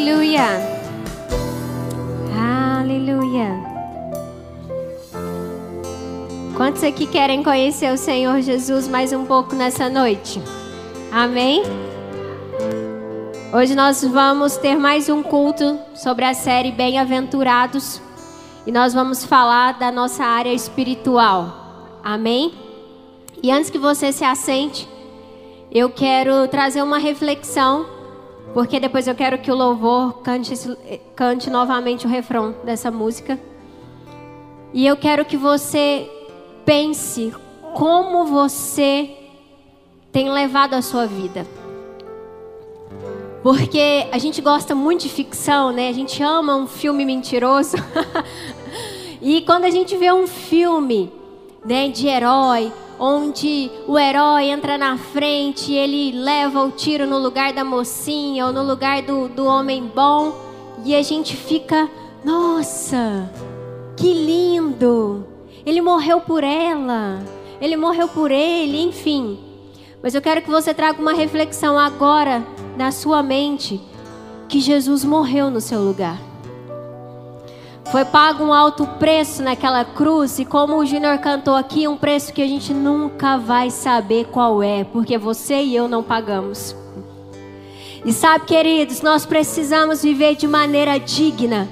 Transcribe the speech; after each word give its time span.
Aleluia. 0.00 0.46
Aleluia. 2.80 3.48
Quantos 6.56 6.82
aqui 6.82 7.06
querem 7.06 7.42
conhecer 7.42 7.92
o 7.92 7.98
Senhor 7.98 8.40
Jesus 8.40 8.88
mais 8.88 9.12
um 9.12 9.26
pouco 9.26 9.54
nessa 9.54 9.90
noite? 9.90 10.40
Amém? 11.12 11.64
Hoje 13.52 13.74
nós 13.74 14.02
vamos 14.02 14.56
ter 14.56 14.74
mais 14.74 15.10
um 15.10 15.22
culto 15.22 15.78
sobre 15.94 16.24
a 16.24 16.32
série 16.32 16.72
Bem-aventurados 16.72 18.00
e 18.66 18.72
nós 18.72 18.94
vamos 18.94 19.22
falar 19.22 19.78
da 19.78 19.92
nossa 19.92 20.24
área 20.24 20.52
espiritual. 20.54 22.00
Amém? 22.02 22.54
E 23.42 23.50
antes 23.50 23.68
que 23.68 23.78
você 23.78 24.12
se 24.12 24.24
assente, 24.24 24.88
eu 25.70 25.90
quero 25.90 26.48
trazer 26.48 26.80
uma 26.80 26.96
reflexão, 26.96 27.99
porque 28.52 28.80
depois 28.80 29.06
eu 29.06 29.14
quero 29.14 29.38
que 29.38 29.50
o 29.50 29.54
louvor 29.54 30.20
cante, 30.22 30.54
cante 31.14 31.48
novamente 31.48 32.06
o 32.06 32.08
refrão 32.08 32.54
dessa 32.64 32.90
música. 32.90 33.38
E 34.72 34.86
eu 34.86 34.96
quero 34.96 35.24
que 35.24 35.36
você 35.36 36.08
pense 36.64 37.32
como 37.74 38.26
você 38.26 39.10
tem 40.12 40.30
levado 40.30 40.74
a 40.74 40.82
sua 40.82 41.06
vida. 41.06 41.46
Porque 43.42 44.06
a 44.12 44.18
gente 44.18 44.42
gosta 44.42 44.74
muito 44.74 45.02
de 45.02 45.08
ficção, 45.08 45.72
né? 45.72 45.88
A 45.88 45.92
gente 45.92 46.22
ama 46.22 46.56
um 46.56 46.66
filme 46.66 47.04
mentiroso. 47.04 47.76
e 49.22 49.40
quando 49.42 49.64
a 49.64 49.70
gente 49.70 49.96
vê 49.96 50.12
um 50.12 50.26
filme, 50.26 51.10
né, 51.64 51.88
de 51.88 52.06
herói, 52.06 52.72
onde 52.98 53.70
o 53.86 53.98
herói 53.98 54.44
entra 54.44 54.76
na 54.76 54.96
frente 54.98 55.72
ele 55.72 56.12
leva 56.12 56.62
o 56.62 56.70
tiro 56.70 57.06
no 57.06 57.18
lugar 57.18 57.52
da 57.52 57.64
mocinha 57.64 58.46
ou 58.46 58.52
no 58.52 58.62
lugar 58.62 59.02
do, 59.02 59.28
do 59.28 59.44
homem 59.44 59.90
bom, 59.94 60.34
e 60.84 60.94
a 60.94 61.02
gente 61.02 61.36
fica, 61.36 61.88
nossa, 62.24 63.30
que 63.96 64.12
lindo! 64.12 65.26
Ele 65.64 65.80
morreu 65.82 66.20
por 66.20 66.42
ela, 66.42 67.22
ele 67.60 67.76
morreu 67.76 68.08
por 68.08 68.30
ele, 68.30 68.80
enfim. 68.82 69.38
Mas 70.02 70.14
eu 70.14 70.22
quero 70.22 70.40
que 70.40 70.50
você 70.50 70.72
traga 70.72 71.00
uma 71.00 71.12
reflexão 71.12 71.78
agora 71.78 72.42
na 72.76 72.90
sua 72.90 73.22
mente 73.22 73.80
que 74.48 74.58
Jesus 74.58 75.04
morreu 75.04 75.50
no 75.50 75.60
seu 75.60 75.82
lugar. 75.82 76.29
Foi 77.90 78.04
pago 78.04 78.44
um 78.44 78.54
alto 78.54 78.86
preço 78.86 79.42
naquela 79.42 79.84
cruz, 79.84 80.38
e 80.38 80.44
como 80.44 80.76
o 80.76 80.86
Júnior 80.86 81.18
cantou 81.18 81.56
aqui, 81.56 81.88
um 81.88 81.96
preço 81.96 82.32
que 82.32 82.40
a 82.40 82.46
gente 82.46 82.72
nunca 82.72 83.36
vai 83.36 83.68
saber 83.68 84.26
qual 84.26 84.62
é, 84.62 84.84
porque 84.84 85.18
você 85.18 85.60
e 85.60 85.74
eu 85.74 85.88
não 85.88 86.00
pagamos. 86.00 86.76
E 88.04 88.12
sabe, 88.12 88.46
queridos, 88.46 89.02
nós 89.02 89.26
precisamos 89.26 90.04
viver 90.04 90.36
de 90.36 90.46
maneira 90.46 91.00
digna. 91.00 91.68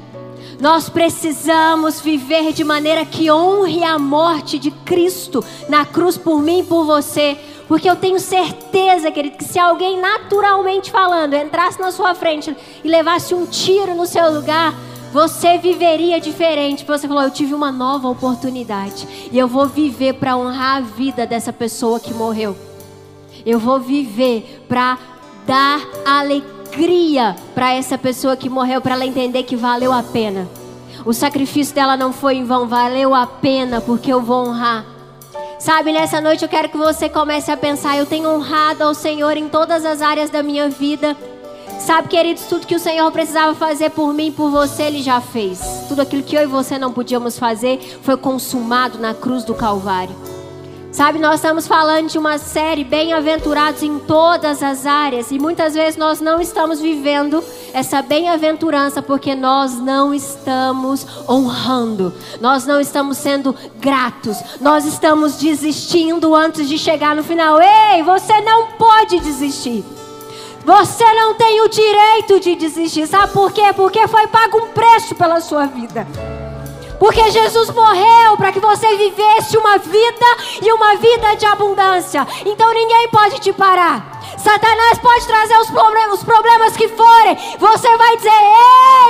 Nós 0.61 0.89
precisamos 0.89 2.01
viver 2.01 2.53
de 2.53 2.65
maneira 2.65 3.05
que 3.05 3.31
honre 3.31 3.85
a 3.85 3.97
morte 3.97 4.59
de 4.59 4.73
Cristo 4.73 5.45
na 5.69 5.87
cruz 5.87 6.19
por 6.19 6.43
mim 6.43 6.61
e 6.61 6.65
por 6.65 6.85
você. 6.85 7.39
Porque 7.69 7.89
eu 7.89 7.95
tenho 7.95 8.19
certeza, 8.19 9.13
querido, 9.13 9.37
que 9.37 9.45
se 9.45 9.59
alguém 9.59 10.01
naturalmente 10.01 10.91
falando 10.91 11.35
entrasse 11.35 11.81
na 11.81 11.93
sua 11.93 12.13
frente 12.17 12.57
e 12.83 12.89
levasse 12.89 13.35
um 13.35 13.47
tiro 13.47 13.95
no 13.95 14.05
seu 14.05 14.33
lugar, 14.33 14.75
você 15.13 15.59
viveria 15.59 16.21
diferente. 16.21 16.85
Você 16.85 17.09
falou: 17.09 17.23
Eu 17.23 17.31
tive 17.31 17.55
uma 17.55 17.73
nova 17.73 18.09
oportunidade. 18.09 19.29
E 19.33 19.39
eu 19.39 19.49
vou 19.49 19.67
viver 19.67 20.15
para 20.15 20.37
honrar 20.37 20.77
a 20.77 20.81
vida 20.81 21.27
dessa 21.27 21.53
pessoa 21.53 21.99
que 21.99 22.13
morreu. 22.13 22.57
Eu 23.45 23.59
vou 23.59 23.81
viver 23.81 24.65
para 24.69 24.99
dar 25.47 25.81
alegria 26.05 27.35
para 27.55 27.73
essa 27.73 27.97
pessoa 27.97 28.37
que 28.37 28.49
morreu, 28.49 28.81
para 28.81 28.95
ela 28.95 29.07
entender 29.07 29.45
que 29.45 29.57
valeu 29.57 29.93
a 29.93 30.03
pena. 30.03 30.49
O 31.07 31.13
sacrifício 31.13 31.75
dela 31.75 31.97
não 31.97 32.13
foi 32.13 32.37
em 32.37 32.45
vão, 32.45 32.69
valeu 32.69 33.15
a 33.15 33.27
pena, 33.27 33.81
porque 33.81 34.13
eu 34.13 34.21
vou 34.21 34.47
honrar. 34.47 34.85
Sabe, 35.59 35.93
nessa 35.93 36.21
noite 36.21 36.43
eu 36.43 36.49
quero 36.49 36.69
que 36.69 36.77
você 36.77 37.09
comece 37.09 37.51
a 37.51 37.57
pensar: 37.57 37.97
eu 37.97 38.07
tenho 38.07 38.29
honrado 38.29 38.85
ao 38.85 38.95
Senhor 38.95 39.37
em 39.37 39.49
todas 39.49 39.85
as 39.85 40.03
áreas 40.03 40.31
da 40.31 40.43
minha 40.43 40.69
vida. 40.69 41.17
Sabe, 41.79 42.09
queridos, 42.09 42.45
tudo 42.45 42.67
que 42.67 42.75
o 42.75 42.81
Senhor 42.81 43.11
precisava 43.13 43.55
fazer 43.55 43.91
por 43.91 44.13
mim 44.13 44.33
por 44.33 44.51
você, 44.51 44.85
Ele 44.85 45.03
já 45.03 45.21
fez. 45.21 45.61
Tudo 45.89 46.03
aquilo 46.03 46.23
que 46.23 46.37
eu 46.37 46.43
e 46.43 46.47
você 46.47 46.79
não 46.79 46.93
podíamos 46.93 47.39
fazer 47.39 47.79
foi 48.03 48.17
consumado 48.17 48.99
na 48.99 49.15
cruz 49.15 49.45
do 49.45 49.55
Calvário. 49.55 50.15
Sabe, 50.91 51.19
nós 51.19 51.37
estamos 51.37 51.69
falando 51.69 52.09
de 52.09 52.19
uma 52.19 52.39
série 52.39 52.83
bem-aventurados 52.83 53.83
em 53.83 53.99
todas 54.01 54.63
as 54.63 54.85
áreas 54.85 55.31
e 55.31 55.39
muitas 55.39 55.75
vezes 55.75 55.97
nós 55.97 56.21
não 56.21 56.41
estamos 56.41 56.81
vivendo 56.81 57.45
essa 57.73 58.03
bem-aventurança 58.03 59.01
porque 59.01 59.35
nós 59.35 59.79
não 59.79 60.13
estamos 60.13 61.07
honrando, 61.29 62.13
nós 62.41 62.67
não 62.67 62.81
estamos 62.81 63.19
sendo 63.19 63.55
gratos, 63.79 64.39
nós 64.61 64.87
estamos 64.87 65.37
desistindo 65.37 66.35
antes 66.35 66.69
de 66.69 66.79
chegar 66.79 67.15
no 67.15 67.23
final. 67.23 67.61
Ei, 67.61 68.03
você 68.03 68.41
não 68.41 68.69
pode 68.73 69.21
desistir. 69.21 69.85
Você 70.69 71.15
não 71.15 71.33
tem 71.33 71.63
o 71.63 71.69
direito 71.71 72.39
de 72.41 72.55
desistir. 72.55 73.07
Sabe 73.07 73.33
por 73.33 73.51
quê? 73.51 73.73
Porque 73.75 74.07
foi 74.07 74.27
pago 74.27 74.59
um 74.59 74.67
preço 74.67 75.15
pela 75.15 75.41
sua 75.41 75.65
vida. 75.65 76.07
Porque 76.99 77.31
Jesus 77.31 77.71
morreu 77.71 78.37
para 78.37 78.53
que 78.53 78.61
você 78.61 78.95
vivesse 78.99 79.57
uma 79.57 79.79
vida 79.79 80.27
e 80.61 80.71
uma 80.71 80.95
vida 80.97 81.37
de 81.37 81.47
abundância. 81.47 82.27
Então 82.45 82.71
ninguém 82.75 83.09
pode 83.09 83.39
te 83.41 83.51
parar. 83.51 84.21
Satanás 84.37 84.99
pode 84.99 85.27
trazer 85.27 85.57
os 85.57 85.71
problemas, 85.71 86.19
os 86.19 86.25
problemas 86.25 86.77
que 86.77 86.89
forem. 86.89 87.39
Você 87.59 87.97
vai 87.97 88.17
dizer: 88.19 88.31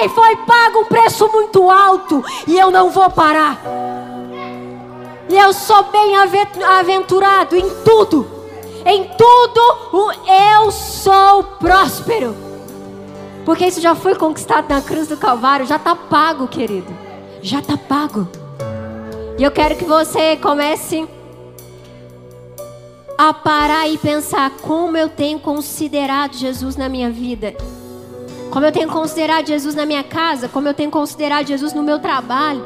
Ei, 0.00 0.08
foi 0.10 0.36
pago 0.36 0.82
um 0.82 0.84
preço 0.84 1.28
muito 1.32 1.68
alto 1.68 2.24
e 2.46 2.56
eu 2.56 2.70
não 2.70 2.88
vou 2.88 3.10
parar. 3.10 3.60
E 5.28 5.36
eu 5.36 5.52
sou 5.52 5.82
bem 5.90 6.14
aventurado 6.14 7.56
em 7.56 7.68
tudo. 7.82 8.37
Em 8.84 9.04
tudo 9.04 10.12
eu 10.26 10.70
sou 10.70 11.44
próspero. 11.58 12.34
Porque 13.44 13.66
isso 13.66 13.80
já 13.80 13.94
foi 13.94 14.14
conquistado 14.14 14.68
na 14.68 14.82
cruz 14.82 15.08
do 15.08 15.16
Calvário, 15.16 15.66
já 15.66 15.76
está 15.76 15.96
pago, 15.96 16.46
querido 16.46 17.08
já 17.42 17.60
está 17.60 17.76
pago. 17.76 18.28
E 19.38 19.42
eu 19.42 19.50
quero 19.50 19.76
que 19.76 19.84
você 19.84 20.36
comece 20.36 21.08
a 23.16 23.32
parar 23.32 23.88
e 23.88 23.98
pensar 23.98 24.50
como 24.62 24.96
eu 24.96 25.08
tenho 25.08 25.38
considerado 25.38 26.36
Jesus 26.36 26.76
na 26.76 26.88
minha 26.88 27.10
vida. 27.10 27.54
Como 28.50 28.64
eu 28.64 28.72
tenho 28.72 28.88
considerado 28.88 29.46
Jesus 29.46 29.74
na 29.74 29.84
minha 29.84 30.02
casa, 30.02 30.48
como 30.48 30.68
eu 30.68 30.74
tenho 30.74 30.90
considerado 30.90 31.46
Jesus 31.46 31.72
no 31.72 31.82
meu 31.82 31.98
trabalho, 31.98 32.64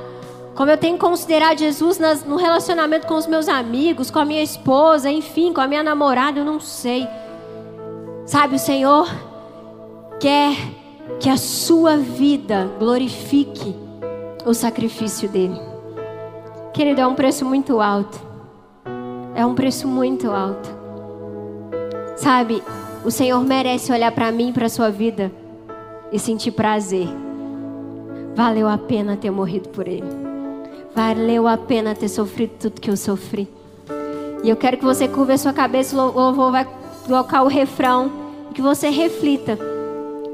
como 0.55 0.71
eu 0.71 0.77
tenho 0.77 0.99
considerado 0.99 1.59
Jesus 1.59 1.99
nas, 1.99 2.25
no 2.25 2.37
relacionamento 2.37 3.07
com 3.07 3.15
os 3.15 3.27
meus 3.27 3.49
amigos, 3.49 4.11
com 4.11 4.19
a 4.19 4.25
minha 4.25 4.43
esposa, 4.43 5.11
enfim, 5.11 5.53
com 5.53 5.61
a 5.61 5.67
minha 5.67 5.83
namorada, 5.83 6.39
eu 6.39 6.45
não 6.45 6.61
sei. 6.61 7.09
Sabe, 8.27 8.57
o 8.57 8.59
Senhor 8.59 9.09
quer 10.21 10.55
que 11.19 11.29
a 11.29 11.37
sua 11.37 11.97
vida 11.97 12.71
glorifique 12.79 13.75
o 14.45 14.53
sacrifício 14.53 15.29
dele. 15.29 15.59
Querido, 16.73 17.01
é 17.01 17.07
um 17.07 17.15
preço 17.15 17.45
muito 17.45 17.81
alto. 17.81 18.21
É 19.35 19.45
um 19.45 19.55
preço 19.55 19.89
muito 19.89 20.31
alto. 20.31 20.69
Sabe, 22.17 22.63
o 23.05 23.11
Senhor 23.11 23.43
merece 23.43 23.91
olhar 23.91 24.13
para 24.13 24.31
mim, 24.31 24.53
para 24.53 24.67
a 24.67 24.71
sua 24.71 24.91
vida 24.91 25.33
e 26.13 26.19
sentir 26.19 26.53
prazer. 26.53 27.09
Valeu 28.35 28.69
a 28.69 28.79
pena 28.79 29.17
ter 29.17 29.31
morrido 29.31 29.71
por 29.71 29.89
Ele. 29.89 30.22
Valeu 30.95 31.49
a 31.49 31.57
pena 31.57 31.95
ter 31.95 32.09
sofrido 32.09 32.53
tudo 32.61 32.81
que 32.81 32.91
eu 32.91 32.97
sofri. 32.97 33.49
E 34.45 34.51
eu 34.51 34.57
quero 34.57 34.77
que 34.77 34.85
você 34.85 35.09
curva 35.09 35.33
a 35.33 35.39
sua 35.39 35.53
cabeça, 35.53 35.97
o 35.97 36.13
louvor 36.13 36.53
vai 36.53 36.69
colocar 37.07 37.43
o 37.43 37.49
refrão, 37.49 38.11
que 38.55 38.61
você 38.61 38.91
reflita 38.91 39.59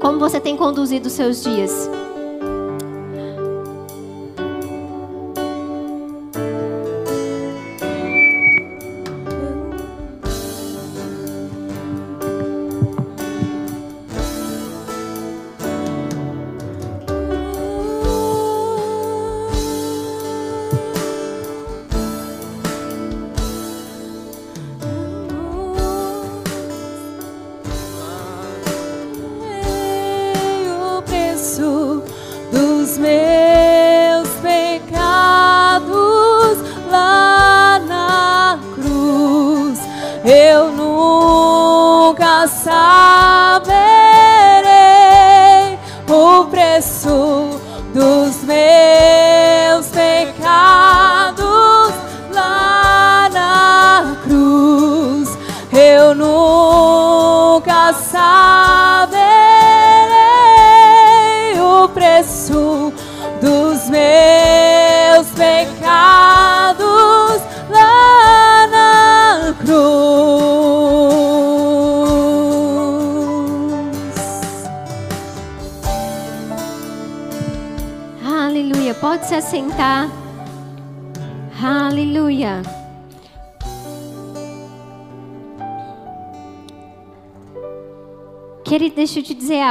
como 0.01 0.19
você 0.19 0.39
tem 0.39 0.57
conduzido 0.57 1.07
os 1.07 1.13
seus 1.13 1.43
dias. 1.43 1.89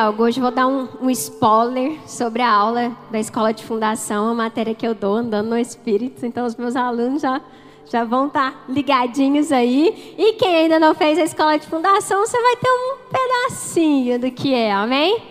Algo. 0.08 0.22
Hoje 0.22 0.40
vou 0.40 0.50
dar 0.50 0.66
um, 0.66 0.88
um 1.02 1.10
spoiler 1.10 1.98
sobre 2.06 2.40
a 2.40 2.50
aula 2.50 2.96
da 3.10 3.18
escola 3.18 3.52
de 3.52 3.62
fundação, 3.62 4.26
a 4.28 4.34
matéria 4.34 4.74
que 4.74 4.86
eu 4.86 4.94
dou 4.94 5.16
andando 5.16 5.50
no 5.50 5.58
Espírito. 5.58 6.24
Então, 6.24 6.46
os 6.46 6.56
meus 6.56 6.76
alunos 6.76 7.20
já, 7.22 7.40
já 7.84 8.04
vão 8.04 8.28
estar 8.28 8.64
ligadinhos 8.68 9.52
aí. 9.52 10.14
E 10.16 10.32
quem 10.34 10.54
ainda 10.54 10.78
não 10.78 10.94
fez 10.94 11.18
a 11.18 11.22
escola 11.22 11.58
de 11.58 11.66
fundação, 11.66 12.26
você 12.26 12.40
vai 12.40 12.56
ter 12.56 12.70
um 12.70 12.96
pedacinho 13.10 14.18
do 14.18 14.30
que 14.30 14.54
é, 14.54 14.72
amém? 14.72 15.22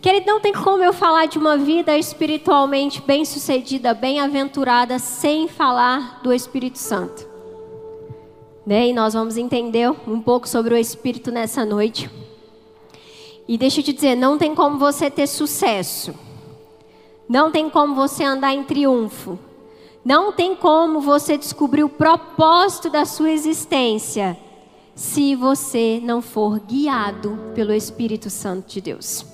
Querido, 0.00 0.26
não 0.26 0.40
tem 0.40 0.52
como 0.52 0.82
eu 0.82 0.92
falar 0.92 1.26
de 1.26 1.38
uma 1.38 1.56
vida 1.56 1.96
espiritualmente 1.96 3.02
bem-sucedida, 3.02 3.92
bem-aventurada, 3.92 4.98
sem 4.98 5.46
falar 5.46 6.20
do 6.22 6.32
Espírito 6.32 6.78
Santo. 6.78 7.26
Né? 8.66 8.88
E 8.88 8.92
nós 8.94 9.12
vamos 9.12 9.36
entender 9.36 9.90
um 10.06 10.20
pouco 10.20 10.48
sobre 10.48 10.72
o 10.74 10.76
Espírito 10.76 11.30
nessa 11.30 11.66
noite. 11.66 12.23
E 13.46 13.58
deixa 13.58 13.80
eu 13.80 13.84
te 13.84 13.92
dizer, 13.92 14.14
não 14.14 14.38
tem 14.38 14.54
como 14.54 14.78
você 14.78 15.10
ter 15.10 15.26
sucesso. 15.26 16.14
Não 17.28 17.50
tem 17.50 17.68
como 17.68 17.94
você 17.94 18.24
andar 18.24 18.54
em 18.54 18.64
triunfo. 18.64 19.38
Não 20.04 20.32
tem 20.32 20.54
como 20.54 21.00
você 21.00 21.38
descobrir 21.38 21.82
o 21.82 21.88
propósito 21.88 22.90
da 22.90 23.04
sua 23.04 23.30
existência 23.30 24.38
se 24.94 25.34
você 25.34 26.00
não 26.02 26.22
for 26.22 26.60
guiado 26.60 27.38
pelo 27.54 27.72
Espírito 27.72 28.30
Santo 28.30 28.68
de 28.68 28.80
Deus. 28.80 29.26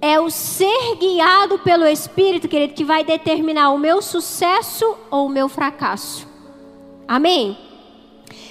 É 0.00 0.20
o 0.20 0.30
ser 0.30 0.96
guiado 0.96 1.58
pelo 1.58 1.84
Espírito, 1.84 2.46
querido, 2.46 2.74
que 2.74 2.84
vai 2.84 3.02
determinar 3.02 3.70
o 3.70 3.78
meu 3.78 4.00
sucesso 4.00 4.96
ou 5.10 5.26
o 5.26 5.30
meu 5.30 5.48
fracasso. 5.48 6.28
Amém? 7.06 7.58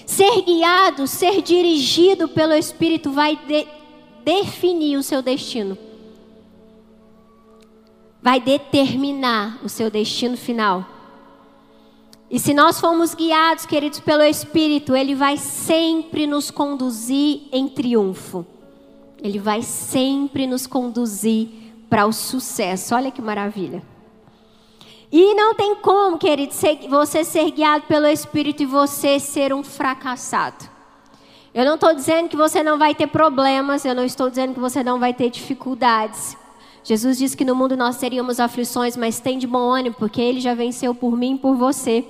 Ser 0.06 0.42
guiado, 0.42 1.08
ser 1.08 1.42
dirigido 1.42 2.28
pelo 2.28 2.54
Espírito 2.54 3.12
vai 3.12 3.38
de 3.48 3.66
definir 4.28 4.98
o 4.98 5.04
seu 5.04 5.22
destino. 5.22 5.78
Vai 8.22 8.42
determinar 8.42 9.58
o 9.64 9.70
seu 9.70 9.90
destino 9.90 10.36
final. 10.36 10.86
E 12.30 12.38
se 12.38 12.54
nós 12.54 12.78
formos 12.78 13.16
guiados, 13.16 13.66
queridos, 13.66 14.02
pelo 14.02 14.22
Espírito, 14.24 14.94
Ele 14.94 15.16
vai 15.16 15.38
sempre 15.38 16.28
nos 16.28 16.52
conduzir 16.52 17.44
em 17.54 17.70
triunfo. 17.70 18.46
Ele 19.24 19.40
vai 19.40 19.62
sempre 19.62 20.46
nos 20.46 20.68
conduzir 20.68 21.48
para 21.90 22.06
o 22.06 22.12
sucesso. 22.12 22.96
Olha 22.96 23.12
que 23.12 23.22
maravilha. 23.22 23.82
E 25.10 25.34
não 25.36 25.56
tem 25.56 25.74
como, 25.76 26.18
querido, 26.18 26.54
você 26.90 27.24
ser 27.24 27.50
guiado 27.52 27.86
pelo 27.88 28.06
Espírito 28.06 28.62
e 28.62 28.66
você 28.66 29.22
ser 29.22 29.54
um 29.54 29.64
fracassado. 29.64 30.77
Eu 31.58 31.66
não 31.66 31.74
estou 31.74 31.92
dizendo 31.92 32.30
que 32.30 32.38
você 32.38 32.62
não 32.62 32.78
vai 32.78 32.94
ter 32.94 33.08
problemas, 33.08 33.84
eu 33.84 33.96
não 33.96 34.06
estou 34.06 34.30
dizendo 34.30 34.54
que 34.54 34.60
você 34.60 34.84
não 34.84 35.00
vai 35.00 35.12
ter 35.12 35.28
dificuldades. 35.32 36.38
Jesus 36.84 37.18
disse 37.18 37.36
que 37.36 37.44
no 37.44 37.56
mundo 37.56 37.76
nós 37.76 37.98
teríamos 37.98 38.40
aflições, 38.40 38.96
mas 38.96 39.20
tem 39.20 39.40
de 39.40 39.48
bom 39.48 39.72
ânimo, 39.72 39.96
porque 39.98 40.22
Ele 40.22 40.40
já 40.40 40.54
venceu 40.54 40.94
por 40.94 41.18
mim 41.18 41.34
e 41.34 41.38
por 41.40 41.56
você. 41.56 42.06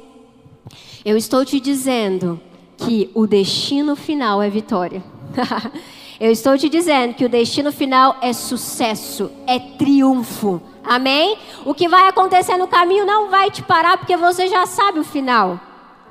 Eu 1.05 1.15
estou 1.15 1.45
te 1.45 1.61
dizendo 1.61 2.41
que 2.75 3.09
o 3.13 3.25
destino 3.25 3.95
final 3.95 4.41
é 4.41 4.49
vitória. 4.49 5.01
Eu 6.19 6.29
estou 6.29 6.57
te 6.57 6.67
dizendo 6.67 7.13
que 7.13 7.23
o 7.23 7.29
destino 7.29 7.71
final 7.71 8.17
é 8.21 8.33
sucesso, 8.33 9.31
é 9.47 9.57
triunfo. 9.59 10.61
Amém? 10.83 11.37
O 11.63 11.73
que 11.73 11.87
vai 11.87 12.09
acontecer 12.09 12.57
no 12.57 12.67
caminho 12.67 13.05
não 13.05 13.29
vai 13.29 13.49
te 13.49 13.63
parar 13.63 13.97
porque 13.97 14.17
você 14.17 14.49
já 14.49 14.65
sabe 14.65 14.99
o 14.99 15.05
final. 15.05 15.57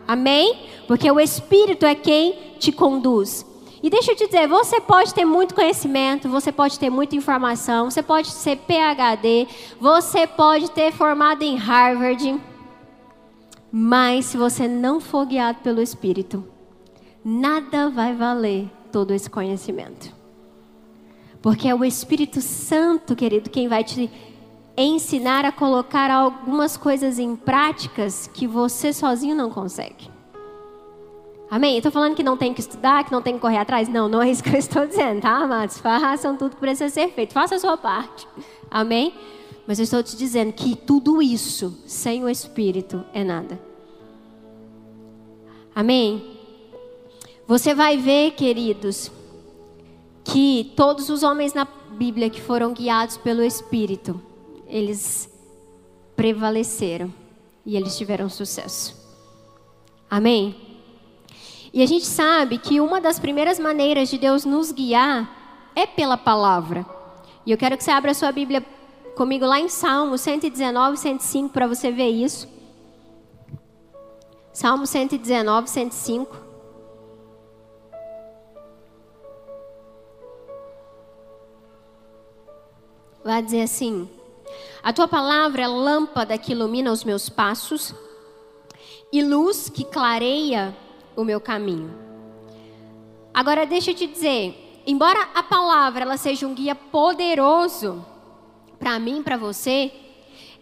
Amém? 0.08 0.56
Porque 0.86 1.10
o 1.10 1.20
Espírito 1.20 1.84
é 1.84 1.94
quem 1.94 2.54
te 2.58 2.72
conduz. 2.72 3.44
E 3.82 3.90
deixa 3.90 4.12
eu 4.12 4.16
te 4.16 4.26
dizer, 4.26 4.48
você 4.48 4.80
pode 4.80 5.12
ter 5.12 5.24
muito 5.24 5.54
conhecimento, 5.54 6.28
você 6.28 6.50
pode 6.50 6.78
ter 6.78 6.90
muita 6.90 7.14
informação, 7.14 7.90
você 7.90 8.02
pode 8.02 8.28
ser 8.28 8.56
PhD, 8.56 9.46
você 9.80 10.26
pode 10.26 10.70
ter 10.70 10.92
formado 10.92 11.42
em 11.42 11.56
Harvard, 11.56 12.40
mas 13.70 14.24
se 14.24 14.36
você 14.36 14.66
não 14.66 15.00
for 15.00 15.26
guiado 15.26 15.58
pelo 15.58 15.82
Espírito, 15.82 16.44
nada 17.24 17.90
vai 17.90 18.14
valer 18.14 18.70
todo 18.90 19.12
esse 19.12 19.28
conhecimento. 19.28 20.14
Porque 21.42 21.68
é 21.68 21.74
o 21.74 21.84
Espírito 21.84 22.40
Santo, 22.40 23.14
querido, 23.14 23.50
quem 23.50 23.68
vai 23.68 23.84
te 23.84 24.10
ensinar 24.76 25.44
a 25.44 25.52
colocar 25.52 26.10
algumas 26.10 26.76
coisas 26.76 27.18
em 27.18 27.36
práticas 27.36 28.28
que 28.32 28.46
você 28.46 28.92
sozinho 28.92 29.36
não 29.36 29.50
consegue. 29.50 30.15
Amém? 31.50 31.76
Estou 31.76 31.92
falando 31.92 32.16
que 32.16 32.22
não 32.22 32.36
tem 32.36 32.52
que 32.52 32.60
estudar, 32.60 33.04
que 33.04 33.12
não 33.12 33.22
tem 33.22 33.34
que 33.34 33.40
correr 33.40 33.58
atrás? 33.58 33.88
Não, 33.88 34.08
não 34.08 34.20
é 34.20 34.30
isso 34.30 34.42
que 34.42 34.50
eu 34.50 34.58
estou 34.58 34.86
dizendo, 34.86 35.20
tá, 35.22 35.30
amados? 35.30 35.78
Façam 35.78 36.36
tudo 36.36 36.56
que 36.56 36.60
precisa 36.60 36.88
ser 36.92 37.08
feito. 37.12 37.32
Faça 37.32 37.54
a 37.54 37.58
sua 37.58 37.76
parte. 37.76 38.26
Amém? 38.70 39.14
Mas 39.66 39.78
eu 39.78 39.84
estou 39.84 40.02
te 40.02 40.16
dizendo 40.16 40.52
que 40.52 40.74
tudo 40.74 41.22
isso, 41.22 41.76
sem 41.86 42.24
o 42.24 42.28
Espírito, 42.28 43.04
é 43.12 43.22
nada. 43.22 43.60
Amém? 45.74 46.36
Você 47.46 47.74
vai 47.74 47.96
ver, 47.96 48.32
queridos, 48.32 49.10
que 50.24 50.72
todos 50.76 51.08
os 51.08 51.22
homens 51.22 51.54
na 51.54 51.66
Bíblia 51.92 52.28
que 52.28 52.40
foram 52.40 52.72
guiados 52.72 53.16
pelo 53.16 53.42
Espírito, 53.42 54.20
eles 54.66 55.30
prevaleceram 56.16 57.12
e 57.64 57.76
eles 57.76 57.96
tiveram 57.96 58.28
sucesso. 58.28 58.96
Amém? 60.10 60.75
E 61.76 61.82
a 61.82 61.86
gente 61.86 62.06
sabe 62.06 62.56
que 62.56 62.80
uma 62.80 63.02
das 63.02 63.18
primeiras 63.18 63.58
maneiras 63.58 64.08
de 64.08 64.16
Deus 64.16 64.46
nos 64.46 64.72
guiar 64.72 65.70
é 65.74 65.86
pela 65.86 66.16
palavra. 66.16 66.86
E 67.44 67.52
eu 67.52 67.58
quero 67.58 67.76
que 67.76 67.84
você 67.84 67.90
abra 67.90 68.12
a 68.12 68.14
sua 68.14 68.32
Bíblia 68.32 68.64
comigo 69.14 69.44
lá 69.44 69.60
em 69.60 69.68
Salmo 69.68 70.16
119, 70.16 70.96
105 70.96 71.50
para 71.50 71.66
você 71.66 71.92
ver 71.92 72.08
isso. 72.08 72.48
Salmo 74.54 74.86
119, 74.86 75.68
105. 75.68 76.34
Vai 83.22 83.42
dizer 83.42 83.60
assim: 83.60 84.08
A 84.82 84.94
tua 84.94 85.06
palavra 85.06 85.60
é 85.60 85.68
lâmpada 85.68 86.38
que 86.38 86.52
ilumina 86.52 86.90
os 86.90 87.04
meus 87.04 87.28
passos 87.28 87.94
e 89.12 89.22
luz 89.22 89.68
que 89.68 89.84
clareia 89.84 90.74
o 91.16 91.24
meu 91.24 91.40
caminho. 91.40 91.90
Agora 93.32 93.66
deixa 93.66 93.90
eu 93.90 93.94
te 93.94 94.06
dizer, 94.06 94.82
embora 94.86 95.28
a 95.34 95.42
palavra 95.42 96.02
ela 96.02 96.16
seja 96.16 96.46
um 96.46 96.54
guia 96.54 96.74
poderoso 96.74 98.04
para 98.78 98.98
mim, 98.98 99.22
para 99.22 99.36
você, 99.36 99.90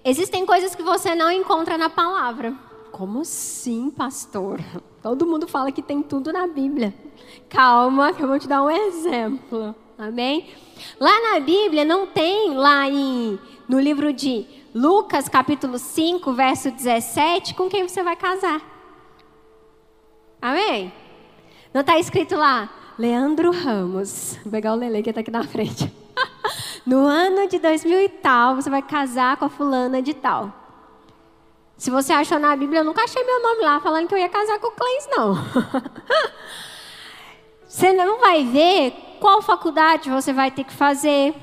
existem 0.04 0.46
coisas 0.46 0.74
que 0.74 0.82
você 0.82 1.14
não 1.14 1.30
encontra 1.30 1.76
na 1.76 1.90
palavra. 1.90 2.54
Como 2.90 3.20
assim, 3.20 3.90
pastor? 3.90 4.60
Todo 5.02 5.26
mundo 5.26 5.48
fala 5.48 5.72
que 5.72 5.82
tem 5.82 6.02
tudo 6.02 6.32
na 6.32 6.46
Bíblia. 6.46 6.94
Calma, 7.48 8.12
que 8.12 8.22
eu 8.22 8.28
vou 8.28 8.38
te 8.38 8.48
dar 8.48 8.62
um 8.62 8.70
exemplo. 8.70 9.74
Amém? 9.98 10.48
Lá 10.98 11.32
na 11.32 11.40
Bíblia 11.40 11.84
não 11.84 12.06
tem 12.06 12.54
lá 12.54 12.88
em 12.88 13.38
no 13.68 13.80
livro 13.80 14.12
de 14.12 14.46
Lucas, 14.74 15.28
capítulo 15.28 15.78
5, 15.78 16.32
verso 16.32 16.70
17, 16.70 17.54
com 17.54 17.68
quem 17.68 17.86
você 17.86 18.02
vai 18.02 18.16
casar. 18.16 18.73
Amém? 20.44 20.92
Não 21.72 21.80
está 21.80 21.98
escrito 21.98 22.36
lá, 22.36 22.68
Leandro 22.98 23.50
Ramos. 23.50 24.38
Vou 24.42 24.52
pegar 24.52 24.74
o 24.74 24.76
Lele 24.76 25.02
que 25.02 25.08
está 25.08 25.22
aqui 25.22 25.30
na 25.30 25.42
frente. 25.42 25.90
no 26.84 26.98
ano 26.98 27.48
de 27.48 27.58
2000 27.58 28.02
e 28.02 28.08
tal, 28.10 28.54
você 28.54 28.68
vai 28.68 28.82
casar 28.82 29.38
com 29.38 29.46
a 29.46 29.48
fulana 29.48 30.02
de 30.02 30.12
tal. 30.12 30.52
Se 31.78 31.90
você 31.90 32.12
achou 32.12 32.38
na 32.38 32.54
Bíblia, 32.54 32.80
eu 32.80 32.84
nunca 32.84 33.04
achei 33.04 33.24
meu 33.24 33.42
nome 33.42 33.62
lá 33.62 33.80
falando 33.80 34.06
que 34.06 34.12
eu 34.12 34.18
ia 34.18 34.28
casar 34.28 34.58
com 34.58 34.66
o 34.66 34.72
Cleis, 34.72 35.08
não. 35.10 35.34
você 37.66 37.94
não 37.94 38.20
vai 38.20 38.44
ver 38.44 38.92
qual 39.20 39.40
faculdade 39.40 40.10
você 40.10 40.34
vai 40.34 40.50
ter 40.50 40.64
que 40.64 40.74
fazer. 40.74 41.34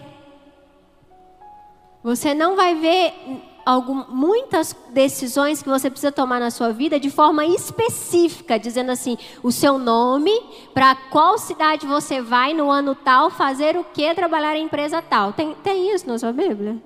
Você 2.04 2.36
não 2.36 2.56
vai 2.56 2.76
ver 2.76 3.16
algum, 3.66 4.06
muitas 4.10 4.76
decisões 4.90 5.62
que 5.62 5.70
você 5.70 5.90
precisa 5.90 6.12
tomar 6.12 6.40
na 6.40 6.52
sua 6.52 6.72
vida 6.72 7.00
de 7.00 7.10
forma 7.10 7.46
específica, 7.46 8.60
dizendo 8.60 8.92
assim, 8.92 9.18
o 9.44 9.52
seu 9.52 9.78
nome, 9.78 10.32
para 10.74 10.96
qual 10.96 11.38
cidade 11.38 11.86
você 11.86 12.22
vai 12.22 12.54
no 12.54 12.70
ano 12.70 12.96
tal, 12.96 13.30
fazer 13.30 13.78
o 13.78 13.84
que, 13.84 14.14
trabalhar 14.14 14.56
em 14.56 14.66
empresa 14.66 15.02
tal. 15.02 15.34
Tem, 15.34 15.54
tem 15.56 15.94
isso 15.94 16.08
na 16.08 16.18
sua 16.18 16.32
Bíblia? 16.32 16.78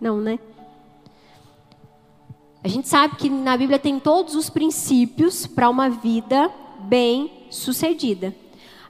Não, 0.00 0.18
né? 0.18 0.38
A 2.62 2.68
gente 2.68 2.88
sabe 2.88 3.16
que 3.16 3.30
na 3.30 3.56
Bíblia 3.56 3.78
tem 3.78 3.98
todos 3.98 4.34
os 4.34 4.50
princípios 4.50 5.46
para 5.46 5.70
uma 5.70 5.88
vida 5.88 6.50
bem 6.80 7.46
sucedida. 7.50 8.34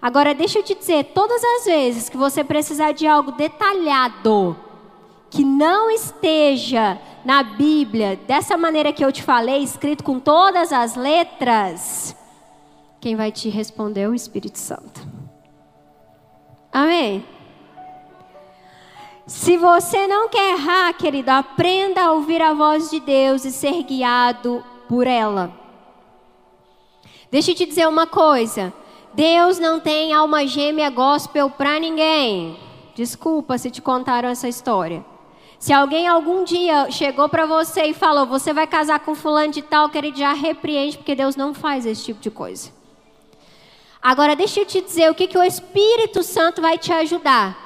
Agora, 0.03 0.35
deixa 0.35 0.59
eu 0.59 0.63
te 0.63 0.75
dizer, 0.75 1.13
todas 1.15 1.43
as 1.45 1.65
vezes 1.67 2.09
que 2.09 2.17
você 2.17 2.43
precisar 2.43 2.93
de 2.93 3.07
algo 3.07 3.33
detalhado, 3.33 4.57
que 5.31 5.45
não 5.45 5.91
esteja 5.91 6.99
na 7.25 7.43
Bíblia, 7.43 8.19
dessa 8.27 8.57
maneira 8.57 8.93
que 8.93 9.05
eu 9.05 9.13
te 9.13 9.23
falei, 9.23 9.63
escrito 9.63 10.03
com 10.03 10.19
todas 10.19 10.73
as 10.73 10.97
letras, 10.97 12.17
quem 13.01 13.15
vai 13.15 13.31
te 13.31 13.49
responder 13.49 14.03
é 14.03 14.09
o 14.09 14.15
Espírito 14.15 14.59
Santo. 14.59 15.07
Amém? 16.73 17.25
Se 19.27 19.57
você 19.57 20.09
não 20.09 20.29
quer 20.29 20.55
errar, 20.55 20.93
querido, 20.95 21.31
aprenda 21.31 22.03
a 22.03 22.13
ouvir 22.13 22.43
a 22.43 22.53
voz 22.53 22.91
de 22.91 22.99
Deus 22.99 23.45
e 23.45 23.53
ser 23.53 23.85
guiado 23.85 24.65
por 24.89 25.07
ela. 25.07 25.53
Deixa 27.31 27.53
eu 27.53 27.55
te 27.55 27.65
dizer 27.65 27.87
uma 27.87 28.09
coisa. 28.09 28.73
Deus 29.15 29.59
não 29.59 29.79
tem 29.79 30.13
alma 30.13 30.47
gêmea 30.47 30.91
gospel 30.91 31.49
para 31.49 31.79
ninguém. 31.79 32.59
Desculpa 32.95 33.57
se 33.57 33.71
te 33.71 33.81
contaram 33.81 34.29
essa 34.29 34.49
história. 34.49 35.05
Se 35.61 35.75
alguém 35.75 36.09
algum 36.09 36.43
dia 36.43 36.91
chegou 36.91 37.29
para 37.29 37.45
você 37.45 37.83
e 37.83 37.93
falou, 37.93 38.25
você 38.25 38.51
vai 38.51 38.67
casar 38.67 38.99
com 39.01 39.15
fulano 39.15 39.53
de 39.53 39.61
tal, 39.61 39.91
querido, 39.91 40.19
já 40.19 40.33
repreende, 40.33 40.97
porque 40.97 41.15
Deus 41.15 41.37
não 41.37 41.53
faz 41.53 41.85
esse 41.85 42.03
tipo 42.03 42.19
de 42.19 42.31
coisa. 42.31 42.71
Agora, 44.01 44.35
deixa 44.35 44.61
eu 44.61 44.65
te 44.65 44.81
dizer 44.81 45.11
o 45.11 45.15
que, 45.15 45.27
que 45.27 45.37
o 45.37 45.43
Espírito 45.43 46.23
Santo 46.23 46.63
vai 46.63 46.79
te 46.79 46.91
ajudar. 46.91 47.59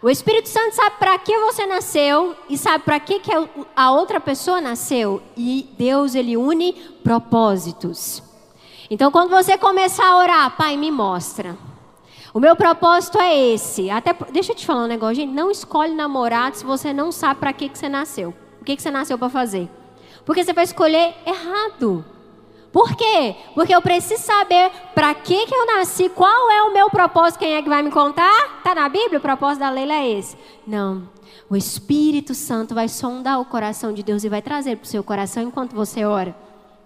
O 0.00 0.08
Espírito 0.08 0.48
Santo 0.48 0.76
sabe 0.76 0.94
para 1.00 1.18
que 1.18 1.36
você 1.40 1.66
nasceu 1.66 2.36
e 2.48 2.56
sabe 2.56 2.84
para 2.84 3.00
que, 3.00 3.18
que 3.18 3.32
a 3.74 3.90
outra 3.90 4.20
pessoa 4.20 4.60
nasceu. 4.60 5.20
E 5.36 5.68
Deus, 5.76 6.14
ele 6.14 6.36
une 6.36 6.72
propósitos. 7.02 8.22
Então, 8.88 9.10
quando 9.10 9.28
você 9.28 9.58
começar 9.58 10.06
a 10.06 10.18
orar, 10.18 10.56
Pai, 10.56 10.76
me 10.76 10.92
mostra. 10.92 11.58
O 12.32 12.38
meu 12.38 12.54
propósito 12.54 13.18
é 13.18 13.36
esse. 13.36 13.90
Até, 13.90 14.14
deixa 14.32 14.52
eu 14.52 14.56
te 14.56 14.64
falar 14.64 14.84
um 14.84 14.88
negócio, 14.88 15.16
gente. 15.16 15.32
Não 15.32 15.50
escolhe 15.50 15.94
namorado 15.94 16.56
se 16.56 16.64
você 16.64 16.92
não 16.92 17.10
sabe 17.10 17.40
para 17.40 17.52
que, 17.52 17.68
que 17.68 17.78
você 17.78 17.88
nasceu. 17.88 18.34
O 18.60 18.64
que, 18.64 18.76
que 18.76 18.82
você 18.82 18.90
nasceu 18.90 19.18
para 19.18 19.28
fazer. 19.28 19.68
Porque 20.24 20.44
você 20.44 20.52
vai 20.52 20.64
escolher 20.64 21.14
errado. 21.26 22.04
Por 22.72 22.94
quê? 22.94 23.34
Porque 23.54 23.74
eu 23.74 23.82
preciso 23.82 24.22
saber 24.22 24.70
para 24.94 25.12
que, 25.12 25.46
que 25.46 25.54
eu 25.54 25.66
nasci, 25.66 26.08
qual 26.08 26.50
é 26.50 26.62
o 26.62 26.72
meu 26.72 26.88
propósito, 26.88 27.40
quem 27.40 27.54
é 27.54 27.62
que 27.62 27.68
vai 27.68 27.82
me 27.82 27.90
contar? 27.90 28.58
Está 28.58 28.76
na 28.76 28.88
Bíblia? 28.88 29.18
O 29.18 29.22
propósito 29.22 29.60
da 29.60 29.70
Leila 29.70 29.94
é 29.94 30.08
esse. 30.12 30.36
Não. 30.64 31.08
O 31.48 31.56
Espírito 31.56 32.32
Santo 32.32 32.72
vai 32.72 32.88
sondar 32.88 33.40
o 33.40 33.44
coração 33.44 33.92
de 33.92 34.04
Deus 34.04 34.22
e 34.22 34.28
vai 34.28 34.40
trazer 34.40 34.76
para 34.76 34.84
o 34.84 34.88
seu 34.88 35.02
coração 35.02 35.42
enquanto 35.42 35.74
você 35.74 36.04
ora. 36.04 36.34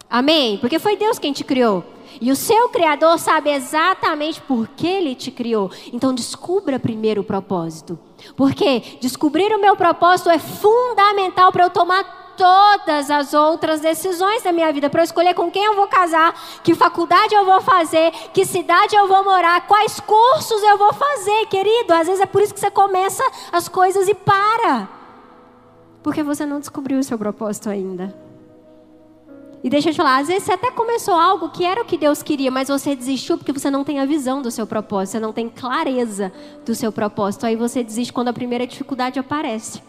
Amém? 0.09 0.57
Porque 0.57 0.79
foi 0.79 0.97
Deus 0.97 1.19
quem 1.19 1.35
te 1.35 1.45
criou. 1.45 1.85
E 2.21 2.31
o 2.31 2.37
seu 2.37 2.69
Criador 2.69 3.19
sabe 3.19 3.51
exatamente 3.51 4.41
por 4.41 4.69
que 4.69 4.87
Ele 4.87 5.15
te 5.15 5.31
criou. 5.31 5.71
Então 5.93 6.15
descubra 6.15 6.79
primeiro 6.79 7.23
o 7.23 7.25
propósito. 7.25 7.99
Porque 8.37 8.81
descobrir 9.01 9.53
o 9.55 9.61
meu 9.61 9.77
propósito 9.77 10.31
é 10.31 10.39
fundamental 10.39 11.53
para 11.53 11.65
eu 11.65 11.71
tomar 11.71 12.25
todas 12.37 13.11
as 13.11 13.33
outras 13.33 13.81
decisões 13.81 14.43
da 14.43 14.53
minha 14.53 14.73
vida, 14.73 14.91
para 14.91 15.01
eu 15.01 15.05
escolher 15.05 15.35
com 15.35 15.51
quem 15.51 15.65
eu 15.65 15.75
vou 15.75 15.87
casar, 15.87 16.35
que 16.63 16.75
faculdade 16.75 17.35
eu 17.35 17.45
vou 17.45 17.61
fazer, 17.61 18.11
que 18.33 18.45
cidade 18.45 18.95
eu 18.95 19.07
vou 19.07 19.25
morar, 19.25 19.67
quais 19.67 20.01
cursos 20.01 20.63
eu 20.63 20.77
vou 20.77 20.93
fazer, 20.93 21.47
querido. 21.47 21.93
Às 21.93 22.07
vezes 22.07 22.21
é 22.21 22.27
por 22.27 22.43
isso 22.43 22.55
que 22.55 22.61
você 22.61 22.71
começa 22.71 23.23
as 23.53 23.69
coisas 23.69 24.09
e 24.09 24.15
para. 24.15 24.89
Porque 26.03 26.23
você 26.23 26.45
não 26.45 26.61
descobriu 26.61 26.99
o 26.99 27.05
seu 27.05 27.19
propósito 27.19 27.71
ainda. 27.71 28.24
E 29.65 29.71
deixa 29.71 29.89
eu 29.89 29.95
te 29.95 29.97
falar, 29.97 30.19
às 30.19 30.29
vezes 30.29 30.43
você 30.43 30.53
até 30.53 30.71
começou 30.71 31.15
algo 31.15 31.49
que 31.49 31.65
era 31.65 31.81
o 31.81 31.87
que 31.87 31.97
Deus 31.97 32.23
queria, 32.23 32.51
mas 32.51 32.69
você 32.69 32.95
desistiu 32.95 33.39
porque 33.39 33.51
você 33.51 33.71
não 33.71 33.83
tem 33.83 33.99
a 33.99 34.05
visão 34.05 34.43
do 34.43 34.51
seu 34.51 34.67
propósito, 34.67 35.13
você 35.13 35.21
não 35.21 35.33
tem 35.33 35.49
clareza 35.49 36.31
do 36.67 36.75
seu 36.75 36.93
propósito. 36.93 37.47
Aí 37.47 37.57
você 37.57 37.83
desiste 37.83 38.13
quando 38.13 38.29
a 38.29 38.33
primeira 38.35 38.67
dificuldade 38.67 39.19
aparece. 39.19 39.83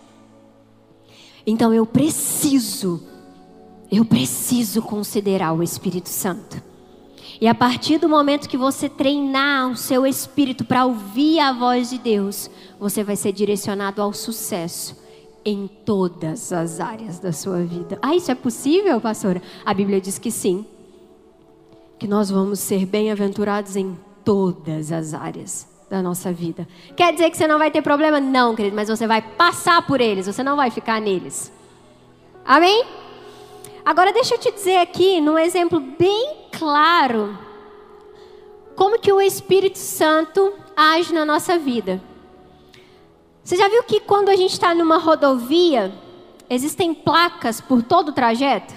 Então 1.45 1.73
eu 1.73 1.85
preciso, 1.85 3.03
eu 3.91 4.05
preciso 4.05 4.81
considerar 4.81 5.51
o 5.51 5.61
Espírito 5.61 6.07
Santo. 6.07 6.63
E 7.41 7.45
a 7.45 7.53
partir 7.53 7.97
do 7.97 8.07
momento 8.07 8.47
que 8.47 8.55
você 8.55 8.87
treinar 8.87 9.69
o 9.69 9.75
seu 9.75 10.07
espírito 10.07 10.63
para 10.63 10.85
ouvir 10.85 11.41
a 11.41 11.51
voz 11.51 11.89
de 11.89 11.97
Deus, 11.97 12.49
você 12.79 13.03
vai 13.03 13.17
ser 13.17 13.33
direcionado 13.33 14.01
ao 14.01 14.13
sucesso 14.13 15.03
em 15.45 15.67
todas 15.67 16.51
as 16.51 16.79
áreas 16.79 17.19
da 17.19 17.31
sua 17.31 17.63
vida. 17.63 17.99
Ah, 18.01 18.15
isso 18.15 18.31
é 18.31 18.35
possível, 18.35 18.99
pastora? 18.99 19.41
A 19.63 19.73
Bíblia 19.73 20.01
diz 20.01 20.17
que 20.17 20.31
sim. 20.31 20.65
Que 21.99 22.07
nós 22.07 22.31
vamos 22.31 22.59
ser 22.59 22.85
bem-aventurados 22.85 23.75
em 23.75 23.95
todas 24.23 24.91
as 24.91 25.13
áreas 25.13 25.67
da 25.87 26.01
nossa 26.01 26.33
vida. 26.33 26.67
Quer 26.97 27.13
dizer 27.13 27.29
que 27.29 27.37
você 27.37 27.47
não 27.47 27.59
vai 27.59 27.69
ter 27.69 27.83
problema? 27.83 28.19
Não, 28.19 28.55
querido, 28.55 28.75
mas 28.75 28.89
você 28.89 29.05
vai 29.05 29.21
passar 29.21 29.85
por 29.85 30.01
eles, 30.01 30.25
você 30.25 30.43
não 30.43 30.55
vai 30.55 30.71
ficar 30.71 30.99
neles. 30.99 31.51
Amém? 32.43 32.83
Agora 33.85 34.11
deixa 34.11 34.33
eu 34.33 34.39
te 34.39 34.51
dizer 34.51 34.77
aqui, 34.77 35.21
num 35.21 35.37
exemplo 35.37 35.79
bem 35.79 36.47
claro, 36.51 37.37
como 38.75 38.99
que 38.99 39.13
o 39.13 39.21
Espírito 39.21 39.77
Santo 39.77 40.53
age 40.75 41.13
na 41.13 41.23
nossa 41.23 41.59
vida. 41.59 42.01
Você 43.45 43.57
já 43.57 43.67
viu 43.67 43.83
que 43.83 43.99
quando 43.99 44.29
a 44.29 44.35
gente 44.35 44.53
está 44.53 44.73
numa 44.73 44.97
rodovia, 44.97 45.93
existem 46.49 46.95
placas 46.95 47.61
por 47.61 47.83
todo 47.83 48.09
o 48.09 48.11
trajeto? 48.11 48.73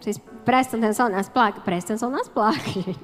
Vocês 0.00 0.20
prestam 0.44 0.80
atenção 0.80 1.08
nas 1.08 1.28
placas? 1.28 1.62
Prestem 1.62 1.94
atenção 1.94 2.10
nas 2.10 2.26
placas, 2.26 2.64
gente. 2.74 2.98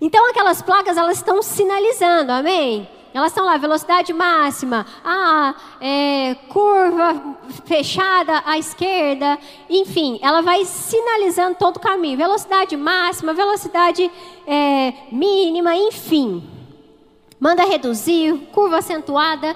Então 0.00 0.30
aquelas 0.30 0.62
placas 0.62 0.96
elas 0.96 1.18
estão 1.18 1.42
sinalizando, 1.42 2.32
amém? 2.32 2.88
Elas 3.12 3.32
estão 3.32 3.44
lá, 3.44 3.58
velocidade 3.58 4.14
máxima, 4.14 4.86
ah, 5.04 5.54
é, 5.78 6.34
curva 6.48 7.36
fechada 7.66 8.42
à 8.46 8.56
esquerda, 8.56 9.38
enfim, 9.68 10.18
ela 10.22 10.40
vai 10.40 10.64
sinalizando 10.64 11.54
todo 11.54 11.76
o 11.76 11.80
caminho. 11.80 12.16
Velocidade 12.16 12.74
máxima, 12.78 13.34
velocidade 13.34 14.10
é, 14.46 14.94
mínima, 15.12 15.76
enfim. 15.76 16.55
Manda 17.38 17.64
reduzir, 17.64 18.34
curva 18.52 18.78
acentuada. 18.78 19.54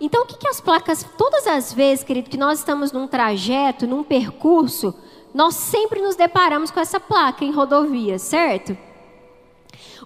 Então, 0.00 0.22
o 0.22 0.26
que, 0.26 0.36
que 0.36 0.48
as 0.48 0.60
placas, 0.60 1.04
todas 1.16 1.46
as 1.46 1.72
vezes, 1.72 2.04
querido, 2.04 2.28
que 2.28 2.36
nós 2.36 2.58
estamos 2.58 2.92
num 2.92 3.06
trajeto, 3.06 3.86
num 3.86 4.02
percurso, 4.02 4.94
nós 5.32 5.54
sempre 5.54 6.00
nos 6.00 6.16
deparamos 6.16 6.70
com 6.70 6.80
essa 6.80 7.00
placa 7.00 7.44
em 7.44 7.50
rodovia, 7.50 8.18
certo? 8.18 8.76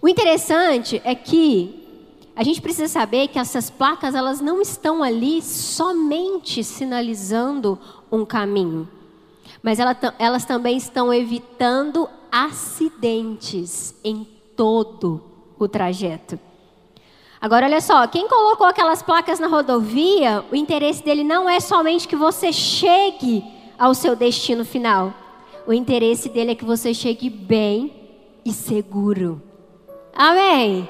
O 0.00 0.08
interessante 0.08 1.00
é 1.04 1.14
que 1.14 1.80
a 2.34 2.42
gente 2.42 2.62
precisa 2.62 2.88
saber 2.88 3.28
que 3.28 3.38
essas 3.38 3.68
placas 3.68 4.14
elas 4.14 4.40
não 4.40 4.62
estão 4.62 5.02
ali 5.02 5.42
somente 5.42 6.64
sinalizando 6.64 7.78
um 8.10 8.24
caminho, 8.24 8.88
mas 9.62 9.78
elas, 9.78 9.96
elas 10.18 10.44
também 10.44 10.76
estão 10.76 11.12
evitando 11.12 12.08
acidentes 12.32 13.94
em 14.02 14.26
todo 14.56 15.22
o 15.58 15.68
trajeto. 15.68 16.38
Agora, 17.40 17.64
olha 17.64 17.80
só, 17.80 18.06
quem 18.06 18.28
colocou 18.28 18.66
aquelas 18.66 19.02
placas 19.02 19.40
na 19.40 19.46
rodovia, 19.46 20.44
o 20.52 20.54
interesse 20.54 21.02
dele 21.02 21.24
não 21.24 21.48
é 21.48 21.58
somente 21.58 22.06
que 22.06 22.14
você 22.14 22.52
chegue 22.52 23.42
ao 23.78 23.94
seu 23.94 24.14
destino 24.14 24.62
final. 24.62 25.14
O 25.66 25.72
interesse 25.72 26.28
dele 26.28 26.52
é 26.52 26.54
que 26.54 26.66
você 26.66 26.92
chegue 26.92 27.30
bem 27.30 27.92
e 28.44 28.52
seguro. 28.52 29.40
Amém. 30.14 30.86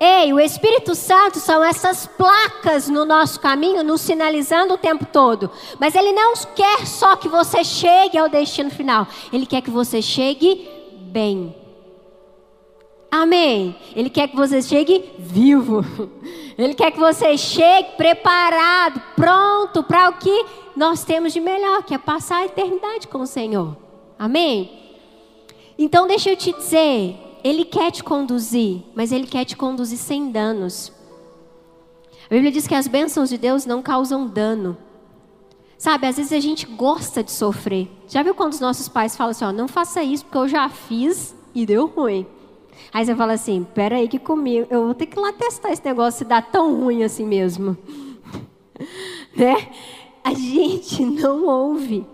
Ei, 0.00 0.32
o 0.32 0.40
Espírito 0.40 0.96
Santo 0.96 1.38
são 1.38 1.62
essas 1.62 2.06
placas 2.06 2.88
no 2.88 3.04
nosso 3.04 3.38
caminho, 3.38 3.84
nos 3.84 4.00
sinalizando 4.00 4.74
o 4.74 4.78
tempo 4.78 5.06
todo. 5.06 5.48
Mas 5.78 5.94
Ele 5.94 6.10
não 6.10 6.34
quer 6.56 6.86
só 6.86 7.14
que 7.14 7.28
você 7.28 7.62
chegue 7.62 8.18
ao 8.18 8.28
destino 8.28 8.70
final. 8.70 9.06
Ele 9.32 9.46
quer 9.46 9.62
que 9.62 9.70
você 9.70 10.02
chegue 10.02 10.68
bem. 11.12 11.54
Amém. 13.14 13.76
Ele 13.94 14.10
quer 14.10 14.26
que 14.26 14.34
você 14.34 14.60
chegue 14.60 15.04
vivo. 15.16 15.84
Ele 16.58 16.74
quer 16.74 16.90
que 16.90 16.98
você 16.98 17.38
chegue 17.38 17.92
preparado, 17.96 19.00
pronto 19.14 19.84
para 19.84 20.08
o 20.08 20.14
que 20.14 20.46
nós 20.76 21.04
temos 21.04 21.32
de 21.32 21.40
melhor, 21.40 21.84
que 21.84 21.94
é 21.94 21.98
passar 21.98 22.38
a 22.38 22.46
eternidade 22.46 23.06
com 23.06 23.18
o 23.20 23.26
Senhor. 23.26 23.76
Amém. 24.18 24.68
Então 25.78 26.08
deixa 26.08 26.30
eu 26.30 26.36
te 26.36 26.52
dizer, 26.52 27.16
ele 27.44 27.64
quer 27.64 27.92
te 27.92 28.02
conduzir, 28.02 28.82
mas 28.94 29.12
Ele 29.12 29.26
quer 29.26 29.44
te 29.44 29.56
conduzir 29.56 29.98
sem 29.98 30.30
danos. 30.30 30.92
A 32.26 32.34
Bíblia 32.34 32.50
diz 32.50 32.66
que 32.66 32.74
as 32.74 32.88
bênçãos 32.88 33.28
de 33.28 33.38
Deus 33.38 33.64
não 33.64 33.80
causam 33.80 34.26
dano. 34.26 34.76
Sabe, 35.78 36.06
às 36.06 36.16
vezes 36.16 36.32
a 36.32 36.40
gente 36.40 36.66
gosta 36.66 37.22
de 37.22 37.30
sofrer. 37.30 37.88
Já 38.08 38.24
viu 38.24 38.34
quando 38.34 38.54
os 38.54 38.60
nossos 38.60 38.88
pais 38.88 39.16
falam 39.16 39.30
assim, 39.30 39.44
ó, 39.44 39.52
não 39.52 39.68
faça 39.68 40.02
isso 40.02 40.24
porque 40.24 40.38
eu 40.38 40.48
já 40.48 40.68
fiz 40.68 41.36
e 41.54 41.64
deu 41.64 41.86
ruim. 41.86 42.26
Aí 42.94 43.04
você 43.04 43.16
fala 43.16 43.32
assim, 43.32 43.66
pera 43.74 43.96
aí 43.96 44.06
que 44.06 44.20
comigo, 44.20 44.68
eu 44.70 44.84
vou 44.84 44.94
ter 44.94 45.06
que 45.06 45.18
ir 45.18 45.20
lá 45.20 45.32
testar 45.32 45.72
esse 45.72 45.84
negócio 45.84 46.18
se 46.18 46.24
dá 46.24 46.40
tão 46.40 46.80
ruim 46.80 47.02
assim 47.02 47.26
mesmo. 47.26 47.76
né? 49.34 49.68
A 50.22 50.32
gente 50.32 51.04
não 51.04 51.44
ouve. 51.44 52.06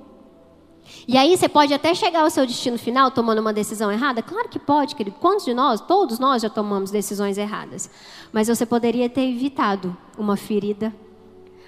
E 1.07 1.19
aí 1.19 1.37
você 1.37 1.51
pode 1.51 1.75
até 1.75 1.95
chegar 1.95 2.23
ao 2.23 2.31
seu 2.31 2.47
destino 2.47 2.79
final 2.79 3.11
tomando 3.11 3.41
uma 3.41 3.53
decisão 3.53 3.93
errada? 3.93 4.23
Claro 4.23 4.49
que 4.49 4.59
pode, 4.59 4.95
querido. 4.97 5.19
Quantos 5.21 5.45
de 5.45 5.53
nós, 5.53 5.83
todos 5.83 6.19
nós 6.19 6.41
já 6.41 6.49
tomamos 6.49 6.91
decisões 6.91 7.37
erradas. 7.37 7.91
Mas 8.33 8.49
você 8.49 8.65
poderia 8.65 9.11
ter 9.11 9.29
evitado 9.29 9.95
uma 10.17 10.35
ferida. 10.35 10.95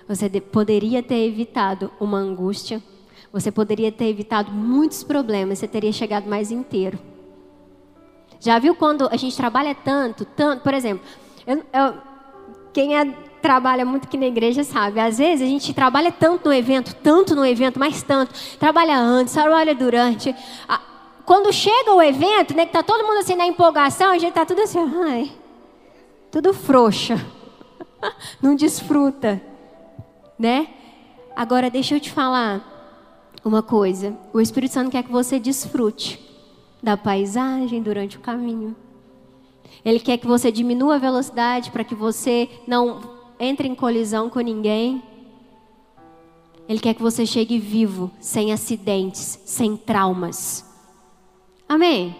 Você 0.08 0.40
poderia 0.40 1.02
ter 1.02 1.26
evitado 1.26 1.92
uma 2.00 2.16
angústia. 2.16 2.82
Você 3.30 3.52
poderia 3.52 3.92
ter 3.92 4.06
evitado 4.06 4.50
muitos 4.50 5.04
problemas. 5.04 5.58
Você 5.58 5.68
teria 5.68 5.92
chegado 5.92 6.26
mais 6.30 6.50
inteiro. 6.50 7.11
Já 8.42 8.58
viu 8.58 8.74
quando 8.74 9.08
a 9.08 9.16
gente 9.16 9.36
trabalha 9.36 9.72
tanto, 9.72 10.24
tanto, 10.24 10.64
por 10.64 10.74
exemplo, 10.74 11.06
eu, 11.46 11.58
eu, 11.72 11.94
quem 12.72 12.98
é, 12.98 13.04
trabalha 13.40 13.84
muito 13.84 14.08
aqui 14.08 14.18
na 14.18 14.26
igreja 14.26 14.64
sabe, 14.64 14.98
às 14.98 15.18
vezes 15.18 15.46
a 15.46 15.48
gente 15.48 15.72
trabalha 15.72 16.10
tanto 16.10 16.48
no 16.48 16.52
evento, 16.52 16.92
tanto 16.92 17.36
no 17.36 17.46
evento, 17.46 17.78
mais 17.78 18.02
tanto, 18.02 18.34
trabalha 18.58 18.98
antes, 18.98 19.32
trabalha 19.32 19.76
durante. 19.76 20.34
Quando 21.24 21.52
chega 21.52 21.94
o 21.94 22.02
evento, 22.02 22.52
né, 22.52 22.66
que 22.66 22.72
tá 22.72 22.82
todo 22.82 23.06
mundo 23.06 23.18
assim 23.18 23.36
na 23.36 23.46
empolgação, 23.46 24.10
a 24.10 24.18
gente 24.18 24.32
tá 24.32 24.44
tudo 24.44 24.62
assim, 24.62 24.80
ai, 25.04 25.30
tudo 26.28 26.52
frouxa, 26.52 27.24
não 28.42 28.56
desfruta, 28.56 29.40
né? 30.36 30.66
Agora 31.36 31.70
deixa 31.70 31.94
eu 31.94 32.00
te 32.00 32.10
falar 32.10 32.60
uma 33.44 33.62
coisa, 33.62 34.18
o 34.32 34.40
Espírito 34.40 34.74
Santo 34.74 34.90
quer 34.90 35.04
que 35.04 35.12
você 35.12 35.38
desfrute 35.38 36.21
da 36.82 36.96
paisagem 36.96 37.82
durante 37.82 38.16
o 38.16 38.20
caminho. 38.20 38.74
Ele 39.84 40.00
quer 40.00 40.18
que 40.18 40.26
você 40.26 40.50
diminua 40.50 40.96
a 40.96 40.98
velocidade 40.98 41.70
para 41.70 41.84
que 41.84 41.94
você 41.94 42.48
não 42.66 43.00
entre 43.38 43.68
em 43.68 43.74
colisão 43.74 44.28
com 44.28 44.40
ninguém. 44.40 45.02
Ele 46.68 46.78
quer 46.78 46.94
que 46.94 47.02
você 47.02 47.26
chegue 47.26 47.58
vivo, 47.58 48.10
sem 48.20 48.52
acidentes, 48.52 49.40
sem 49.44 49.76
traumas. 49.76 50.64
Amém? 51.68 52.14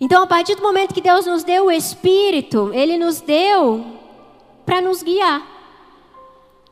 Então, 0.00 0.22
a 0.22 0.26
partir 0.26 0.56
do 0.56 0.62
momento 0.62 0.92
que 0.92 1.00
Deus 1.00 1.26
nos 1.26 1.44
deu 1.44 1.66
o 1.66 1.70
Espírito, 1.70 2.70
Ele 2.72 2.98
nos 2.98 3.20
deu 3.20 3.84
para 4.64 4.80
nos 4.80 5.02
guiar, 5.02 5.46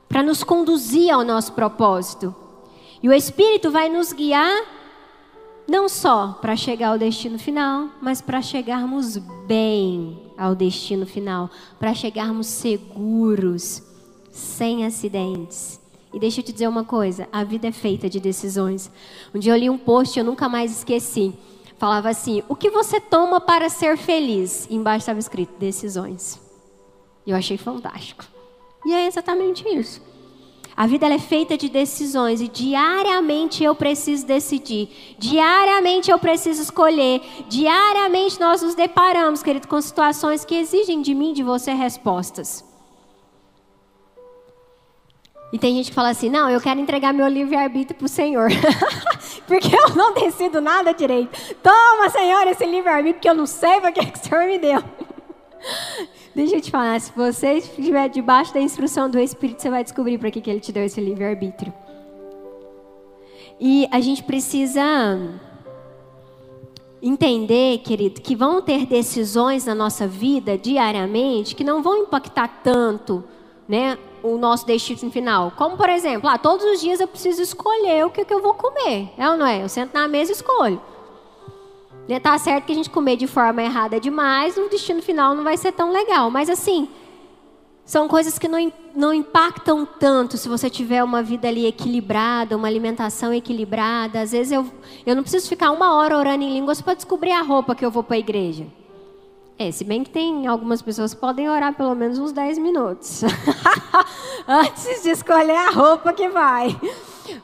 para 0.09 0.23
nos 0.23 0.43
conduzir 0.43 1.13
ao 1.13 1.25
nosso 1.25 1.53
propósito. 1.53 2.35
E 3.03 3.09
o 3.09 3.13
Espírito 3.13 3.71
vai 3.71 3.89
nos 3.89 4.13
guiar 4.13 4.63
não 5.67 5.89
só 5.89 6.39
para 6.41 6.57
chegar 6.57 6.89
ao 6.89 6.99
destino 6.99 7.39
final, 7.39 7.89
mas 8.01 8.21
para 8.21 8.43
chegarmos 8.43 9.17
bem 9.47 10.21
ao 10.37 10.55
destino 10.55 11.07
final, 11.07 11.51
para 11.79 11.95
chegarmos 11.95 12.47
seguros, 12.47 13.83
sem 14.31 14.85
acidentes. 14.85 15.81
E 16.13 16.19
deixa 16.19 16.41
eu 16.41 16.45
te 16.45 16.53
dizer 16.53 16.69
uma 16.69 16.85
coisa: 16.85 17.29
a 17.33 17.43
vida 17.43 17.69
é 17.69 17.73
feita 17.73 18.09
de 18.09 18.21
decisões. 18.21 18.91
Um 19.35 19.39
dia 19.39 19.53
eu 19.53 19.59
li 19.59 19.71
um 19.71 19.79
post, 19.79 20.19
eu 20.19 20.25
nunca 20.25 20.49
mais 20.49 20.71
esqueci. 20.71 21.35
Falava 21.79 22.09
assim: 22.09 22.43
o 22.49 22.55
que 22.55 22.71
você 22.71 23.01
toma 23.01 23.41
para 23.41 23.69
ser 23.69 23.97
feliz? 23.97 24.67
E 24.71 24.77
embaixo 24.77 25.01
estava 25.03 25.19
escrito: 25.19 25.59
decisões. 25.59 26.41
E 27.27 27.31
eu 27.31 27.37
achei 27.37 27.57
fantástico. 27.57 28.25
E 28.85 28.93
é 28.93 29.07
exatamente 29.07 29.67
isso. 29.69 30.01
A 30.77 30.87
vida 30.87 31.07
é 31.07 31.19
feita 31.19 31.57
de 31.57 31.69
decisões 31.69 32.41
e 32.41 32.49
diariamente 32.49 33.63
eu 33.63 33.75
preciso 33.75 34.27
decidir. 34.27 35.17
Diariamente 35.19 36.11
eu 36.11 36.19
preciso 36.19 36.63
escolher. 36.63 37.23
Diariamente 37.49 38.41
nós 38.41 38.61
nos 38.63 38.75
deparamos, 38.75 39.43
querido, 39.43 39.69
com 39.69 39.81
situações 39.81 40.45
que 40.45 40.57
exigem 40.57 41.01
de 41.01 41.15
mim, 41.15 41.33
de 41.33 41.45
você, 41.45 41.73
respostas. 41.73 42.65
E 45.53 45.59
tem 45.59 45.77
gente 45.77 45.91
que 45.91 45.95
fala 45.95 46.09
assim: 46.09 46.29
não, 46.29 46.51
eu 46.51 46.61
quero 46.61 46.81
entregar 46.81 47.13
meu 47.13 47.29
livre-arbítrio 47.29 47.97
para 47.97 48.07
o 48.07 48.09
Senhor. 48.09 48.49
porque 49.47 49.73
eu 49.73 49.95
não 49.95 50.13
decido 50.13 50.61
nada 50.61 50.93
direito. 50.93 51.55
Toma, 51.63 52.11
Senhor, 52.11 52.45
esse 52.49 52.67
livre-arbítrio 52.67 53.21
que 53.21 53.29
eu 53.29 53.35
não 53.35 53.47
sei 53.47 53.81
porque 53.81 54.05
que 54.05 54.19
o 54.19 54.23
Senhor 54.23 54.47
me 54.47 54.59
deu. 54.59 54.83
Deixa 56.35 56.57
eu 56.57 56.61
te 56.61 56.71
falar, 56.71 57.01
se 57.01 57.13
você 57.15 57.55
estiver 57.59 58.09
debaixo 58.09 58.53
da 58.53 58.61
instrução 58.61 59.09
do 59.09 59.21
Espírito, 59.21 59.63
você 59.63 59.71
vai 59.71 59.85
descobrir 59.85 60.19
para 60.19 60.33
que, 60.33 60.41
que 60.41 60.51
ele 60.51 60.59
te 60.59 60.73
deu 60.73 60.85
esse 60.85 61.01
livre-arbítrio. 61.01 61.73
E 63.61 63.87
a 63.93 64.01
gente 64.01 64.23
precisa 64.25 64.83
entender, 67.01 67.79
querido, 67.79 68.21
que 68.21 68.35
vão 68.35 68.61
ter 68.61 68.85
decisões 68.85 69.67
na 69.67 69.75
nossa 69.77 70.09
vida 70.09 70.59
diariamente 70.59 71.55
que 71.55 71.63
não 71.63 71.83
vão 71.83 71.99
impactar 71.99 72.63
tanto, 72.65 73.23
né, 73.69 73.97
o 74.21 74.37
nosso 74.37 74.67
destino 74.67 75.13
final. 75.13 75.53
Como, 75.57 75.77
por 75.77 75.89
exemplo, 75.89 76.29
ah, 76.29 76.37
todos 76.37 76.65
os 76.65 76.81
dias 76.81 76.99
eu 76.99 77.07
preciso 77.07 77.43
escolher 77.43 78.05
o 78.07 78.11
que, 78.11 78.25
que 78.25 78.35
eu 78.35 78.43
vou 78.43 78.55
comer. 78.55 79.11
É 79.17 79.31
ou 79.31 79.37
não 79.37 79.47
é? 79.47 79.63
Eu 79.63 79.69
sento 79.69 79.95
na 79.95 80.09
mesa 80.09 80.33
e 80.33 80.35
escolho. 80.35 80.81
Né, 82.09 82.21
tá 82.21 82.37
certo 82.37 82.67
que 82.67 82.73
a 82.73 82.75
gente 82.75 82.91
comer 82.91 83.17
de 83.17 83.27
forma 83.27 83.63
errada 83.63 83.99
demais, 83.99 84.57
o 84.57 84.69
destino 84.69 85.01
final 85.01 85.35
não 85.35 85.43
vai 85.43 85.57
ser 85.57 85.73
tão 85.73 85.91
legal. 85.91 86.31
Mas 86.31 86.51
assim, 86.51 86.89
são 87.85 88.09
coisas 88.09 88.39
que 88.39 88.49
não, 88.49 88.73
não 88.95 89.13
impactam 89.13 89.87
tanto 89.87 90.39
se 90.39 90.49
você 90.49 90.71
tiver 90.71 91.05
uma 91.05 91.23
vida 91.23 91.49
ali 91.49 91.67
equilibrada, 91.67 92.57
uma 92.57 92.69
alimentação 92.69 93.33
equilibrada. 93.33 94.21
Às 94.21 94.33
vezes 94.33 94.53
eu, 94.53 94.67
eu 95.05 95.15
não 95.15 95.23
preciso 95.23 95.49
ficar 95.49 95.71
uma 95.71 95.95
hora 95.95 96.17
orando 96.17 96.45
em 96.45 96.53
línguas 96.53 96.81
para 96.81 96.95
descobrir 96.95 97.33
a 97.33 97.43
roupa 97.43 97.75
que 97.75 97.85
eu 97.85 97.91
vou 97.91 98.03
para 98.03 98.17
a 98.17 98.19
igreja. 98.19 98.67
É, 99.59 99.71
se 99.71 99.85
bem 99.85 100.03
que 100.03 100.11
tem 100.11 100.47
algumas 100.47 100.83
pessoas 100.83 101.15
que 101.15 101.21
podem 101.21 101.49
orar 101.49 101.75
pelo 101.75 101.95
menos 101.95 102.19
uns 102.19 102.33
10 102.33 102.59
minutos. 102.59 103.23
Antes 104.49 105.03
de 105.03 105.11
escolher 105.11 105.57
a 105.57 105.71
roupa 105.71 106.13
que 106.13 106.29
vai. 106.29 106.77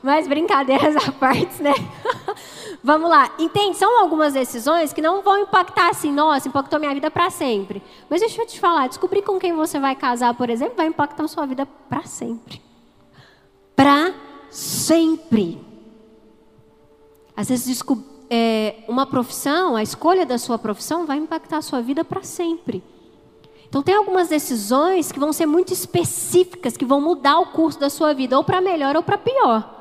Mas 0.03 0.27
brincadeiras 0.27 0.95
à 1.07 1.11
parte, 1.11 1.61
né? 1.61 1.73
Vamos 2.83 3.09
lá. 3.09 3.31
Entende? 3.37 3.77
São 3.77 4.01
algumas 4.01 4.33
decisões 4.33 4.91
que 4.91 5.01
não 5.01 5.21
vão 5.21 5.37
impactar 5.39 5.89
assim, 5.89 6.11
nossa, 6.11 6.47
impactou 6.47 6.79
minha 6.79 6.93
vida 6.93 7.11
para 7.11 7.29
sempre. 7.29 7.81
Mas 8.09 8.21
deixa 8.21 8.41
eu 8.41 8.47
te 8.47 8.59
falar, 8.59 8.87
descobrir 8.87 9.21
com 9.21 9.39
quem 9.39 9.53
você 9.53 9.79
vai 9.79 9.95
casar, 9.95 10.33
por 10.33 10.49
exemplo, 10.49 10.75
vai 10.77 10.87
impactar 10.87 11.23
a 11.23 11.27
sua 11.27 11.45
vida 11.45 11.65
para 11.87 12.03
sempre. 12.03 12.61
Para 13.75 14.13
sempre. 14.49 15.63
Às 17.35 17.49
vezes, 17.49 17.81
é, 18.29 18.83
uma 18.87 19.05
profissão, 19.05 19.75
a 19.75 19.83
escolha 19.83 20.25
da 20.25 20.37
sua 20.37 20.57
profissão 20.57 21.05
vai 21.05 21.17
impactar 21.17 21.57
a 21.57 21.61
sua 21.61 21.81
vida 21.81 22.03
para 22.03 22.23
sempre. 22.23 22.83
Então, 23.69 23.81
tem 23.81 23.95
algumas 23.95 24.27
decisões 24.27 25.11
que 25.11 25.19
vão 25.19 25.31
ser 25.31 25.45
muito 25.45 25.71
específicas, 25.71 26.75
que 26.75 26.83
vão 26.83 26.99
mudar 26.99 27.39
o 27.39 27.47
curso 27.47 27.79
da 27.79 27.89
sua 27.89 28.13
vida, 28.13 28.35
ou 28.35 28.43
para 28.43 28.59
melhor 28.59 28.97
ou 28.97 29.03
para 29.03 29.17
pior. 29.17 29.80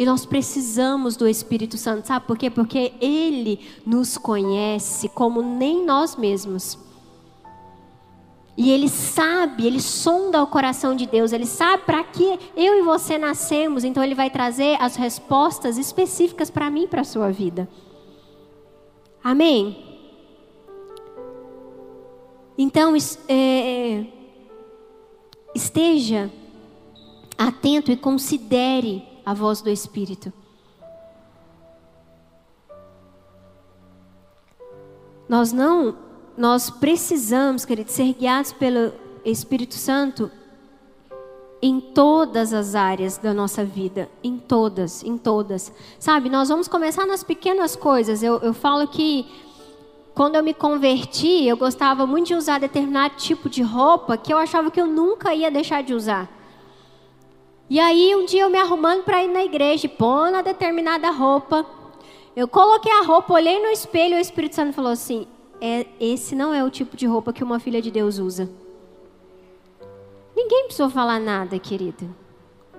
E 0.00 0.06
nós 0.06 0.24
precisamos 0.24 1.14
do 1.14 1.28
Espírito 1.28 1.76
Santo, 1.76 2.06
sabe 2.06 2.26
por 2.26 2.38
quê? 2.38 2.48
Porque 2.48 2.94
Ele 3.02 3.60
nos 3.84 4.16
conhece 4.16 5.10
como 5.10 5.42
nem 5.42 5.84
nós 5.84 6.16
mesmos. 6.16 6.78
E 8.56 8.70
Ele 8.70 8.88
sabe, 8.88 9.66
Ele 9.66 9.78
sonda 9.78 10.42
o 10.42 10.46
coração 10.46 10.96
de 10.96 11.04
Deus, 11.04 11.34
Ele 11.34 11.44
sabe 11.44 11.82
para 11.84 12.02
que 12.02 12.38
eu 12.56 12.78
e 12.78 12.80
você 12.80 13.18
nascemos, 13.18 13.84
então 13.84 14.02
Ele 14.02 14.14
vai 14.14 14.30
trazer 14.30 14.78
as 14.80 14.96
respostas 14.96 15.76
específicas 15.76 16.48
para 16.48 16.70
mim 16.70 16.86
para 16.86 17.02
a 17.02 17.04
sua 17.04 17.30
vida. 17.30 17.68
Amém? 19.22 19.84
Então, 22.56 22.94
é, 23.28 24.06
esteja 25.54 26.30
atento 27.36 27.92
e 27.92 27.98
considere 27.98 29.09
a 29.24 29.34
voz 29.34 29.60
do 29.60 29.70
Espírito. 29.70 30.32
Nós 35.28 35.52
não, 35.52 35.96
nós 36.36 36.70
precisamos, 36.70 37.64
querido, 37.64 37.90
ser 37.90 38.12
guiados 38.14 38.52
pelo 38.52 38.92
Espírito 39.24 39.74
Santo 39.74 40.30
em 41.62 41.80
todas 41.80 42.52
as 42.52 42.74
áreas 42.74 43.18
da 43.18 43.34
nossa 43.34 43.64
vida, 43.64 44.08
em 44.24 44.38
todas, 44.38 45.04
em 45.04 45.18
todas. 45.18 45.72
Sabe, 45.98 46.28
nós 46.30 46.48
vamos 46.48 46.66
começar 46.66 47.06
nas 47.06 47.22
pequenas 47.22 47.76
coisas. 47.76 48.22
Eu, 48.22 48.38
eu 48.38 48.54
falo 48.54 48.88
que 48.88 49.26
quando 50.14 50.36
eu 50.36 50.42
me 50.42 50.54
converti, 50.54 51.44
eu 51.46 51.56
gostava 51.56 52.06
muito 52.06 52.28
de 52.28 52.34
usar 52.34 52.58
determinado 52.58 53.14
tipo 53.16 53.48
de 53.48 53.62
roupa 53.62 54.16
que 54.16 54.32
eu 54.32 54.38
achava 54.38 54.70
que 54.70 54.80
eu 54.80 54.86
nunca 54.86 55.34
ia 55.34 55.50
deixar 55.50 55.82
de 55.82 55.94
usar. 55.94 56.39
E 57.70 57.78
aí 57.78 58.16
um 58.16 58.24
dia 58.24 58.42
eu 58.42 58.50
me 58.50 58.58
arrumando 58.58 59.04
para 59.04 59.22
ir 59.22 59.28
na 59.28 59.44
igreja, 59.44 59.88
pondo 59.88 60.36
a 60.36 60.42
determinada 60.42 61.08
roupa. 61.12 61.64
Eu 62.34 62.48
coloquei 62.48 62.90
a 62.90 63.04
roupa, 63.04 63.32
olhei 63.32 63.62
no 63.62 63.68
espelho 63.68 64.14
e 64.14 64.18
o 64.18 64.20
Espírito 64.20 64.56
Santo 64.56 64.72
falou 64.72 64.90
assim: 64.90 65.28
é, 65.60 65.86
esse 66.00 66.34
não 66.34 66.52
é 66.52 66.64
o 66.64 66.70
tipo 66.70 66.96
de 66.96 67.06
roupa 67.06 67.32
que 67.32 67.44
uma 67.44 67.60
filha 67.60 67.80
de 67.80 67.92
Deus 67.92 68.18
usa. 68.18 68.50
Ninguém 70.34 70.64
precisou 70.64 70.90
falar 70.90 71.20
nada, 71.20 71.56
querido. 71.60 72.12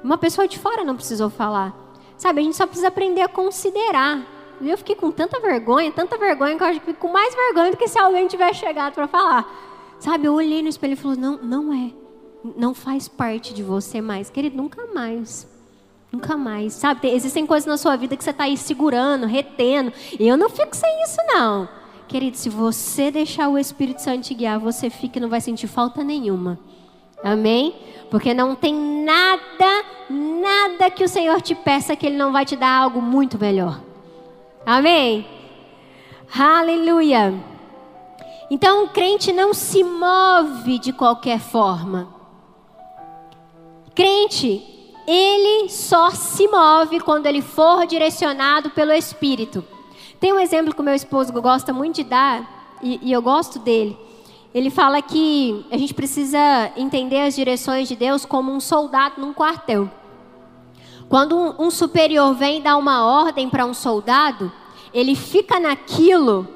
Uma 0.03 0.17
pessoa 0.17 0.45
de 0.45 0.59
fora 0.59 0.83
não 0.83 0.95
precisou 0.95 1.29
falar. 1.29 1.73
Sabe, 2.17 2.41
a 2.41 2.43
gente 2.43 2.57
só 2.57 2.65
precisa 2.65 2.89
aprender 2.89 3.21
a 3.21 3.29
considerar. 3.29 4.27
E 4.59 4.69
eu 4.69 4.77
fiquei 4.77 4.95
com 4.95 5.09
tanta 5.09 5.39
vergonha, 5.39 5.89
tanta 5.91 6.17
vergonha, 6.17 6.57
que 6.57 6.63
eu 6.63 6.67
acho 6.67 6.79
que 6.81 6.87
fico 6.87 6.99
com 6.99 7.13
mais 7.13 7.33
vergonha 7.33 7.71
do 7.71 7.77
que 7.77 7.87
se 7.87 7.97
alguém 7.97 8.27
tivesse 8.27 8.59
chegado 8.59 8.93
para 8.93 9.07
falar. 9.07 9.95
Sabe, 9.99 10.27
eu 10.27 10.33
olhei 10.33 10.61
no 10.61 10.67
espelho 10.67 10.93
e 10.93 10.97
falei, 10.97 11.17
não, 11.17 11.37
não 11.37 11.73
é. 11.73 12.00
Não 12.57 12.73
faz 12.73 13.07
parte 13.07 13.53
de 13.53 13.61
você 13.61 14.01
mais. 14.01 14.29
Querido, 14.29 14.57
nunca 14.57 14.87
mais. 14.93 15.47
Nunca 16.11 16.35
mais. 16.35 16.73
Sabe, 16.73 17.01
tem, 17.01 17.15
existem 17.15 17.45
coisas 17.45 17.67
na 17.67 17.77
sua 17.77 17.95
vida 17.95 18.17
que 18.17 18.23
você 18.23 18.31
está 18.31 18.45
aí 18.45 18.57
segurando, 18.57 19.25
retendo. 19.25 19.93
E 20.19 20.27
eu 20.27 20.35
não 20.35 20.49
fico 20.49 20.75
sem 20.75 21.03
isso, 21.03 21.17
não. 21.27 21.69
Querido, 22.07 22.35
se 22.35 22.49
você 22.49 23.09
deixar 23.09 23.47
o 23.47 23.57
Espírito 23.57 24.01
Santo 24.01 24.23
te 24.23 24.33
guiar, 24.33 24.59
você 24.59 24.89
fica 24.89 25.17
e 25.17 25.21
não 25.21 25.29
vai 25.29 25.39
sentir 25.39 25.67
falta 25.67 26.03
nenhuma. 26.03 26.59
Amém? 27.23 27.73
Porque 28.09 28.33
não 28.33 28.55
tem 28.55 28.73
nada, 29.05 29.85
nada 30.09 30.89
que 30.89 31.03
o 31.03 31.07
Senhor 31.07 31.41
te 31.41 31.55
peça 31.55 31.95
que 31.95 32.05
Ele 32.05 32.17
não 32.17 32.31
vai 32.31 32.45
te 32.45 32.55
dar 32.57 32.75
algo 32.75 33.01
muito 33.01 33.39
melhor. 33.39 33.79
Amém? 34.65 35.25
Aleluia. 36.37 37.33
Então 38.49 38.83
o 38.83 38.89
crente 38.89 39.31
não 39.31 39.53
se 39.53 39.81
move 39.81 40.79
de 40.79 40.91
qualquer 40.91 41.39
forma. 41.39 42.20
Crente, 43.93 44.63
ele 45.05 45.69
só 45.69 46.11
se 46.11 46.47
move 46.47 46.99
quando 47.01 47.25
ele 47.25 47.41
for 47.41 47.85
direcionado 47.85 48.69
pelo 48.69 48.91
Espírito. 48.91 49.63
Tem 50.19 50.31
um 50.31 50.39
exemplo 50.39 50.73
que 50.73 50.81
o 50.81 50.83
meu 50.83 50.93
esposo 50.93 51.33
gosta 51.33 51.73
muito 51.73 51.95
de 51.95 52.03
dar, 52.03 52.77
e, 52.81 52.99
e 53.01 53.11
eu 53.11 53.21
gosto 53.21 53.59
dele. 53.59 53.97
Ele 54.53 54.69
fala 54.69 55.01
que 55.01 55.65
a 55.71 55.77
gente 55.77 55.93
precisa 55.93 56.71
entender 56.75 57.21
as 57.21 57.35
direções 57.35 57.87
de 57.87 57.95
Deus 57.95 58.25
como 58.25 58.51
um 58.51 58.59
soldado 58.59 59.19
num 59.19 59.33
quartel. 59.33 59.89
Quando 61.09 61.37
um, 61.37 61.65
um 61.67 61.71
superior 61.71 62.33
vem 62.33 62.61
dar 62.61 62.77
uma 62.77 63.05
ordem 63.05 63.49
para 63.49 63.65
um 63.65 63.73
soldado, 63.73 64.51
ele 64.93 65.15
fica 65.15 65.59
naquilo 65.59 66.47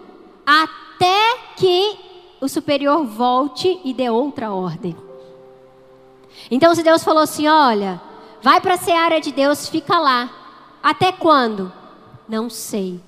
até 0.45 1.37
que 1.57 1.97
o 2.39 2.47
superior 2.47 3.05
volte 3.05 3.79
e 3.83 3.93
dê 3.93 4.09
outra 4.09 4.51
ordem. 4.51 4.95
Então, 6.49 6.73
se 6.75 6.83
Deus 6.83 7.03
falou 7.03 7.23
assim: 7.23 7.47
olha, 7.47 8.01
vai 8.41 8.61
para 8.61 8.75
a 8.75 8.77
seara 8.77 9.19
de 9.19 9.31
Deus, 9.31 9.67
fica 9.67 9.99
lá. 9.99 10.29
Até 10.81 11.11
quando? 11.11 11.71
Não 12.27 12.49
sei 12.49 13.01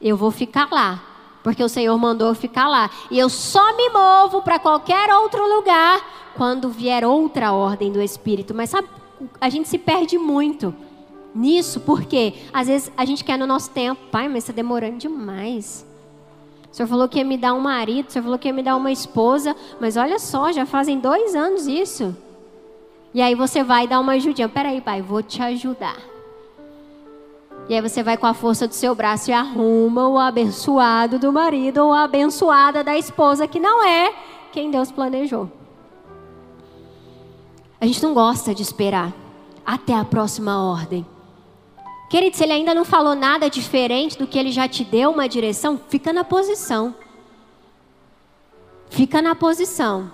eu 0.00 0.16
vou 0.16 0.30
ficar 0.30 0.68
lá, 0.70 1.02
porque 1.42 1.62
o 1.62 1.68
Senhor 1.68 1.96
mandou 1.98 2.28
eu 2.28 2.34
ficar 2.34 2.68
lá. 2.68 2.90
E 3.10 3.18
eu 3.18 3.28
só 3.28 3.76
me 3.76 3.90
movo 3.90 4.42
para 4.42 4.58
qualquer 4.58 5.12
outro 5.12 5.46
lugar 5.56 6.32
quando 6.36 6.70
vier 6.70 7.04
outra 7.04 7.52
ordem 7.52 7.92
do 7.92 8.00
Espírito. 8.00 8.54
Mas 8.54 8.70
sabe, 8.70 8.88
a 9.40 9.48
gente 9.50 9.68
se 9.68 9.76
perde 9.76 10.16
muito 10.16 10.74
nisso, 11.34 11.80
porque 11.80 12.34
às 12.52 12.66
vezes 12.66 12.90
a 12.96 13.04
gente 13.04 13.22
quer 13.22 13.38
no 13.38 13.46
nosso 13.46 13.70
tempo, 13.70 14.00
pai, 14.10 14.28
mas 14.28 14.38
está 14.38 14.52
demorando 14.52 14.96
demais. 14.96 15.86
O 16.72 16.74
senhor 16.74 16.88
falou 16.88 17.08
que 17.08 17.18
ia 17.18 17.24
me 17.24 17.36
dar 17.36 17.52
um 17.52 17.60
marido, 17.60 18.08
o 18.08 18.12
senhor 18.12 18.22
falou 18.22 18.38
que 18.38 18.48
ia 18.48 18.54
me 18.54 18.62
dar 18.62 18.76
uma 18.76 18.92
esposa, 18.92 19.56
mas 19.80 19.96
olha 19.96 20.18
só, 20.18 20.52
já 20.52 20.64
fazem 20.64 20.98
dois 20.98 21.34
anos 21.34 21.66
isso. 21.66 22.16
E 23.12 23.20
aí 23.20 23.34
você 23.34 23.62
vai 23.64 23.86
dar 23.86 24.00
uma 24.00 24.12
ajudinha. 24.12 24.48
Peraí, 24.48 24.80
pai, 24.80 25.02
vou 25.02 25.22
te 25.22 25.42
ajudar. 25.42 25.96
E 27.68 27.74
aí 27.74 27.80
você 27.80 28.02
vai 28.02 28.16
com 28.16 28.26
a 28.26 28.34
força 28.34 28.66
do 28.66 28.74
seu 28.74 28.94
braço 28.94 29.30
e 29.30 29.32
arruma 29.32 30.08
o 30.08 30.18
abençoado 30.18 31.18
do 31.18 31.32
marido 31.32 31.84
ou 31.84 31.92
a 31.92 32.04
abençoada 32.04 32.82
da 32.82 32.96
esposa 32.96 33.46
que 33.46 33.60
não 33.60 33.86
é 33.86 34.12
quem 34.52 34.70
Deus 34.70 34.90
planejou. 34.90 35.50
A 37.80 37.86
gente 37.86 38.02
não 38.02 38.12
gosta 38.12 38.54
de 38.54 38.62
esperar 38.62 39.12
até 39.64 39.94
a 39.94 40.04
próxima 40.04 40.60
ordem. 40.70 41.06
Querido, 42.10 42.36
se 42.36 42.42
ele 42.42 42.52
ainda 42.52 42.74
não 42.74 42.84
falou 42.84 43.14
nada 43.14 43.48
diferente 43.48 44.18
do 44.18 44.26
que 44.26 44.36
ele 44.36 44.50
já 44.50 44.66
te 44.66 44.82
deu 44.82 45.10
uma 45.10 45.28
direção, 45.28 45.80
fica 45.88 46.12
na 46.12 46.24
posição. 46.24 46.92
Fica 48.88 49.22
na 49.22 49.36
posição. 49.36 50.10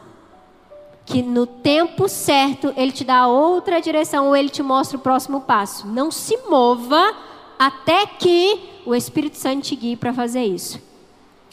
Que 1.07 1.23
no 1.23 1.47
tempo 1.47 2.09
certo 2.09 2.75
ele 2.77 2.93
te 2.93 3.05
dá 3.05 3.27
outra 3.27 3.81
direção 3.81 4.27
ou 4.27 4.37
ele 4.37 4.51
te 4.51 4.63
mostra 4.63 4.99
o 4.99 5.01
próximo 5.01 5.41
passo. 5.41 5.87
Não 5.87 6.11
se 6.11 6.37
mova 6.49 7.15
até 7.59 8.05
que 8.07 8.61
o 8.85 8.95
Espírito 8.95 9.39
Santo 9.39 9.63
te 9.63 9.77
guie 9.77 9.97
para 9.97 10.13
fazer 10.13 10.45
isso. 10.45 10.81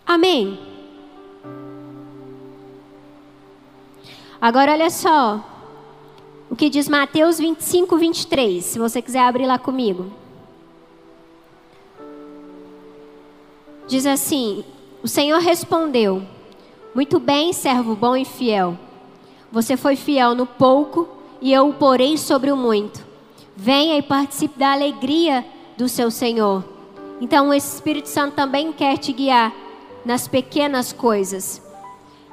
Amém? 0.06 0.60
Agora 4.42 4.74
olha 4.74 4.89
só. 4.89 5.42
O 6.50 6.56
que 6.56 6.70
diz 6.70 6.89
Mateus 6.89 7.39
25, 7.39 7.98
23. 7.98 8.63
Se 8.63 8.78
você 8.78 9.02
quiser 9.02 9.22
abrir 9.22 9.46
lá 9.46 9.58
comigo. 9.58 10.12
Diz 13.88 14.06
assim: 14.06 14.63
O 15.02 15.08
Senhor 15.08 15.39
respondeu: 15.39 16.22
Muito 16.94 17.20
bem, 17.20 17.54
servo 17.54 17.96
bom 17.96 18.16
e 18.16 18.26
fiel. 18.26 18.78
Você 19.54 19.78
foi 19.78 19.96
fiel 19.96 20.34
no 20.34 20.48
pouco, 20.48 21.08
e 21.39 21.54
eu 21.54 21.70
o 21.70 21.74
porei 21.76 22.18
sobre 22.18 22.52
o 22.52 22.58
muito. 22.58 23.06
Venha 23.56 23.96
e 23.96 24.02
participe 24.02 24.58
da 24.58 24.72
alegria 24.72 25.46
do 25.78 25.88
seu 25.88 26.10
Senhor. 26.10 26.66
Então 27.22 27.50
o 27.50 27.54
Espírito 27.54 28.10
Santo 28.10 28.34
também 28.34 28.74
quer 28.74 28.98
te 28.98 29.13
guiar 29.13 29.54
nas 30.04 30.28
pequenas 30.28 30.92
coisas. 30.92 31.62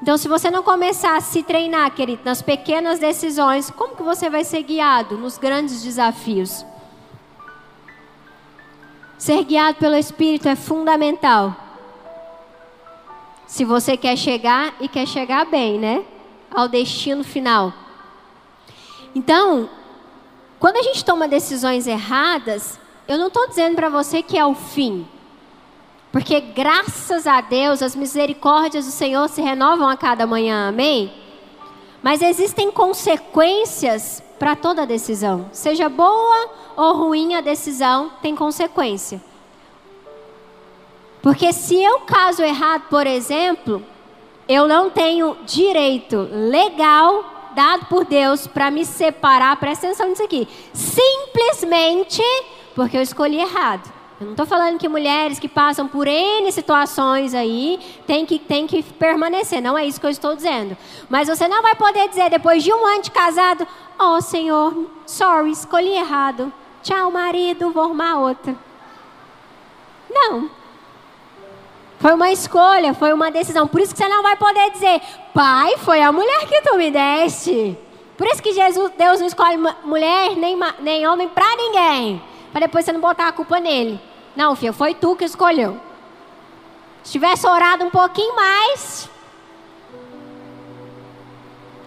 Então, 0.01 0.17
se 0.17 0.29
você 0.29 0.51
não 0.51 0.63
começar 0.63 1.15
a 1.15 1.21
se 1.21 1.43
treinar, 1.43 1.91
querido, 1.91 2.23
nas 2.25 2.41
pequenas 2.41 2.99
decisões, 2.99 3.71
como 3.71 3.95
que 3.95 4.03
você 4.03 4.31
vai 4.31 4.43
ser 4.43 4.63
guiado 4.63 5.19
nos 5.19 5.37
grandes 5.37 5.83
desafios? 5.83 6.65
Ser 9.19 9.45
guiado 9.45 9.77
pelo 9.77 9.95
Espírito 9.95 10.49
é 10.49 10.57
fundamental. 10.57 11.55
Se 13.47 13.63
você 13.63 13.95
quer 13.95 14.17
chegar 14.17 14.73
e 14.81 14.89
quer 14.89 15.07
chegar 15.07 15.45
bem, 15.45 15.79
né? 15.79 16.03
Ao 16.53 16.69
destino 16.69 17.23
final. 17.23 17.73
Então, 19.15 19.69
quando 20.59 20.77
a 20.77 20.83
gente 20.83 21.05
toma 21.05 21.27
decisões 21.27 21.87
erradas, 21.87 22.79
eu 23.09 23.19
não 23.19 23.29
estou 23.29 23.49
dizendo 23.49 23.77
para 23.77 23.89
você 23.89 24.23
que 24.23 24.39
é 24.39 24.45
o 24.45 24.55
fim. 24.55 25.07
Porque 26.13 26.41
graças 26.41 27.27
a 27.27 27.41
Deus 27.41 27.83
as 27.83 27.95
misericórdias 27.95 28.85
do 28.85 28.91
Senhor 28.91 29.29
se 29.29 29.41
renovam 29.41 29.89
a 29.89 29.97
cada 29.97 30.27
manhã, 30.27 30.69
amém? 30.69 31.13
Mas 32.03 32.23
existem 32.23 32.71
consequências 32.71 34.23
para 34.39 34.57
toda 34.57 34.87
decisão. 34.87 35.49
Seja 35.53 35.89
boa 35.89 36.51
ou 36.77 36.95
ruim 36.95 37.35
a 37.35 37.41
decisão, 37.41 38.11
tem 38.23 38.35
consequência. 38.35 39.21
Porque 41.23 41.53
se 41.53 41.81
eu 41.81 42.01
caso 42.01 42.43
errado, 42.43 42.85
por 42.89 43.07
exemplo, 43.07 43.85
eu 44.53 44.67
não 44.67 44.91
tenho 44.91 45.37
direito 45.47 46.29
legal 46.33 47.53
dado 47.55 47.87
por 47.87 48.05
Deus 48.05 48.49
para 48.49 48.69
me 48.69 48.85
separar, 48.85 49.55
presta 49.61 49.87
atenção 49.87 50.09
nisso 50.09 50.25
aqui. 50.25 50.49
Simplesmente 50.73 52.21
porque 52.75 52.97
eu 52.97 53.03
escolhi 53.03 53.39
errado. 53.39 53.89
Eu 54.21 54.27
não 54.27 54.33
estou 54.33 54.45
falando 54.45 54.77
que 54.77 54.89
mulheres 54.89 55.39
que 55.39 55.49
passam 55.49 55.87
por 55.87 56.09
N 56.09 56.51
situações 56.51 57.33
aí 57.33 57.79
têm 58.09 58.27
que, 58.27 58.41
têm 58.41 58.67
que 58.67 58.83
permanecer. 58.83 59.63
Não 59.63 59.79
é 59.79 59.87
isso 59.87 60.01
que 60.01 60.07
eu 60.07 60.11
estou 60.11 60.35
dizendo. 60.35 60.77
Mas 61.09 61.29
você 61.29 61.47
não 61.47 61.63
vai 61.63 61.77
poder 61.77 62.09
dizer, 62.09 62.29
depois 62.29 62.65
de 62.65 62.73
um 62.73 62.85
ano 62.85 63.03
de 63.03 63.11
casado, 63.13 63.65
oh 63.97 64.21
Senhor, 64.21 64.91
sorry, 65.07 65.53
escolhi 65.53 65.97
errado. 65.97 66.53
Tchau, 66.83 67.09
marido, 67.13 67.71
vou 67.71 67.85
arrumar 67.85 68.19
outra. 68.19 68.57
Não. 70.11 70.51
Foi 72.01 72.13
uma 72.13 72.33
escolha, 72.33 72.93
foi 72.95 73.13
uma 73.13 73.31
decisão. 73.31 73.69
Por 73.69 73.81
isso 73.81 73.95
que 73.95 74.03
você 74.03 74.09
não 74.09 74.23
vai 74.23 74.35
poder 74.35 74.71
dizer, 74.73 75.01
pai, 75.33 75.77
foi 75.77 76.03
a 76.03 76.11
mulher 76.11 76.49
que 76.49 76.61
tu 76.63 76.77
me 76.77 76.91
deste. 76.91 77.79
Por 78.17 78.27
isso 78.27 78.43
que 78.43 78.53
Jesus, 78.53 78.91
Deus 78.99 79.21
não 79.21 79.29
escolhe 79.29 79.57
mulher 79.85 80.35
nem, 80.37 80.59
nem 80.81 81.07
homem 81.07 81.29
para 81.29 81.55
ninguém 81.57 82.23
para 82.53 82.67
depois 82.67 82.85
você 82.85 82.93
não 82.93 83.01
botar 83.01 83.29
a 83.29 83.33
culpa 83.33 83.61
nele. 83.61 84.01
Não, 84.35 84.55
filho, 84.55 84.73
foi 84.73 84.95
tu 84.95 85.17
que 85.17 85.25
escolheu. 85.25 85.81
Se 87.03 87.13
tivesse 87.13 87.47
orado 87.47 87.85
um 87.85 87.91
pouquinho 87.91 88.35
mais. 88.35 89.09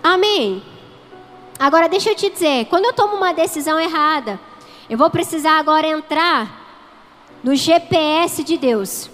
Amém. 0.02 0.64
Agora 1.60 1.88
deixa 1.88 2.10
eu 2.10 2.16
te 2.16 2.30
dizer, 2.30 2.66
quando 2.66 2.86
eu 2.86 2.94
tomo 2.94 3.16
uma 3.16 3.34
decisão 3.34 3.80
errada, 3.80 4.40
eu 4.90 4.98
vou 4.98 5.10
precisar 5.10 5.60
agora 5.60 5.88
entrar 5.88 6.62
no 7.44 7.56
GPS 7.56 8.44
de 8.44 8.58
Deus. 8.58 9.10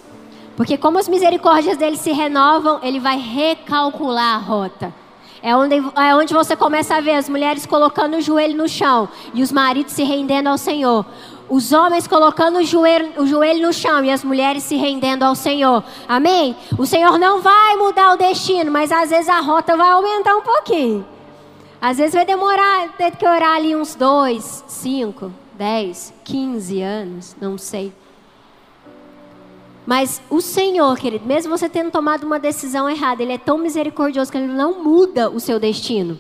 Porque 0.60 0.78
como 0.78 1.00
as 1.00 1.08
misericórdias 1.08 1.78
dele 1.78 1.96
se 1.96 2.12
renovam, 2.12 2.82
ele 2.84 3.00
vai 3.00 3.18
recalcular 3.18 4.36
a 4.36 4.38
rota. 4.38 4.94
É 5.42 5.56
onde, 5.56 5.76
é 5.76 6.14
onde 6.14 6.34
você 6.34 6.54
começa 6.54 6.96
a 6.96 7.00
ver 7.00 7.14
as 7.14 7.30
mulheres 7.30 7.66
colocando 7.66 8.18
o 8.18 8.22
joelho 8.22 8.58
no 8.58 8.68
chão 8.68 9.08
e 9.34 9.42
os 9.42 9.54
maridos 9.54 9.94
se 9.94 10.04
rendendo 10.04 10.48
ao 10.48 10.58
Senhor 10.58 11.06
os 11.50 11.72
homens 11.72 12.08
colocando 12.08 12.60
o 12.60 12.64
joelho, 12.64 13.22
o 13.22 13.26
joelho 13.26 13.68
no 13.68 13.74
chão 13.74 14.04
e 14.04 14.12
as 14.12 14.22
mulheres 14.22 14.64
se 14.64 14.76
rendendo 14.76 15.24
ao 15.24 15.34
Senhor. 15.34 15.82
Amém? 16.06 16.58
O 16.78 16.86
Senhor 16.86 17.18
não 17.18 17.40
vai 17.42 17.78
mudar 17.78 18.14
o 18.14 18.18
destino, 18.18 18.70
mas 18.70 18.92
às 18.92 19.12
vezes 19.12 19.30
a 19.30 19.40
rota 19.40 19.78
vai 19.78 19.90
aumentar 19.90 20.36
um 20.36 20.42
pouquinho. 20.42 21.08
Às 21.82 21.98
vezes 21.98 22.14
vai 22.14 22.26
demorar, 22.26 22.90
ter 22.98 23.16
que 23.16 23.26
orar 23.26 23.56
ali 23.56 23.78
uns 23.78 23.96
dois, 23.96 24.62
cinco, 24.68 25.32
dez, 25.54 26.14
quinze 26.26 26.82
anos, 26.82 27.34
não 27.40 27.58
sei. 27.58 27.94
Mas 29.90 30.22
o 30.30 30.40
Senhor, 30.40 30.96
querido, 31.00 31.26
mesmo 31.26 31.58
você 31.58 31.68
tendo 31.68 31.90
tomado 31.90 32.24
uma 32.24 32.38
decisão 32.38 32.88
errada, 32.88 33.24
Ele 33.24 33.34
é 33.34 33.40
tão 33.40 33.58
misericordioso 33.58 34.32
que 34.32 34.38
Ele 34.38 34.46
não 34.46 34.84
muda 34.84 35.32
o 35.32 35.40
seu 35.40 35.60
destino. 35.60 36.20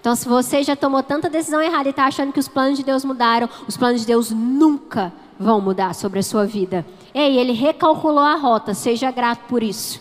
Então, 0.00 0.14
se 0.14 0.28
você 0.28 0.62
já 0.62 0.76
tomou 0.76 1.02
tanta 1.02 1.28
decisão 1.28 1.60
errada 1.60 1.88
e 1.88 1.90
está 1.90 2.04
achando 2.04 2.32
que 2.32 2.38
os 2.38 2.46
planos 2.46 2.78
de 2.78 2.84
Deus 2.84 3.04
mudaram, 3.04 3.48
os 3.66 3.76
planos 3.76 4.02
de 4.02 4.06
Deus 4.06 4.30
nunca 4.30 5.12
vão 5.36 5.60
mudar 5.60 5.96
sobre 5.96 6.20
a 6.20 6.22
sua 6.22 6.46
vida. 6.46 6.86
Ei, 7.12 7.38
Ele 7.38 7.50
recalculou 7.50 8.22
a 8.22 8.36
rota, 8.36 8.72
seja 8.72 9.10
grato 9.10 9.48
por 9.48 9.64
isso. 9.64 10.00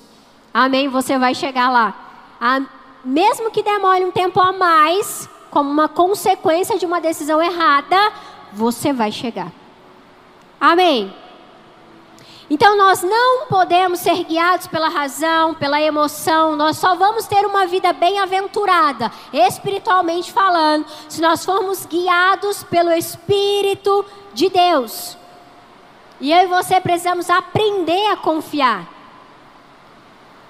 Amém? 0.53 0.87
Você 0.89 1.17
vai 1.17 1.33
chegar 1.33 1.71
lá. 1.71 1.95
A, 2.39 2.61
mesmo 3.03 3.49
que 3.49 3.63
demore 3.63 4.05
um 4.05 4.11
tempo 4.11 4.39
a 4.39 4.53
mais, 4.53 5.27
como 5.49 5.67
uma 5.71 5.89
consequência 5.89 6.77
de 6.77 6.85
uma 6.85 7.01
decisão 7.01 7.41
errada, 7.41 7.97
você 8.53 8.93
vai 8.93 9.11
chegar. 9.11 9.51
Amém? 10.61 11.11
Então 12.49 12.75
nós 12.75 13.03
não 13.03 13.45
podemos 13.45 13.99
ser 13.99 14.23
guiados 14.23 14.65
pela 14.65 14.89
razão, 14.89 15.53
pela 15.53 15.79
emoção, 15.79 16.55
nós 16.55 16.77
só 16.77 16.95
vamos 16.95 17.27
ter 17.27 17.45
uma 17.45 17.67
vida 17.67 17.93
bem-aventurada, 17.93 19.11
espiritualmente 19.31 20.31
falando, 20.31 20.85
se 21.07 21.21
nós 21.21 21.45
formos 21.45 21.85
guiados 21.85 22.63
pelo 22.63 22.91
Espírito 22.91 24.03
de 24.33 24.49
Deus. 24.49 25.15
E 26.19 26.31
eu 26.31 26.43
e 26.43 26.47
você 26.47 26.81
precisamos 26.81 27.29
aprender 27.29 28.07
a 28.07 28.17
confiar 28.17 28.87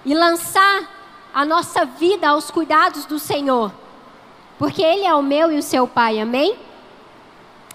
e 0.06 0.14
lançar 0.14 0.90
a 1.34 1.46
nossa 1.46 1.84
vida 1.84 2.30
aos 2.30 2.50
cuidados 2.50 3.06
do 3.06 3.20
Senhor, 3.20 3.74
porque 4.58 4.82
Ele 4.82 5.06
é 5.06 5.14
o 5.14 5.22
meu 5.22 5.52
e 5.52 5.58
o 5.58 5.64
seu 5.64 5.86
Pai, 5.86 6.20
amém? 6.20 6.69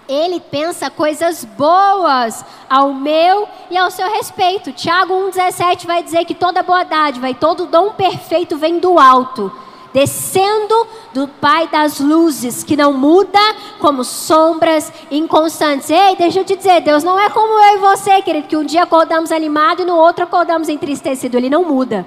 Ele 0.07 0.39
pensa 0.39 0.89
coisas 0.89 1.43
boas 1.43 2.45
ao 2.69 2.93
meu 2.93 3.47
e 3.71 3.77
ao 3.77 3.89
seu 3.89 4.07
respeito. 4.07 4.71
Tiago 4.71 5.13
1,17 5.13 5.87
vai 5.87 6.03
dizer 6.03 6.25
que 6.25 6.35
toda 6.35 6.61
boa 6.61 6.83
dádiva 6.83 7.29
e 7.29 7.33
todo 7.33 7.65
dom 7.65 7.91
perfeito 7.91 8.55
vem 8.55 8.77
do 8.77 8.99
alto, 8.99 9.51
descendo 9.91 10.87
do 11.11 11.27
Pai 11.27 11.67
das 11.69 11.99
luzes, 11.99 12.63
que 12.63 12.77
não 12.77 12.93
muda 12.93 13.39
como 13.79 14.03
sombras 14.03 14.93
inconstantes. 15.09 15.89
Ei, 15.89 16.15
deixa 16.15 16.39
eu 16.39 16.45
te 16.45 16.55
dizer, 16.55 16.81
Deus 16.81 17.03
não 17.03 17.19
é 17.19 17.29
como 17.31 17.59
eu 17.59 17.77
e 17.77 17.79
você, 17.79 18.21
querido, 18.21 18.47
que 18.47 18.57
um 18.57 18.65
dia 18.65 18.83
acordamos 18.83 19.31
animado 19.31 19.81
e 19.81 19.85
no 19.85 19.95
outro 19.95 20.23
acordamos 20.23 20.69
entristecido. 20.69 21.35
Ele 21.35 21.49
não 21.49 21.63
muda. 21.63 22.05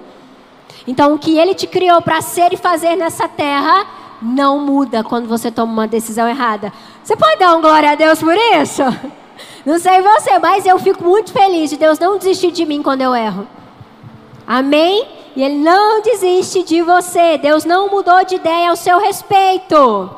Então, 0.86 1.14
o 1.14 1.18
que 1.18 1.36
Ele 1.36 1.54
te 1.54 1.66
criou 1.66 2.00
para 2.00 2.20
ser 2.22 2.52
e 2.52 2.56
fazer 2.56 2.94
nessa 2.94 3.26
terra 3.28 3.86
não 4.20 4.58
muda 4.58 5.04
quando 5.04 5.28
você 5.28 5.50
toma 5.50 5.72
uma 5.72 5.86
decisão 5.86 6.28
errada. 6.28 6.72
Você 7.08 7.16
pode 7.16 7.38
dar 7.38 7.56
um 7.56 7.62
glória 7.62 7.92
a 7.92 7.94
Deus 7.94 8.20
por 8.20 8.36
isso? 8.36 8.82
Não 9.64 9.78
sei 9.78 10.02
você, 10.02 10.38
mas 10.38 10.66
eu 10.66 10.78
fico 10.78 11.02
muito 11.02 11.32
feliz 11.32 11.70
de 11.70 11.78
Deus 11.78 11.98
não 11.98 12.18
desistir 12.18 12.50
de 12.50 12.66
mim 12.66 12.82
quando 12.82 13.00
eu 13.00 13.14
erro. 13.14 13.48
Amém? 14.46 15.08
E 15.34 15.42
Ele 15.42 15.56
não 15.56 16.02
desiste 16.02 16.62
de 16.62 16.82
você. 16.82 17.38
Deus 17.38 17.64
não 17.64 17.88
mudou 17.88 18.22
de 18.26 18.34
ideia 18.34 18.68
ao 18.68 18.76
seu 18.76 18.98
respeito. 18.98 20.10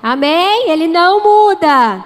Amém? 0.00 0.70
Ele 0.70 0.86
não 0.86 1.20
muda. 1.20 2.04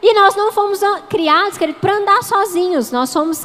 E 0.00 0.14
nós 0.14 0.36
não 0.36 0.52
fomos 0.52 0.78
criados, 1.08 1.58
querido, 1.58 1.80
para 1.80 1.96
andar 1.96 2.22
sozinhos. 2.22 2.92
Nós 2.92 3.10
somos 3.10 3.44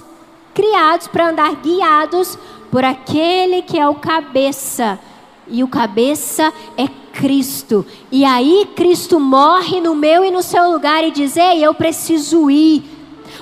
criados 0.54 1.08
para 1.08 1.30
andar 1.30 1.56
guiados 1.56 2.38
por 2.70 2.86
aquele 2.86 3.64
que 3.64 3.80
é 3.80 3.90
o 3.90 3.96
cabeça 3.96 5.00
e 5.48 5.64
o 5.64 5.68
cabeça 5.68 6.54
é 6.78 6.88
Cristo. 7.20 7.86
E 8.10 8.24
aí 8.24 8.70
Cristo 8.78 9.20
morre 9.20 9.82
no 9.82 9.94
meu 9.94 10.24
e 10.24 10.32
no 10.32 10.42
seu 10.42 10.72
lugar 10.72 11.04
e 11.04 11.12
diz: 11.12 11.36
Ei, 11.36 11.62
eu 11.62 11.74
preciso 11.74 12.50
ir, 12.50 12.82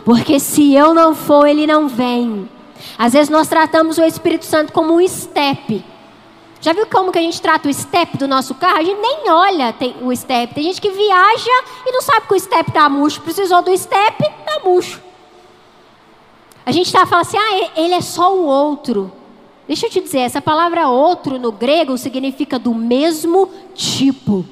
porque 0.04 0.40
se 0.40 0.74
eu 0.74 0.96
não 0.96 1.13
for, 1.13 1.48
ele 1.48 1.68
não 1.68 1.88
vem. 1.88 2.50
Às 2.98 3.13
vezes 3.13 3.30
nós 3.30 3.48
tratamos 3.48 4.00
o 4.00 4.04
Espírito 4.04 4.46
Santo 4.46 4.74
como 4.74 4.96
um 4.96 5.08
step. 5.08 5.86
Já 6.60 6.74
viu 6.74 6.88
como 6.88 7.12
que 7.12 7.20
a 7.20 7.22
gente 7.22 7.40
trata 7.40 7.70
o 7.70 7.74
step 7.74 8.18
do 8.18 8.28
nosso 8.28 8.56
carro? 8.56 8.80
A 8.80 8.84
gente 8.84 9.00
nem 9.00 9.30
olha 9.30 9.76
o 10.02 10.16
step. 10.16 10.56
Tem 10.56 10.63
gente 10.63 10.82
que 10.82 10.90
viaja 10.90 11.63
e 11.86 11.92
não 11.92 12.02
sabe 12.02 12.28
que 12.28 12.34
o 12.34 12.40
step 12.40 12.70
está 12.70 12.90
murcho. 12.90 13.22
Precisou 13.22 13.62
do 13.62 13.78
step, 13.78 14.24
está 14.24 14.62
murcho. 14.66 15.00
A 16.66 16.72
gente 16.72 16.88
está 16.88 17.06
falando 17.06 17.28
assim, 17.28 17.38
ah, 17.38 17.70
ele 17.80 17.94
é 17.94 18.02
só 18.02 18.36
o 18.36 18.44
outro. 18.44 19.13
Deixa 19.68 19.88
eu 19.88 19.90
te 19.90 20.00
dizer, 20.00 20.20
essa 20.20 20.42
palavra 20.42 20.88
outro 20.88 21.38
no 21.38 21.52
grego 21.52 21.98
significa 21.98 22.58
do 22.58 22.74
mesmo 22.74 23.50
tipo. 23.76 24.46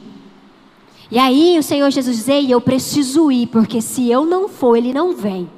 E 1.10 1.17
aí 1.17 1.58
o 1.58 1.63
Senhor 1.63 1.89
Jesus 1.89 2.17
diz: 2.17 2.28
Ei, 2.28 2.51
eu 2.51 2.60
preciso 2.60 3.32
ir, 3.32 3.47
porque 3.47 3.82
se 3.82 4.10
eu 4.10 4.25
não 4.25 4.49
for, 4.49 4.75
ele 4.75 4.93
não 4.93 5.15
vem. 5.15 5.49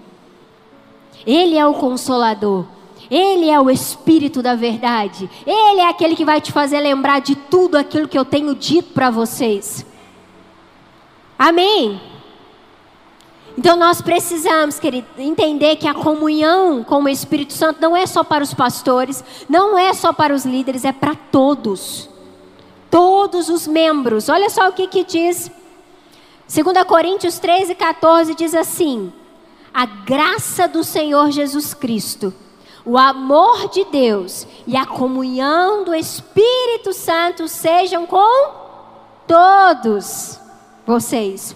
Ele 1.26 1.58
é 1.58 1.65
o 1.65 1.74
consolador. 1.74 2.65
Ele 3.10 3.50
é 3.50 3.60
o 3.60 3.70
Espírito 3.70 4.41
da 4.41 4.54
verdade. 4.54 5.30
Ele 5.46 5.80
é 5.80 5.89
aquele 5.89 6.15
que 6.15 6.26
vai 6.26 6.39
te 6.41 6.52
fazer 6.52 6.80
lembrar 6.80 7.20
de 7.20 7.36
tudo 7.36 7.78
aquilo 7.78 8.08
que 8.08 8.17
eu 8.17 8.26
tenho 8.26 8.54
dito 8.54 8.93
para 8.93 9.10
vocês. 9.10 9.86
Amém? 11.39 12.00
Então 13.58 13.76
nós 13.76 14.02
precisamos, 14.02 14.80
querido, 14.80 15.08
entender 15.17 15.78
que 15.78 15.88
a 15.88 15.93
comunhão 15.93 16.84
com 16.84 17.02
o 17.02 17.10
Espírito 17.10 17.54
Santo 17.54 17.82
não 17.82 17.98
é 17.98 18.06
só 18.06 18.24
para 18.24 18.43
os 18.43 18.54
pastores, 18.54 19.24
não 19.50 19.76
é 19.76 19.93
só 19.96 20.13
para 20.13 20.34
os 20.34 20.46
líderes, 20.46 20.86
é 20.86 20.91
para 20.91 21.15
todos. 21.15 22.08
Todos 22.91 23.50
os 23.50 23.65
membros. 23.65 24.30
Olha 24.30 24.50
só 24.50 24.70
o 24.70 24.74
que, 24.74 24.88
que 24.88 25.04
diz. 25.04 25.52
2 26.48 26.84
Coríntios 26.86 27.39
13, 27.39 27.74
14 27.74 28.36
diz 28.36 28.54
assim: 28.54 29.12
A 29.74 29.88
graça 29.88 30.67
do 30.67 30.84
Senhor 30.84 31.32
Jesus 31.32 31.74
Cristo, 31.74 32.32
o 32.86 32.96
amor 32.96 33.70
de 33.70 33.84
Deus 33.86 34.48
e 34.67 34.78
a 34.78 34.86
comunhão 34.86 35.84
do 35.84 35.96
Espírito 35.96 36.93
Santo 36.93 37.48
sejam 37.48 38.06
com 38.06 38.52
todos 39.28 40.39
vocês. 40.86 41.56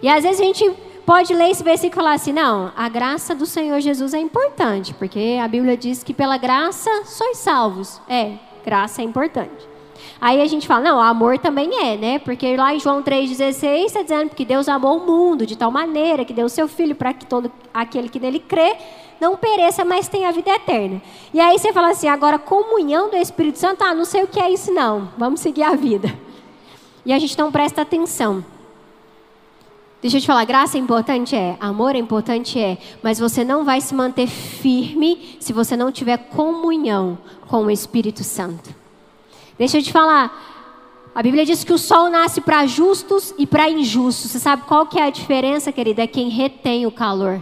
E 0.00 0.08
às 0.08 0.22
vezes 0.22 0.40
a 0.40 0.44
gente 0.44 0.91
pode 1.06 1.34
ler 1.34 1.50
esse 1.50 1.62
versículo 1.62 2.00
e 2.00 2.02
falar 2.02 2.14
assim: 2.14 2.32
não, 2.32 2.72
a 2.76 2.88
graça 2.88 3.34
do 3.34 3.46
Senhor 3.46 3.80
Jesus 3.80 4.14
é 4.14 4.18
importante, 4.18 4.94
porque 4.94 5.38
a 5.42 5.48
Bíblia 5.48 5.76
diz 5.76 6.02
que 6.02 6.14
pela 6.14 6.36
graça 6.36 6.90
sois 7.04 7.38
salvos. 7.38 8.00
É, 8.08 8.32
graça 8.64 9.02
é 9.02 9.04
importante. 9.04 9.72
Aí 10.20 10.40
a 10.40 10.46
gente 10.46 10.66
fala, 10.66 10.84
não, 10.84 11.00
amor 11.00 11.38
também 11.38 11.70
é, 11.84 11.96
né? 11.96 12.18
Porque 12.18 12.56
lá 12.56 12.74
em 12.74 12.78
João 12.78 13.02
3,16 13.02 13.86
está 13.86 14.02
dizendo 14.02 14.30
que 14.30 14.44
Deus 14.44 14.68
amou 14.68 14.98
o 14.98 15.06
mundo 15.06 15.44
de 15.44 15.56
tal 15.56 15.70
maneira 15.70 16.24
que 16.24 16.32
deu 16.32 16.46
o 16.46 16.48
seu 16.48 16.68
filho 16.68 16.94
para 16.94 17.12
que 17.12 17.26
todo 17.26 17.50
aquele 17.74 18.08
que 18.08 18.20
nele 18.20 18.38
crê 18.38 18.76
não 19.20 19.36
pereça, 19.36 19.84
mas 19.84 20.08
tenha 20.08 20.28
a 20.28 20.32
vida 20.32 20.50
eterna. 20.50 21.02
E 21.32 21.40
aí 21.40 21.58
você 21.58 21.72
fala 21.72 21.90
assim, 21.90 22.08
agora 22.08 22.38
comunhão 22.38 23.10
do 23.10 23.16
Espírito 23.16 23.58
Santo, 23.58 23.82
ah, 23.82 23.94
não 23.94 24.04
sei 24.04 24.22
o 24.22 24.28
que 24.28 24.40
é 24.40 24.50
isso 24.50 24.72
não, 24.72 25.08
vamos 25.16 25.40
seguir 25.40 25.62
a 25.62 25.74
vida. 25.74 26.12
E 27.04 27.12
a 27.12 27.18
gente 27.18 27.36
não 27.36 27.50
presta 27.50 27.82
atenção. 27.82 28.44
Deixa 30.02 30.16
eu 30.16 30.20
te 30.20 30.26
falar, 30.26 30.44
graça 30.44 30.76
é 30.76 30.80
importante? 30.80 31.36
É. 31.36 31.56
Amor 31.60 31.94
é 31.94 31.98
importante? 31.98 32.58
É. 32.58 32.76
Mas 33.00 33.20
você 33.20 33.44
não 33.44 33.64
vai 33.64 33.80
se 33.80 33.94
manter 33.94 34.26
firme 34.26 35.36
se 35.38 35.52
você 35.52 35.76
não 35.76 35.92
tiver 35.92 36.16
comunhão 36.16 37.16
com 37.46 37.66
o 37.66 37.70
Espírito 37.70 38.24
Santo. 38.24 38.74
Deixa 39.56 39.78
eu 39.78 39.82
te 39.82 39.92
falar. 39.92 40.50
A 41.14 41.22
Bíblia 41.22 41.46
diz 41.46 41.62
que 41.62 41.72
o 41.72 41.78
sol 41.78 42.10
nasce 42.10 42.40
para 42.40 42.66
justos 42.66 43.32
e 43.38 43.46
para 43.46 43.70
injustos. 43.70 44.32
Você 44.32 44.40
sabe 44.40 44.64
qual 44.64 44.86
que 44.86 44.98
é 44.98 45.04
a 45.04 45.10
diferença, 45.10 45.70
querida? 45.70 46.02
É 46.02 46.06
quem 46.08 46.28
retém 46.28 46.84
o 46.84 46.90
calor. 46.90 47.40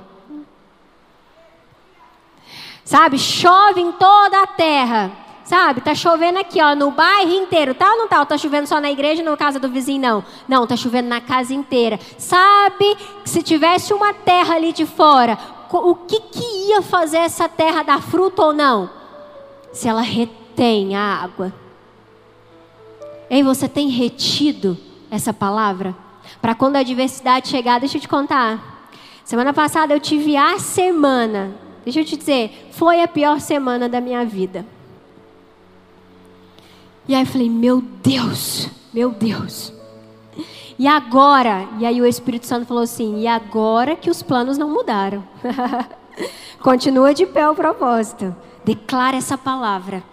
Sabe? 2.85 3.19
Chove 3.19 3.81
em 3.81 3.93
toda 3.93 4.43
a 4.43 4.47
terra. 4.47 5.11
Sabe, 5.45 5.81
tá 5.81 5.95
chovendo 5.95 6.39
aqui, 6.39 6.63
ó, 6.63 6.75
no 6.75 6.91
bairro 6.91 7.33
inteiro, 7.33 7.75
tá 7.75 7.91
ou 7.91 7.99
não 7.99 8.09
tá? 8.09 8.25
Tá 8.25 8.39
chovendo 8.39 8.69
só 8.69 8.81
na 8.81 8.91
igreja 8.91 9.23
e 9.23 9.25
na 9.25 9.37
casa 9.37 9.59
do 9.59 9.69
vizinho, 9.69 10.01
não? 10.01 10.25
Não, 10.47 10.67
tá 10.67 10.77
chovendo 10.77 11.09
na 11.09 11.21
casa 11.21 11.53
inteira. 11.53 11.99
Sabe, 12.19 12.97
se 13.25 13.43
tivesse 13.43 13.93
uma 13.93 14.15
terra 14.15 14.55
ali 14.55 14.73
de 14.73 14.87
fora, 14.87 15.37
o 15.73 15.95
que 15.95 16.21
que 16.21 16.69
ia 16.69 16.83
fazer 16.83 17.19
essa 17.19 17.49
terra 17.49 17.83
dar 17.83 18.03
fruto 18.03 18.43
ou 18.43 18.53
não? 18.53 18.91
Se 19.73 19.89
ela 19.89 20.03
retém 20.03 20.95
a 20.95 21.01
água. 21.01 21.53
Ei, 23.29 23.43
você 23.43 23.69
tem 23.69 23.89
retido 23.89 24.77
essa 25.11 25.33
palavra? 25.33 25.95
Para 26.41 26.55
quando 26.55 26.77
a 26.77 26.81
adversidade 26.81 27.49
chegar, 27.49 27.81
deixa 27.81 27.97
eu 27.97 28.01
te 28.01 28.09
contar. 28.09 28.89
Semana 29.25 29.53
passada 29.53 29.95
eu 29.95 30.01
tive 30.01 30.37
a 30.37 30.59
semana, 30.59 31.53
deixa 31.85 32.01
eu 32.01 32.05
te 32.05 32.17
dizer, 32.17 32.69
foi 32.73 33.01
a 33.01 33.07
pior 33.07 33.41
semana 33.41 33.89
da 33.89 34.01
minha 34.01 34.25
vida. 34.25 34.67
E 37.11 37.15
aí 37.17 37.23
eu 37.23 37.27
falei, 37.27 37.51
meu 37.51 37.81
Deus, 37.81 38.69
meu 38.95 39.11
Deus. 39.11 39.73
E 40.79 40.87
agora? 40.87 41.69
E 41.81 41.85
aí 41.85 42.01
o 42.01 42.07
Espírito 42.07 42.47
Santo 42.47 42.67
falou 42.69 42.85
assim: 42.85 43.19
e 43.19 43.27
agora 43.27 43.97
que 43.97 44.09
os 44.09 44.23
planos 44.23 44.57
não 44.57 44.71
mudaram. 44.71 45.25
Continua 46.63 47.13
de 47.13 47.27
pé 47.27 47.51
o 47.51 47.55
propósito. 47.57 48.33
Declara 48.65 49.17
essa 49.17 49.37
palavra. 49.37 50.05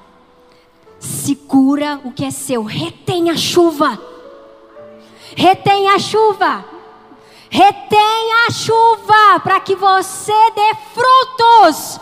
segura 0.97 2.01
o 2.03 2.11
que 2.11 2.25
é 2.25 2.31
seu, 2.31 2.63
retém 2.63 3.29
a 3.29 3.37
chuva. 3.37 4.01
Retém 5.35 5.91
a 5.91 5.99
chuva. 5.99 6.65
Retém 7.47 8.33
a 8.47 8.51
chuva 8.51 9.39
para 9.43 9.59
que 9.59 9.75
você 9.75 10.33
dê 10.55 10.75
frutos 10.95 11.99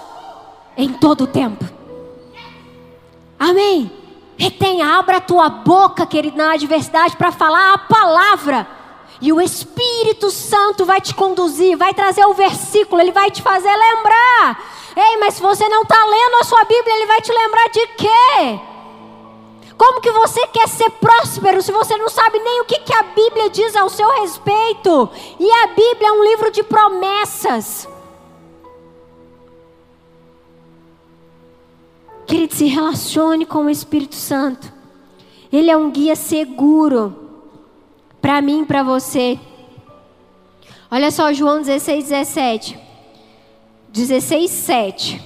em 0.77 0.93
todo 0.93 1.25
o 1.25 1.27
tempo. 1.27 1.65
Amém. 3.37 3.94
Retenha, 4.37 4.97
abra 4.97 5.17
a 5.17 5.21
tua 5.21 5.49
boca, 5.49 6.05
querido, 6.05 6.37
na 6.37 6.53
adversidade 6.53 7.15
para 7.15 7.31
falar 7.31 7.73
a 7.73 7.77
palavra. 7.77 8.67
E 9.21 9.31
o 9.31 9.39
Espírito 9.39 10.29
Santo 10.29 10.85
vai 10.85 10.99
te 10.99 11.15
conduzir, 11.15 11.77
vai 11.77 11.93
trazer 11.93 12.25
o 12.25 12.33
versículo, 12.33 13.01
ele 13.01 13.11
vai 13.11 13.31
te 13.31 13.41
fazer 13.41 13.73
lembrar. 13.73 14.61
Ei, 14.95 15.17
mas 15.17 15.35
se 15.35 15.41
você 15.41 15.67
não 15.69 15.83
está 15.83 16.03
lendo 16.05 16.35
a 16.41 16.43
sua 16.43 16.63
Bíblia, 16.65 16.95
ele 16.95 17.05
vai 17.05 17.21
te 17.21 17.31
lembrar 17.31 17.69
de 17.69 17.87
quê? 17.87 18.59
Como 19.77 20.01
que 20.01 20.11
você 20.11 20.47
quer 20.47 20.67
ser 20.67 20.89
próspero 20.91 21.61
se 21.61 21.71
você 21.71 21.97
não 21.97 22.09
sabe 22.09 22.39
nem 22.39 22.61
o 22.61 22.65
que, 22.65 22.79
que 22.79 22.93
a 22.93 23.03
Bíblia 23.03 23.49
diz 23.49 23.75
ao 23.75 23.89
seu 23.89 24.09
respeito? 24.21 25.09
E 25.39 25.51
a 25.51 25.67
Bíblia 25.67 26.09
é 26.09 26.11
um 26.11 26.23
livro 26.23 26.51
de 26.51 26.63
promessas. 26.63 27.87
Querido, 32.25 32.53
se 32.53 32.65
relacione 32.65 33.45
com 33.45 33.65
o 33.65 33.69
Espírito 33.69 34.15
Santo. 34.15 34.73
Ele 35.51 35.69
é 35.69 35.77
um 35.77 35.91
guia 35.91 36.15
seguro 36.15 37.15
para 38.21 38.41
mim 38.41 38.63
e 38.63 38.65
para 38.65 38.81
você. 38.81 39.39
Olha 40.89 41.11
só 41.11 41.31
João 41.31 41.59
16, 41.59 42.09
17. 42.09 42.79
16, 43.89 44.49
7. 44.49 45.21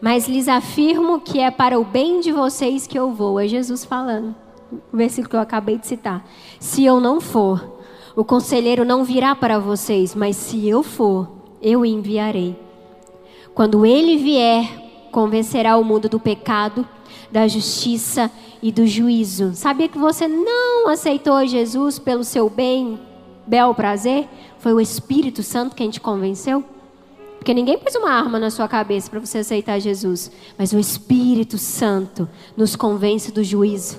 Mas 0.00 0.28
lhes 0.28 0.48
afirmo 0.48 1.20
que 1.20 1.40
é 1.40 1.50
para 1.50 1.78
o 1.78 1.84
bem 1.84 2.20
de 2.20 2.30
vocês 2.30 2.86
que 2.86 2.98
eu 2.98 3.10
vou. 3.12 3.40
É 3.40 3.48
Jesus 3.48 3.84
falando. 3.84 4.34
O 4.92 4.96
versículo 4.96 5.30
que 5.30 5.36
eu 5.36 5.40
acabei 5.40 5.78
de 5.78 5.86
citar. 5.86 6.24
Se 6.60 6.84
eu 6.84 7.00
não 7.00 7.20
for, 7.20 7.80
o 8.14 8.24
conselheiro 8.24 8.84
não 8.84 9.04
virá 9.04 9.34
para 9.34 9.58
vocês, 9.58 10.14
mas 10.14 10.36
se 10.36 10.68
eu 10.68 10.82
for, 10.82 11.28
eu 11.60 11.84
enviarei. 11.84 12.56
Quando 13.54 13.84
ele 13.84 14.16
vier, 14.16 14.85
convencerá 15.16 15.78
o 15.78 15.82
mundo 15.82 16.10
do 16.10 16.20
pecado, 16.20 16.86
da 17.32 17.48
justiça 17.48 18.30
e 18.62 18.70
do 18.70 18.86
juízo. 18.86 19.52
Sabia 19.54 19.88
que 19.88 19.96
você 19.96 20.28
não 20.28 20.90
aceitou 20.90 21.46
Jesus 21.46 21.98
pelo 21.98 22.22
seu 22.22 22.50
bem, 22.50 23.00
bel 23.46 23.74
prazer? 23.74 24.28
Foi 24.58 24.74
o 24.74 24.80
Espírito 24.80 25.42
Santo 25.42 25.74
quem 25.74 25.88
te 25.88 26.02
convenceu? 26.02 26.62
Porque 27.38 27.54
ninguém 27.54 27.78
pôs 27.78 27.94
uma 27.94 28.10
arma 28.10 28.38
na 28.38 28.50
sua 28.50 28.68
cabeça 28.68 29.08
para 29.08 29.18
você 29.18 29.38
aceitar 29.38 29.78
Jesus. 29.78 30.30
Mas 30.58 30.74
o 30.74 30.78
Espírito 30.78 31.56
Santo 31.56 32.28
nos 32.54 32.76
convence 32.76 33.32
do 33.32 33.42
juízo, 33.42 33.98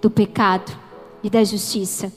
do 0.00 0.08
pecado 0.08 0.70
e 1.20 1.28
da 1.28 1.42
justiça. 1.42 2.12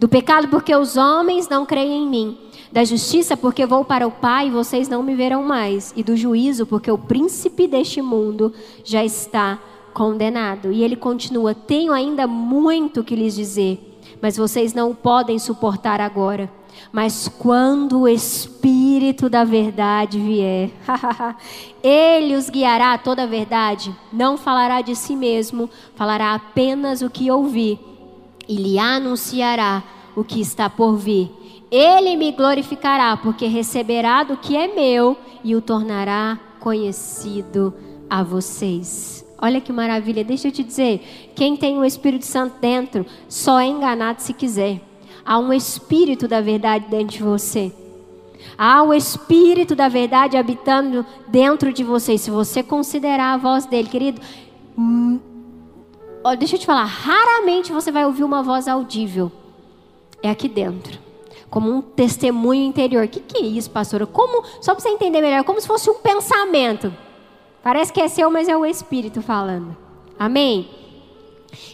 Do 0.00 0.08
pecado, 0.08 0.48
porque 0.48 0.74
os 0.74 0.96
homens 0.96 1.48
não 1.48 1.64
creem 1.64 2.02
em 2.02 2.08
mim 2.08 2.38
da 2.72 2.84
justiça, 2.84 3.36
porque 3.36 3.66
vou 3.66 3.84
para 3.84 4.06
o 4.06 4.10
Pai 4.10 4.46
e 4.46 4.50
vocês 4.50 4.88
não 4.88 5.02
me 5.02 5.14
verão 5.14 5.42
mais, 5.42 5.92
e 5.94 6.02
do 6.02 6.16
juízo, 6.16 6.64
porque 6.64 6.90
o 6.90 6.96
príncipe 6.96 7.68
deste 7.68 8.00
mundo 8.00 8.52
já 8.82 9.04
está 9.04 9.58
condenado. 9.92 10.72
E 10.72 10.82
ele 10.82 10.96
continua: 10.96 11.54
Tenho 11.54 11.92
ainda 11.92 12.26
muito 12.26 13.04
que 13.04 13.14
lhes 13.14 13.34
dizer, 13.34 14.00
mas 14.22 14.38
vocês 14.38 14.72
não 14.72 14.94
podem 14.94 15.38
suportar 15.38 16.00
agora. 16.00 16.50
Mas 16.90 17.28
quando 17.28 18.00
o 18.00 18.08
Espírito 18.08 19.28
da 19.28 19.44
Verdade 19.44 20.18
vier, 20.18 20.70
ele 21.84 22.34
os 22.34 22.48
guiará 22.48 22.94
a 22.94 22.98
toda 22.98 23.24
a 23.24 23.26
verdade, 23.26 23.94
não 24.10 24.38
falará 24.38 24.80
de 24.80 24.96
si 24.96 25.14
mesmo, 25.14 25.68
falará 25.94 26.32
apenas 26.32 27.02
o 27.02 27.10
que 27.10 27.30
ouvir 27.30 27.78
e 28.48 28.56
lhe 28.56 28.78
anunciará 28.78 29.82
o 30.16 30.24
que 30.24 30.40
está 30.40 30.70
por 30.70 30.96
vir 30.96 31.41
ele 31.72 32.16
me 32.18 32.30
glorificará, 32.32 33.16
porque 33.16 33.46
receberá 33.46 34.22
do 34.22 34.36
que 34.36 34.54
é 34.54 34.68
meu 34.68 35.16
e 35.42 35.56
o 35.56 35.62
tornará 35.62 36.38
conhecido 36.60 37.72
a 38.10 38.22
vocês. 38.22 39.24
Olha 39.40 39.58
que 39.58 39.72
maravilha, 39.72 40.22
deixa 40.22 40.48
eu 40.48 40.52
te 40.52 40.62
dizer: 40.62 41.32
quem 41.34 41.56
tem 41.56 41.78
o 41.78 41.84
Espírito 41.84 42.26
Santo 42.26 42.56
dentro 42.60 43.06
só 43.26 43.58
é 43.58 43.66
enganado 43.66 44.20
se 44.20 44.34
quiser. 44.34 44.82
Há 45.24 45.38
um 45.38 45.50
Espírito 45.50 46.28
da 46.28 46.42
verdade 46.42 46.84
dentro 46.90 47.16
de 47.16 47.22
você. 47.22 47.72
Há 48.58 48.82
o 48.82 48.92
Espírito 48.92 49.74
da 49.74 49.88
verdade 49.88 50.36
habitando 50.36 51.06
dentro 51.28 51.72
de 51.72 51.82
você. 51.82 52.18
Se 52.18 52.30
você 52.30 52.62
considerar 52.62 53.32
a 53.32 53.36
voz 53.38 53.64
dele, 53.64 53.88
querido, 53.88 54.20
hum, 54.76 55.18
deixa 56.38 56.56
eu 56.56 56.60
te 56.60 56.66
falar: 56.66 56.84
raramente 56.84 57.72
você 57.72 57.90
vai 57.90 58.04
ouvir 58.04 58.24
uma 58.24 58.42
voz 58.42 58.68
audível. 58.68 59.32
É 60.22 60.28
aqui 60.28 60.48
dentro 60.48 61.01
como 61.52 61.70
um 61.70 61.82
testemunho 61.82 62.64
interior. 62.64 63.04
O 63.04 63.08
que, 63.08 63.20
que 63.20 63.36
é 63.36 63.46
isso, 63.46 63.70
pastora? 63.70 64.06
Como, 64.06 64.42
só 64.62 64.72
para 64.74 64.82
você 64.82 64.88
entender 64.88 65.20
melhor, 65.20 65.44
como 65.44 65.60
se 65.60 65.66
fosse 65.66 65.90
um 65.90 65.96
pensamento. 65.96 66.90
Parece 67.62 67.92
que 67.92 68.00
é 68.00 68.08
seu, 68.08 68.30
mas 68.30 68.48
é 68.48 68.56
o 68.56 68.64
Espírito 68.64 69.20
falando. 69.20 69.76
Amém? 70.18 70.66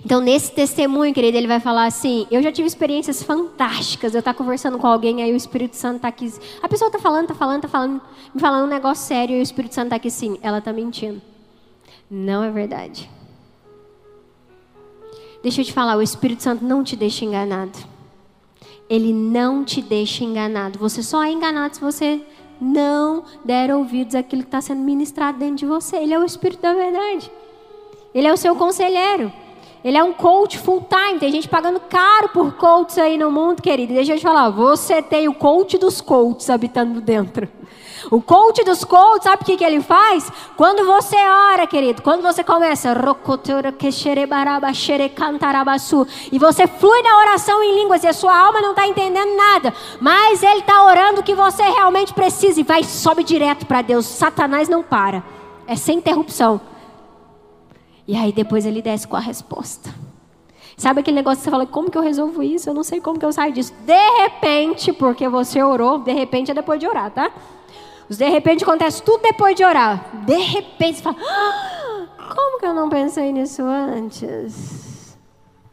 Então, 0.04 0.20
nesse 0.20 0.50
testemunho, 0.50 1.14
querido, 1.14 1.36
ele 1.36 1.46
vai 1.46 1.60
falar 1.60 1.86
assim: 1.86 2.26
Eu 2.28 2.42
já 2.42 2.50
tive 2.50 2.66
experiências 2.66 3.22
fantásticas. 3.22 4.14
Eu 4.14 4.18
estar 4.18 4.32
tá 4.32 4.36
conversando 4.36 4.78
com 4.78 4.86
alguém, 4.88 5.22
aí 5.22 5.32
o 5.32 5.36
Espírito 5.36 5.76
Santo 5.76 5.98
está 5.98 6.08
aqui. 6.08 6.28
A 6.60 6.68
pessoa 6.68 6.88
está 6.88 6.98
falando, 6.98 7.22
está 7.22 7.36
falando, 7.36 7.56
está 7.58 7.68
falando, 7.68 8.02
me 8.34 8.40
falando 8.40 8.64
um 8.64 8.68
negócio 8.68 9.06
sério, 9.06 9.36
e 9.36 9.38
o 9.38 9.42
Espírito 9.42 9.76
Santo 9.76 9.86
está 9.86 9.96
aqui 9.96 10.10
sim. 10.10 10.40
Ela 10.42 10.58
está 10.58 10.72
mentindo. 10.72 11.22
Não 12.10 12.42
é 12.42 12.50
verdade. 12.50 13.08
Deixa 15.40 15.60
eu 15.60 15.64
te 15.64 15.72
falar: 15.72 15.96
o 15.96 16.02
Espírito 16.02 16.42
Santo 16.42 16.64
não 16.64 16.82
te 16.82 16.96
deixa 16.96 17.24
enganado. 17.24 17.78
Ele 18.88 19.12
não 19.12 19.64
te 19.64 19.82
deixa 19.82 20.24
enganado. 20.24 20.78
Você 20.78 21.02
só 21.02 21.22
é 21.22 21.30
enganado 21.30 21.74
se 21.74 21.80
você 21.80 22.20
não 22.60 23.22
der 23.44 23.70
ouvidos 23.74 24.14
àquilo 24.14 24.42
que 24.42 24.48
está 24.48 24.60
sendo 24.60 24.80
ministrado 24.80 25.38
dentro 25.38 25.56
de 25.56 25.66
você. 25.66 25.96
Ele 25.96 26.14
é 26.14 26.18
o 26.18 26.24
Espírito 26.24 26.62
da 26.62 26.72
verdade. 26.72 27.30
Ele 28.14 28.26
é 28.26 28.32
o 28.32 28.36
seu 28.36 28.56
conselheiro. 28.56 29.32
Ele 29.84 29.96
é 29.96 30.02
um 30.02 30.12
coach 30.12 30.58
full 30.58 30.86
time. 30.88 31.20
Tem 31.20 31.30
gente 31.30 31.48
pagando 31.48 31.80
caro 31.80 32.30
por 32.30 32.52
coaches 32.54 32.98
aí 32.98 33.16
no 33.16 33.30
mundo, 33.30 33.62
querido. 33.62 33.94
Deixa 33.94 34.12
eu 34.12 34.18
te 34.18 34.22
falar, 34.22 34.50
você 34.50 35.00
tem 35.00 35.28
o 35.28 35.34
coach 35.34 35.78
dos 35.78 36.00
coaches 36.00 36.50
habitando 36.50 37.00
dentro. 37.00 37.48
O 38.10 38.20
coach 38.22 38.64
dos 38.64 38.84
coaches, 38.84 39.24
sabe 39.24 39.42
o 39.42 39.44
que, 39.44 39.56
que 39.56 39.64
ele 39.64 39.80
faz? 39.80 40.30
Quando 40.56 40.84
você 40.84 41.16
ora, 41.16 41.66
querido, 41.66 42.02
quando 42.02 42.22
você 42.22 42.44
começa 42.44 42.94
e 46.32 46.38
você 46.38 46.66
flui 46.66 47.02
na 47.02 47.18
oração 47.18 47.62
em 47.62 47.74
línguas 47.76 48.04
e 48.04 48.06
a 48.06 48.12
sua 48.12 48.36
alma 48.36 48.60
não 48.60 48.70
está 48.70 48.86
entendendo 48.86 49.36
nada, 49.36 49.74
mas 50.00 50.42
ele 50.42 50.60
está 50.60 50.84
orando 50.84 51.20
o 51.20 51.22
que 51.22 51.34
você 51.34 51.62
realmente 51.62 52.14
precisa 52.14 52.60
e 52.60 52.64
vai 52.64 52.84
sobe 52.84 53.22
direto 53.24 53.66
para 53.66 53.82
Deus. 53.82 54.06
Satanás 54.06 54.68
não 54.68 54.82
para, 54.82 55.22
é 55.66 55.76
sem 55.76 55.98
interrupção. 55.98 56.60
E 58.06 58.16
aí 58.16 58.32
depois 58.32 58.64
ele 58.64 58.80
desce 58.80 59.06
com 59.06 59.16
a 59.16 59.20
resposta. 59.20 59.94
Sabe 60.78 61.00
aquele 61.00 61.16
negócio 61.16 61.38
que 61.38 61.44
você 61.44 61.50
fala, 61.50 61.66
como 61.66 61.90
que 61.90 61.98
eu 61.98 62.02
resolvo 62.02 62.40
isso? 62.40 62.70
Eu 62.70 62.74
não 62.74 62.84
sei 62.84 63.00
como 63.00 63.18
que 63.18 63.24
eu 63.24 63.32
saio 63.32 63.52
disso. 63.52 63.74
De 63.84 64.10
repente, 64.22 64.92
porque 64.92 65.28
você 65.28 65.60
orou, 65.60 65.98
de 65.98 66.12
repente 66.12 66.52
é 66.52 66.54
depois 66.54 66.78
de 66.78 66.86
orar, 66.86 67.10
tá? 67.10 67.32
Os 68.08 68.16
de 68.16 68.28
repente 68.28 68.64
acontece 68.64 69.02
tudo 69.02 69.22
depois 69.22 69.54
de 69.54 69.64
orar. 69.64 70.24
De 70.24 70.36
repente 70.36 70.98
você 70.98 71.02
fala: 71.02 71.16
ah, 71.20 72.06
Como 72.34 72.58
que 72.58 72.66
eu 72.66 72.74
não 72.74 72.88
pensei 72.88 73.32
nisso 73.32 73.62
antes? 73.62 75.16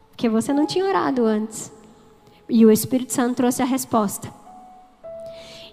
Porque 0.10 0.28
você 0.28 0.52
não 0.54 0.66
tinha 0.66 0.86
orado 0.86 1.26
antes. 1.26 1.72
E 2.50 2.66
o 2.66 2.72
Espírito 2.72 3.14
Santo 3.14 3.36
trouxe 3.36 3.62
a 3.62 3.66
resposta. 3.66 4.32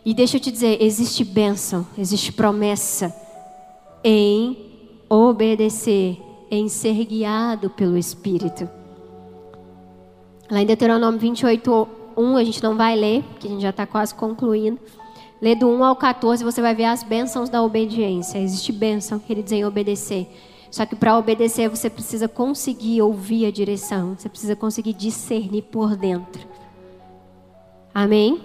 E 0.04 0.14
deixa 0.14 0.36
eu 0.36 0.40
te 0.40 0.50
dizer: 0.50 0.82
existe 0.82 1.24
bênção, 1.24 1.86
existe 1.98 2.32
promessa 2.32 3.14
em 4.02 4.56
obedecer, 5.08 6.20
em 6.50 6.68
ser 6.68 7.04
guiado 7.04 7.70
pelo 7.70 7.96
Espírito. 7.96 8.68
Lá 10.50 10.60
em 10.60 10.66
Deuteronômio 10.66 11.20
28, 11.20 11.88
1, 12.16 12.36
a 12.36 12.44
gente 12.44 12.62
não 12.62 12.76
vai 12.76 12.96
ler, 12.96 13.22
porque 13.22 13.46
a 13.46 13.50
gente 13.50 13.62
já 13.62 13.70
está 13.70 13.86
quase 13.86 14.14
concluindo. 14.14 14.78
Lê 15.42 15.56
do 15.56 15.68
1 15.68 15.82
ao 15.82 15.96
14, 15.96 16.44
você 16.44 16.62
vai 16.62 16.72
ver 16.72 16.84
as 16.84 17.02
bênçãos 17.02 17.48
da 17.48 17.60
obediência. 17.60 18.38
Existe 18.38 18.70
bênção, 18.70 19.18
queridos, 19.18 19.50
em 19.50 19.64
obedecer. 19.64 20.28
Só 20.70 20.86
que 20.86 20.94
para 20.94 21.18
obedecer 21.18 21.68
você 21.68 21.90
precisa 21.90 22.28
conseguir 22.28 23.02
ouvir 23.02 23.46
a 23.46 23.50
direção. 23.50 24.14
Você 24.16 24.28
precisa 24.28 24.54
conseguir 24.54 24.92
discernir 24.92 25.62
por 25.62 25.96
dentro. 25.96 26.46
Amém? 27.92 28.40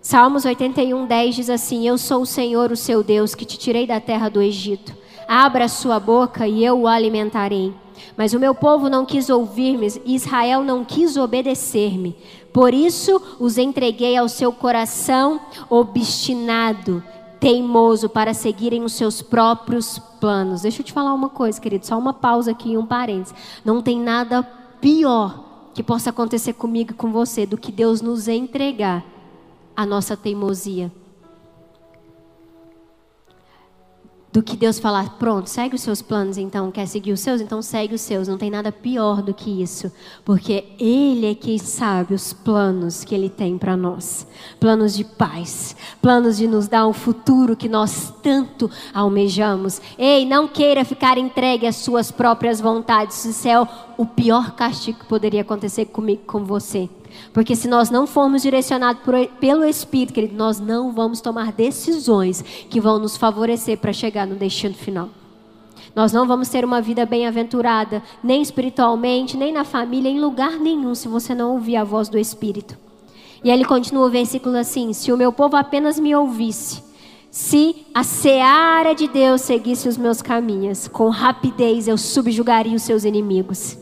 Salmos 0.00 0.46
81, 0.46 1.04
10 1.04 1.34
diz 1.34 1.50
assim: 1.50 1.86
Eu 1.86 1.98
sou 1.98 2.22
o 2.22 2.26
Senhor, 2.26 2.72
o 2.72 2.76
seu 2.76 3.02
Deus, 3.02 3.34
que 3.34 3.44
te 3.44 3.58
tirei 3.58 3.86
da 3.86 4.00
terra 4.00 4.30
do 4.30 4.40
Egito. 4.40 4.96
Abra 5.28 5.68
sua 5.68 6.00
boca 6.00 6.48
e 6.48 6.64
eu 6.64 6.80
o 6.80 6.88
alimentarei. 6.88 7.81
Mas 8.16 8.32
o 8.32 8.38
meu 8.38 8.54
povo 8.54 8.88
não 8.88 9.06
quis 9.06 9.30
ouvir-me, 9.30 9.88
Israel 10.04 10.62
não 10.62 10.84
quis 10.84 11.16
obedecer-me. 11.16 12.16
Por 12.52 12.74
isso 12.74 13.20
os 13.40 13.56
entreguei 13.58 14.16
ao 14.16 14.28
seu 14.28 14.52
coração 14.52 15.40
obstinado. 15.70 17.02
teimoso 17.40 18.08
para 18.08 18.32
seguirem 18.32 18.84
os 18.84 18.92
seus 18.92 19.20
próprios 19.20 19.98
planos. 20.20 20.62
Deixa 20.62 20.80
eu 20.80 20.86
te 20.86 20.92
falar 20.92 21.12
uma 21.12 21.28
coisa, 21.28 21.60
querido, 21.60 21.84
só 21.84 21.98
uma 21.98 22.12
pausa 22.12 22.52
aqui 22.52 22.70
e 22.70 22.78
um 22.78 22.86
parênteses. 22.86 23.34
Não 23.64 23.82
tem 23.82 23.98
nada 23.98 24.44
pior 24.80 25.42
que 25.74 25.82
possa 25.82 26.10
acontecer 26.10 26.52
comigo 26.52 26.92
e 26.92 26.94
com 26.94 27.10
você 27.10 27.44
do 27.44 27.58
que 27.58 27.72
Deus 27.72 28.00
nos 28.00 28.28
entregar 28.28 29.04
a 29.74 29.84
nossa 29.84 30.16
teimosia. 30.16 30.92
Do 34.32 34.42
que 34.42 34.56
Deus 34.56 34.78
falar, 34.78 35.18
pronto, 35.18 35.50
segue 35.50 35.74
os 35.74 35.82
seus 35.82 36.00
planos, 36.00 36.38
então 36.38 36.70
quer 36.70 36.86
seguir 36.86 37.12
os 37.12 37.20
seus, 37.20 37.42
então 37.42 37.60
segue 37.60 37.94
os 37.94 38.00
seus. 38.00 38.26
Não 38.26 38.38
tem 38.38 38.50
nada 38.50 38.72
pior 38.72 39.20
do 39.20 39.34
que 39.34 39.62
isso, 39.62 39.92
porque 40.24 40.64
Ele 40.78 41.30
é 41.30 41.34
quem 41.34 41.58
sabe 41.58 42.14
os 42.14 42.32
planos 42.32 43.04
que 43.04 43.14
Ele 43.14 43.28
tem 43.28 43.58
para 43.58 43.76
nós, 43.76 44.26
planos 44.58 44.94
de 44.94 45.04
paz, 45.04 45.76
planos 46.00 46.38
de 46.38 46.46
nos 46.46 46.66
dar 46.66 46.86
um 46.86 46.94
futuro 46.94 47.54
que 47.54 47.68
nós 47.68 48.12
tanto 48.22 48.70
almejamos. 48.94 49.82
Ei, 49.98 50.24
não 50.24 50.48
queira 50.48 50.82
ficar 50.82 51.18
entregue 51.18 51.66
às 51.66 51.76
suas 51.76 52.10
próprias 52.10 52.58
vontades. 52.58 53.22
Isso 53.26 53.46
é 53.46 53.60
o 53.98 54.06
pior 54.06 54.52
castigo 54.52 55.00
que 55.00 55.06
poderia 55.06 55.42
acontecer 55.42 55.86
comigo, 55.86 56.22
com 56.26 56.42
você. 56.44 56.88
Porque 57.32 57.56
se 57.56 57.66
nós 57.66 57.88
não 57.88 58.06
formos 58.06 58.42
direcionados 58.42 59.02
por, 59.02 59.14
pelo 59.40 59.64
Espírito, 59.64 60.12
querido, 60.12 60.36
nós 60.36 60.60
não 60.60 60.92
vamos 60.92 61.20
tomar 61.20 61.52
decisões 61.52 62.42
que 62.68 62.80
vão 62.80 62.98
nos 62.98 63.16
favorecer 63.16 63.78
para 63.78 63.92
chegar 63.92 64.26
no 64.26 64.34
destino 64.34 64.74
final. 64.74 65.08
Nós 65.96 66.12
não 66.12 66.26
vamos 66.26 66.48
ter 66.48 66.64
uma 66.64 66.80
vida 66.80 67.04
bem-aventurada, 67.06 68.02
nem 68.22 68.42
espiritualmente, 68.42 69.36
nem 69.36 69.52
na 69.52 69.64
família, 69.64 70.08
em 70.08 70.20
lugar 70.20 70.52
nenhum, 70.58 70.94
se 70.94 71.08
você 71.08 71.34
não 71.34 71.52
ouvir 71.52 71.76
a 71.76 71.84
voz 71.84 72.08
do 72.08 72.18
Espírito. 72.18 72.76
E 73.42 73.50
ele 73.50 73.64
continua 73.64 74.06
o 74.06 74.10
versículo 74.10 74.56
assim: 74.56 74.92
Se 74.92 75.12
o 75.12 75.16
meu 75.16 75.32
povo 75.32 75.56
apenas 75.56 75.98
me 75.98 76.14
ouvisse, 76.14 76.82
se 77.30 77.84
a 77.94 78.04
seara 78.04 78.94
de 78.94 79.08
Deus 79.08 79.40
seguisse 79.40 79.88
os 79.88 79.96
meus 79.96 80.22
caminhos, 80.22 80.86
com 80.86 81.08
rapidez 81.08 81.88
eu 81.88 81.98
subjugaria 81.98 82.76
os 82.76 82.82
seus 82.82 83.04
inimigos 83.04 83.81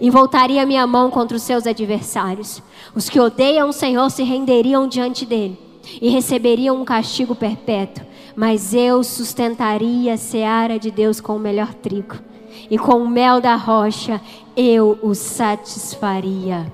e 0.00 0.10
voltaria 0.10 0.66
minha 0.66 0.86
mão 0.86 1.10
contra 1.10 1.36
os 1.36 1.42
seus 1.42 1.66
adversários. 1.66 2.62
Os 2.94 3.08
que 3.08 3.20
odeiam 3.20 3.68
o 3.68 3.72
Senhor 3.72 4.10
se 4.10 4.22
renderiam 4.22 4.86
diante 4.86 5.24
dele 5.24 5.58
e 6.00 6.08
receberiam 6.08 6.80
um 6.80 6.84
castigo 6.84 7.34
perpétuo. 7.34 8.04
Mas 8.34 8.72
eu 8.72 9.02
sustentaria 9.02 10.14
a 10.14 10.16
seara 10.16 10.78
de 10.78 10.90
Deus 10.90 11.20
com 11.20 11.36
o 11.36 11.40
melhor 11.40 11.74
trigo, 11.74 12.16
e 12.70 12.78
com 12.78 13.02
o 13.02 13.08
mel 13.08 13.40
da 13.40 13.56
rocha 13.56 14.20
eu 14.56 14.98
o 15.02 15.14
satisfaria. 15.14 16.72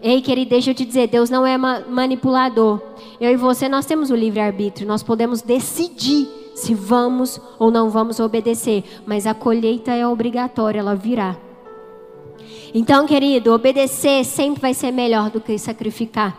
Ei, 0.00 0.20
querido, 0.20 0.50
deixa 0.50 0.70
eu 0.70 0.74
te 0.74 0.84
dizer, 0.84 1.08
Deus 1.08 1.30
não 1.30 1.44
é 1.44 1.56
manipulador. 1.58 2.80
Eu 3.20 3.32
e 3.32 3.36
você, 3.36 3.68
nós 3.68 3.86
temos 3.86 4.10
o 4.10 4.14
livre-arbítrio, 4.14 4.86
nós 4.86 5.02
podemos 5.02 5.42
decidir 5.42 6.28
se 6.54 6.74
vamos 6.74 7.40
ou 7.58 7.70
não 7.70 7.90
vamos 7.90 8.20
obedecer, 8.20 8.84
mas 9.04 9.26
a 9.26 9.34
colheita 9.34 9.92
é 9.92 10.06
obrigatória, 10.06 10.78
ela 10.78 10.94
virá. 10.94 11.36
Então, 12.74 13.06
querido, 13.06 13.52
obedecer 13.52 14.24
sempre 14.24 14.60
vai 14.60 14.74
ser 14.74 14.90
melhor 14.90 15.30
do 15.30 15.40
que 15.40 15.58
sacrificar. 15.58 16.38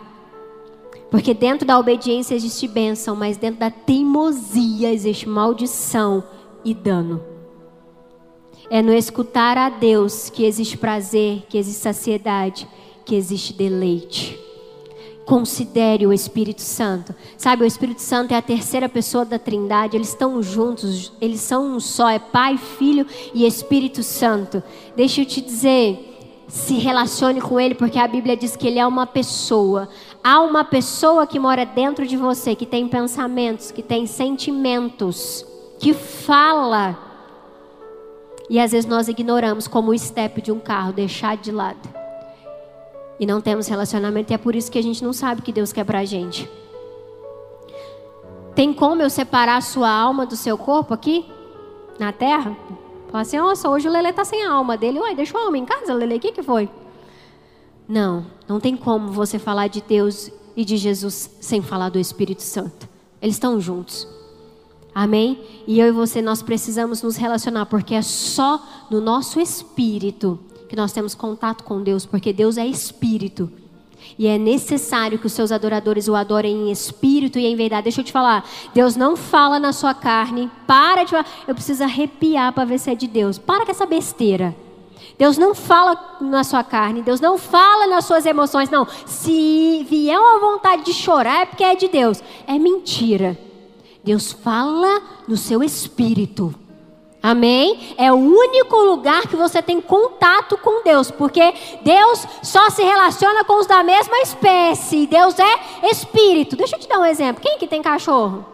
Porque 1.09 1.33
dentro 1.33 1.65
da 1.65 1.79
obediência 1.79 2.35
existe 2.35 2.67
bênção, 2.67 3.15
mas 3.15 3.37
dentro 3.37 3.59
da 3.59 3.71
teimosia 3.71 4.91
existe 4.91 5.27
maldição 5.27 6.23
e 6.65 6.73
dano. 6.73 7.23
É 8.69 8.81
no 8.81 8.93
escutar 8.93 9.57
a 9.57 9.69
Deus 9.69 10.29
que 10.29 10.43
existe 10.43 10.77
prazer, 10.77 11.43
que 11.47 11.57
existe 11.57 11.81
saciedade, 11.81 12.67
que 13.05 13.15
existe 13.15 13.53
deleite. 13.53 14.46
Considere 15.27 16.07
o 16.07 16.13
Espírito 16.13 16.61
Santo. 16.61 17.13
Sabe, 17.37 17.63
o 17.63 17.67
Espírito 17.67 18.01
Santo 18.01 18.33
é 18.33 18.37
a 18.37 18.41
terceira 18.41 18.87
pessoa 18.87 19.25
da 19.25 19.37
Trindade, 19.37 19.97
eles 19.97 20.07
estão 20.07 20.41
juntos, 20.41 21.11
eles 21.19 21.41
são 21.41 21.75
um 21.75 21.81
só, 21.81 22.07
é 22.09 22.17
Pai, 22.17 22.57
Filho 22.57 23.05
e 23.33 23.45
Espírito 23.45 24.01
Santo. 24.03 24.63
Deixa 24.95 25.19
eu 25.19 25.25
te 25.25 25.41
dizer, 25.41 26.45
se 26.47 26.75
relacione 26.75 27.41
com 27.41 27.59
Ele, 27.59 27.75
porque 27.75 27.99
a 27.99 28.07
Bíblia 28.07 28.37
diz 28.37 28.55
que 28.55 28.67
Ele 28.67 28.79
é 28.79 28.87
uma 28.87 29.05
pessoa. 29.05 29.89
Há 30.23 30.39
uma 30.39 30.63
pessoa 30.63 31.27
que 31.27 31.37
mora 31.37 31.65
dentro 31.65 32.07
de 32.07 32.15
você, 32.15 32.55
que 32.55 32.65
tem 32.65 32.87
pensamentos, 32.87 33.69
que 33.69 33.83
tem 33.83 34.07
sentimentos, 34.07 35.45
que 35.77 35.93
fala. 35.93 36.97
E 38.49 38.61
às 38.61 38.71
vezes 38.71 38.89
nós 38.89 39.09
ignoramos 39.09 39.67
como 39.67 39.91
o 39.91 39.99
step 39.99 40.41
de 40.41 40.53
um 40.53 40.59
carro, 40.59 40.93
deixar 40.93 41.35
de 41.35 41.51
lado. 41.51 41.96
E 43.19 43.25
não 43.25 43.41
temos 43.41 43.67
relacionamento, 43.67 44.31
e 44.31 44.35
é 44.35 44.37
por 44.37 44.55
isso 44.55 44.71
que 44.71 44.77
a 44.77 44.83
gente 44.83 45.03
não 45.03 45.11
sabe 45.11 45.41
o 45.41 45.43
que 45.43 45.51
Deus 45.51 45.73
quer 45.73 45.83
pra 45.83 46.05
gente. 46.05 46.49
Tem 48.55 48.73
como 48.73 49.01
eu 49.01 49.09
separar 49.09 49.57
a 49.57 49.61
sua 49.61 49.89
alma 49.89 50.25
do 50.25 50.35
seu 50.35 50.57
corpo 50.57 50.93
aqui? 50.93 51.25
Na 51.99 52.11
terra? 52.11 52.55
Fala 53.11 53.21
assim, 53.21 53.37
nossa, 53.37 53.69
hoje 53.69 53.87
o 53.87 53.91
Lele 53.91 54.11
tá 54.13 54.25
sem 54.25 54.43
a 54.45 54.51
alma 54.51 54.77
dele. 54.77 54.99
Uai, 54.99 55.15
deixou 55.15 55.39
a 55.39 55.45
alma 55.45 55.57
em 55.57 55.65
casa, 55.65 55.93
Lele, 55.93 56.17
o 56.17 56.19
que, 56.19 56.31
que 56.31 56.43
foi? 56.43 56.69
Não, 57.87 58.25
não 58.47 58.59
tem 58.59 58.75
como 58.75 59.11
você 59.11 59.39
falar 59.39 59.67
de 59.67 59.81
Deus 59.81 60.31
e 60.55 60.65
de 60.65 60.75
Jesus 60.75 61.29
sem 61.39 61.61
falar 61.61 61.89
do 61.89 61.99
Espírito 61.99 62.41
Santo. 62.41 62.89
Eles 63.21 63.35
estão 63.35 63.59
juntos. 63.59 64.07
Amém? 64.93 65.39
E 65.67 65.79
eu 65.79 65.87
e 65.87 65.91
você, 65.91 66.21
nós 66.21 66.41
precisamos 66.41 67.03
nos 67.03 67.15
relacionar, 67.15 67.67
porque 67.67 67.93
é 67.93 68.01
só 68.01 68.61
no 68.89 68.99
nosso 68.99 69.39
espírito 69.39 70.39
que 70.67 70.75
nós 70.75 70.91
temos 70.91 71.15
contato 71.15 71.63
com 71.63 71.81
Deus, 71.81 72.05
porque 72.05 72.33
Deus 72.33 72.57
é 72.57 72.65
espírito. 72.65 73.51
E 74.17 74.27
é 74.27 74.37
necessário 74.37 75.17
que 75.19 75.25
os 75.25 75.33
seus 75.33 75.51
adoradores 75.51 76.07
o 76.07 76.15
adorem 76.15 76.67
em 76.67 76.71
espírito 76.71 77.39
e 77.39 77.45
em 77.45 77.55
verdade. 77.55 77.83
Deixa 77.83 78.01
eu 78.01 78.05
te 78.05 78.11
falar, 78.11 78.47
Deus 78.73 78.95
não 78.95 79.15
fala 79.15 79.59
na 79.59 79.73
sua 79.73 79.93
carne. 79.93 80.49
Para 80.65 81.03
de 81.03 81.11
falar, 81.11 81.25
eu 81.47 81.53
preciso 81.53 81.83
arrepiar 81.83 82.53
para 82.53 82.65
ver 82.65 82.79
se 82.79 82.91
é 82.91 82.95
de 82.95 83.07
Deus. 83.07 83.37
Para 83.37 83.65
com 83.65 83.71
essa 83.71 83.85
besteira. 83.85 84.55
Deus 85.17 85.37
não 85.37 85.55
fala 85.55 86.17
na 86.21 86.43
sua 86.43 86.63
carne, 86.63 87.01
Deus 87.01 87.19
não 87.19 87.39
fala 87.39 87.87
nas 87.87 88.05
suas 88.05 88.25
emoções, 88.25 88.69
não. 88.69 88.87
Se 89.05 89.85
vier 89.89 90.19
uma 90.19 90.39
vontade 90.39 90.83
de 90.83 90.93
chorar 90.93 91.41
é 91.41 91.45
porque 91.45 91.63
é 91.63 91.75
de 91.75 91.87
Deus. 91.87 92.21
É 92.45 92.59
mentira. 92.59 93.37
Deus 94.03 94.31
fala 94.31 95.01
no 95.27 95.35
seu 95.35 95.63
espírito. 95.63 96.53
Amém? 97.27 97.93
É 97.97 98.09
o 98.09 98.15
único 98.15 98.77
lugar 98.77 99.23
que 99.23 99.35
você 99.35 99.61
tem 99.61 99.81
contato 99.81 100.57
com 100.57 100.81
Deus, 100.81 101.11
porque 101.11 101.53
Deus 101.81 102.25
só 102.41 102.69
se 102.69 102.81
relaciona 102.81 103.43
com 103.43 103.59
os 103.59 103.67
da 103.67 103.83
mesma 103.83 104.17
espécie. 104.19 105.05
Deus 105.07 105.35
é 105.37 105.89
espírito. 105.89 106.55
Deixa 106.55 106.77
eu 106.77 106.79
te 106.79 106.87
dar 106.87 106.99
um 106.99 107.05
exemplo. 107.05 107.41
Quem 107.41 107.57
que 107.57 107.67
tem 107.67 107.81
cachorro? 107.81 108.45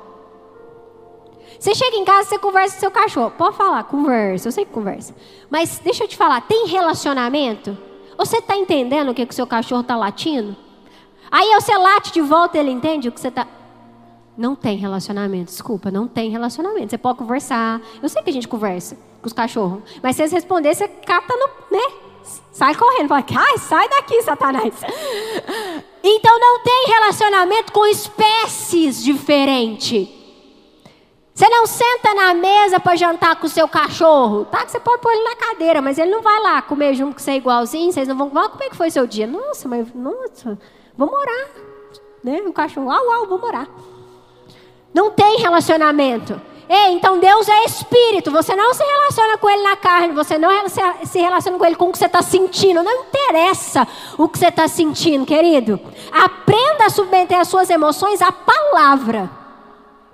Você 1.59 1.75
chega 1.75 1.97
em 1.97 2.03
casa, 2.03 2.29
você 2.29 2.39
conversa 2.39 2.73
com 2.73 2.79
seu 2.79 2.89
cachorro. 2.89 3.31
Pode 3.37 3.55
falar, 3.55 3.83
conversa. 3.83 4.47
Eu 4.47 4.51
sei 4.51 4.65
que 4.65 4.71
conversa. 4.71 5.13
Mas 5.51 5.77
deixa 5.77 6.05
eu 6.05 6.07
te 6.07 6.17
falar, 6.17 6.41
tem 6.41 6.65
relacionamento? 6.65 7.77
Você 8.17 8.37
está 8.37 8.57
entendendo 8.57 9.09
o 9.09 9.13
que 9.13 9.21
o 9.21 9.31
seu 9.31 9.45
cachorro 9.45 9.81
está 9.81 9.95
latindo? 9.95 10.57
Aí 11.29 11.53
você 11.53 11.77
late 11.77 12.11
de 12.11 12.21
volta, 12.21 12.57
ele 12.57 12.71
entende 12.71 13.07
o 13.07 13.11
que 13.11 13.21
você 13.21 13.27
está. 13.27 13.45
Não 14.37 14.55
tem 14.55 14.77
relacionamento, 14.77 15.51
desculpa, 15.51 15.91
não 15.91 16.07
tem 16.07 16.29
relacionamento. 16.29 16.89
Você 16.89 16.97
pode 16.97 17.19
conversar. 17.19 17.79
Eu 18.01 18.09
sei 18.09 18.21
que 18.23 18.29
a 18.29 18.33
gente 18.33 18.47
conversa 18.47 18.97
com 19.21 19.27
os 19.27 19.33
cachorros. 19.33 19.81
Mas 20.01 20.15
se 20.15 20.23
eles 20.23 20.31
responderem, 20.31 20.75
você 20.75 20.87
cata 20.87 21.35
no. 21.35 21.77
né? 21.77 21.83
Sai 22.51 22.73
correndo, 22.75 23.09
fala, 23.09 23.25
ai, 23.35 23.57
sai 23.57 23.89
daqui, 23.89 24.21
Satanás. 24.21 24.73
Então 26.05 26.37
não 26.37 26.59
tem 26.59 26.87
relacionamento 26.87 27.71
com 27.71 27.85
espécies 27.85 29.01
diferentes. 29.01 30.09
Você 31.33 31.47
não 31.47 31.65
senta 31.65 32.13
na 32.13 32.33
mesa 32.33 32.77
para 32.77 32.97
jantar 32.97 33.37
com 33.37 33.47
o 33.47 33.49
seu 33.49 33.69
cachorro, 33.69 34.43
tá? 34.43 34.65
Que 34.65 34.71
você 34.71 34.81
pode 34.81 35.01
pôr 35.01 35.13
ele 35.13 35.23
na 35.23 35.35
cadeira, 35.37 35.81
mas 35.81 35.97
ele 35.97 36.11
não 36.11 36.21
vai 36.21 36.41
lá 36.41 36.61
comer 36.61 36.93
junto 36.93 37.13
com 37.13 37.19
você 37.19 37.31
igualzinho. 37.31 37.91
Vocês 37.91 38.07
não 38.07 38.17
vão. 38.17 38.31
Ah, 38.35 38.49
como 38.49 38.63
é 38.63 38.69
que 38.69 38.75
foi 38.75 38.91
seu 38.91 39.07
dia? 39.07 39.25
Nossa, 39.25 39.69
mas 39.69 39.93
nossa, 39.95 40.59
vamos 40.97 41.13
orar, 41.15 41.47
né? 42.21 42.41
O 42.45 42.51
cachorro, 42.51 42.91
au, 42.91 43.11
au, 43.11 43.27
vamos 43.27 43.43
orar. 43.43 43.67
Não 44.93 45.11
tem 45.11 45.39
relacionamento. 45.39 46.39
Ei, 46.69 46.93
então 46.93 47.19
Deus 47.19 47.47
é 47.47 47.65
espírito. 47.65 48.31
Você 48.31 48.55
não 48.55 48.73
se 48.73 48.83
relaciona 48.83 49.37
com 49.37 49.49
Ele 49.49 49.63
na 49.63 49.75
carne. 49.75 50.13
Você 50.13 50.37
não 50.37 50.49
se 51.03 51.19
relaciona 51.19 51.57
com 51.57 51.65
Ele 51.65 51.75
com 51.75 51.89
o 51.89 51.91
que 51.91 51.97
você 51.97 52.05
está 52.05 52.21
sentindo. 52.21 52.81
Não 52.81 53.03
interessa 53.03 53.87
o 54.17 54.27
que 54.27 54.39
você 54.39 54.47
está 54.47 54.67
sentindo, 54.67 55.25
querido. 55.25 55.79
Aprenda 56.11 56.85
a 56.85 56.89
submeter 56.89 57.39
as 57.39 57.47
suas 57.47 57.69
emoções 57.69 58.21
à 58.21 58.31
palavra. 58.31 59.29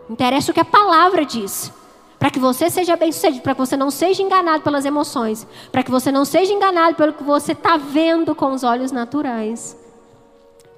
Interessa 0.10 0.52
o 0.52 0.54
que 0.54 0.60
a 0.60 0.66
palavra 0.66 1.24
diz. 1.24 1.72
Para 2.18 2.30
que 2.30 2.40
você 2.40 2.70
seja 2.70 2.98
bem 2.98 3.14
sucedido, 3.14 3.42
para 3.42 3.54
que 3.54 3.62
você 3.62 3.78
não 3.78 3.90
seja 3.90 4.22
enganado 4.22 4.62
pelas 4.62 4.84
emoções, 4.84 5.48
para 5.72 5.84
que 5.84 5.90
você 5.90 6.12
não 6.12 6.26
seja 6.26 6.52
enganado 6.52 6.96
pelo 6.96 7.14
que 7.14 7.24
você 7.24 7.54
está 7.54 7.78
vendo 7.78 8.36
com 8.36 8.52
os 8.52 8.62
olhos 8.64 8.92
naturais. 8.92 9.78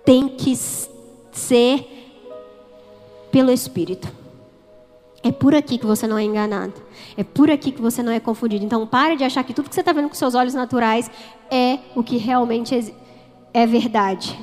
Tem 0.06 0.28
que 0.28 0.56
ser 0.56 2.01
pelo 3.32 3.52
Espírito. 3.52 4.08
É 5.24 5.32
por 5.32 5.54
aqui 5.54 5.78
que 5.78 5.86
você 5.86 6.08
não 6.08 6.18
é 6.18 6.24
enganado. 6.24 6.74
É 7.16 7.24
por 7.24 7.50
aqui 7.52 7.72
que 7.72 7.82
você 7.82 8.02
não 8.02 8.12
é 8.12 8.20
confundido. 8.20 8.66
Então 8.66 8.86
pare 8.88 9.16
de 9.16 9.24
achar 9.24 9.44
que 9.44 9.54
tudo 9.54 9.70
que 9.70 9.76
você 9.76 9.82
está 9.82 9.94
vendo 9.94 10.10
com 10.10 10.16
seus 10.16 10.34
olhos 10.34 10.54
naturais 10.54 11.12
é 11.50 11.78
o 11.96 12.04
que 12.04 12.18
realmente 12.18 12.94
é 13.54 13.68
verdade. 13.68 14.38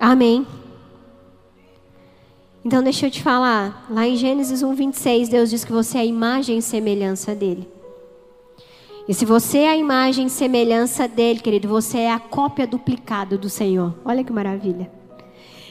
Amém. 0.00 0.46
Então 2.64 2.82
deixa 2.82 3.06
eu 3.06 3.10
te 3.10 3.22
falar, 3.22 3.86
lá 3.90 4.06
em 4.06 4.16
Gênesis 4.16 4.62
1, 4.62 4.74
26, 4.74 5.28
Deus 5.28 5.50
diz 5.50 5.64
que 5.64 5.72
você 5.72 5.98
é 5.98 6.00
a 6.02 6.04
imagem 6.04 6.58
e 6.58 6.62
semelhança 6.62 7.34
dele. 7.34 7.68
E 9.08 9.14
se 9.14 9.24
você 9.24 9.58
é 9.58 9.70
a 9.70 9.76
imagem 9.76 10.26
e 10.26 10.30
semelhança 10.30 11.08
dele, 11.08 11.40
querido, 11.40 11.66
você 11.66 11.98
é 11.98 12.12
a 12.12 12.18
cópia 12.18 12.66
duplicada 12.66 13.38
do 13.38 13.48
Senhor. 13.48 13.94
Olha 14.04 14.22
que 14.22 14.32
maravilha. 14.32 14.97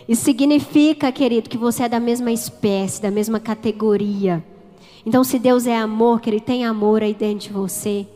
Isso 0.07 0.23
significa, 0.23 1.11
querido, 1.11 1.49
que 1.49 1.57
você 1.57 1.83
é 1.83 1.89
da 1.89 1.99
mesma 1.99 2.31
espécie, 2.31 3.01
da 3.01 3.11
mesma 3.11 3.39
categoria. 3.39 4.43
Então, 5.05 5.23
se 5.23 5.37
Deus 5.37 5.67
é 5.67 5.75
amor, 5.77 6.21
que 6.21 6.29
Ele 6.29 6.39
tem 6.39 6.65
amor 6.65 7.03
aí 7.03 7.13
dentro 7.13 7.47
de 7.47 7.53
você. 7.53 8.07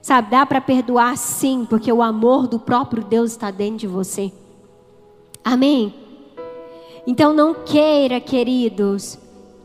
Sabe, 0.00 0.30
dá 0.30 0.44
para 0.44 0.60
perdoar 0.60 1.16
sim, 1.16 1.66
porque 1.68 1.92
o 1.92 2.02
amor 2.02 2.46
do 2.46 2.58
próprio 2.58 3.02
Deus 3.02 3.30
está 3.32 3.50
dentro 3.50 3.78
de 3.78 3.86
você. 3.86 4.32
Amém? 5.42 5.94
Então, 7.06 7.34
não 7.34 7.54
queira, 7.54 8.20
queridos, 8.20 9.18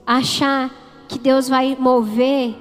achar 0.05 0.73
que 1.07 1.17
Deus 1.17 1.47
vai 1.47 1.77
mover 1.79 2.55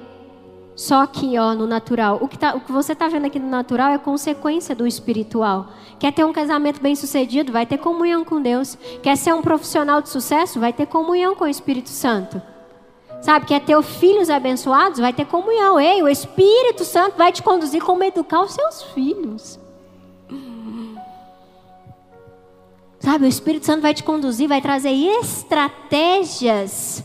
só 0.79 1.01
aqui, 1.01 1.37
ó, 1.37 1.53
no 1.53 1.67
natural. 1.67 2.19
O 2.21 2.27
que, 2.29 2.39
tá, 2.39 2.55
o 2.55 2.61
que 2.61 2.71
você 2.71 2.93
está 2.93 3.09
vendo 3.09 3.25
aqui 3.25 3.37
no 3.37 3.49
natural 3.49 3.91
é 3.91 3.97
consequência 3.97 4.73
do 4.73 4.87
espiritual. 4.87 5.67
Quer 5.99 6.13
ter 6.13 6.23
um 6.23 6.31
casamento 6.31 6.81
bem 6.81 6.95
sucedido? 6.95 7.51
Vai 7.51 7.65
ter 7.65 7.79
comunhão 7.79 8.23
com 8.23 8.41
Deus. 8.41 8.77
Quer 9.03 9.17
ser 9.17 9.33
um 9.33 9.41
profissional 9.41 10.01
de 10.01 10.07
sucesso? 10.07 10.57
Vai 10.57 10.71
ter 10.71 10.85
comunhão 10.85 11.35
com 11.35 11.43
o 11.43 11.49
Espírito 11.49 11.89
Santo. 11.89 12.41
Sabe, 13.19 13.45
quer 13.45 13.59
ter 13.59 13.83
filhos 13.83 14.29
abençoados? 14.29 15.01
Vai 15.01 15.11
ter 15.11 15.25
comunhão. 15.25 15.77
Ei, 15.77 16.01
o 16.01 16.07
Espírito 16.07 16.85
Santo 16.85 17.17
vai 17.17 17.33
te 17.33 17.43
conduzir 17.43 17.83
como 17.83 18.01
educar 18.05 18.41
os 18.41 18.53
seus 18.53 18.83
filhos. 18.93 19.59
Sabe, 23.01 23.25
o 23.25 23.27
Espírito 23.27 23.65
Santo 23.65 23.81
vai 23.81 23.93
te 23.93 24.05
conduzir, 24.05 24.47
vai 24.47 24.61
trazer 24.61 24.91
estratégias 24.91 27.03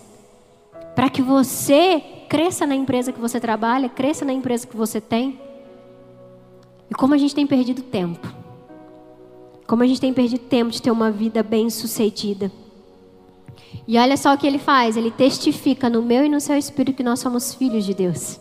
para 0.94 1.10
que 1.10 1.20
você 1.20 2.13
cresça 2.34 2.66
na 2.66 2.74
empresa 2.74 3.12
que 3.12 3.20
você 3.20 3.38
trabalha, 3.38 3.88
cresça 3.88 4.24
na 4.24 4.32
empresa 4.32 4.66
que 4.66 4.76
você 4.76 5.00
tem. 5.00 5.38
E 6.90 6.94
como 6.94 7.14
a 7.14 7.16
gente 7.16 7.32
tem 7.32 7.46
perdido 7.46 7.80
tempo. 7.80 8.26
Como 9.68 9.84
a 9.84 9.86
gente 9.86 10.00
tem 10.00 10.12
perdido 10.12 10.40
tempo 10.40 10.72
de 10.72 10.82
ter 10.82 10.90
uma 10.90 11.12
vida 11.12 11.44
bem 11.44 11.70
sucedida. 11.70 12.50
E 13.86 13.96
olha 13.96 14.16
só 14.16 14.34
o 14.34 14.36
que 14.36 14.48
ele 14.48 14.58
faz: 14.58 14.96
ele 14.96 15.12
testifica 15.12 15.88
no 15.88 16.02
meu 16.02 16.24
e 16.24 16.28
no 16.28 16.40
seu 16.40 16.58
espírito 16.58 16.96
que 16.96 17.04
nós 17.04 17.20
somos 17.20 17.54
filhos 17.54 17.84
de 17.84 17.94
Deus. 17.94 18.40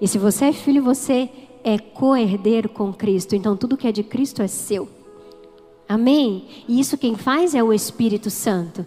E 0.00 0.08
se 0.08 0.18
você 0.18 0.46
é 0.46 0.52
filho, 0.52 0.82
você 0.82 1.30
é 1.62 1.78
co-herdeiro 1.78 2.68
com 2.68 2.92
Cristo. 2.92 3.36
Então 3.36 3.56
tudo 3.56 3.76
que 3.76 3.86
é 3.86 3.92
de 3.92 4.02
Cristo 4.02 4.42
é 4.42 4.48
seu. 4.48 4.88
Amém? 5.88 6.48
E 6.66 6.80
isso 6.80 6.98
quem 6.98 7.14
faz 7.14 7.54
é 7.54 7.62
o 7.62 7.72
Espírito 7.72 8.28
Santo. 8.28 8.84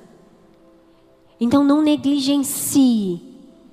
Então 1.39 1.63
não 1.63 1.81
negligencie 1.81 3.30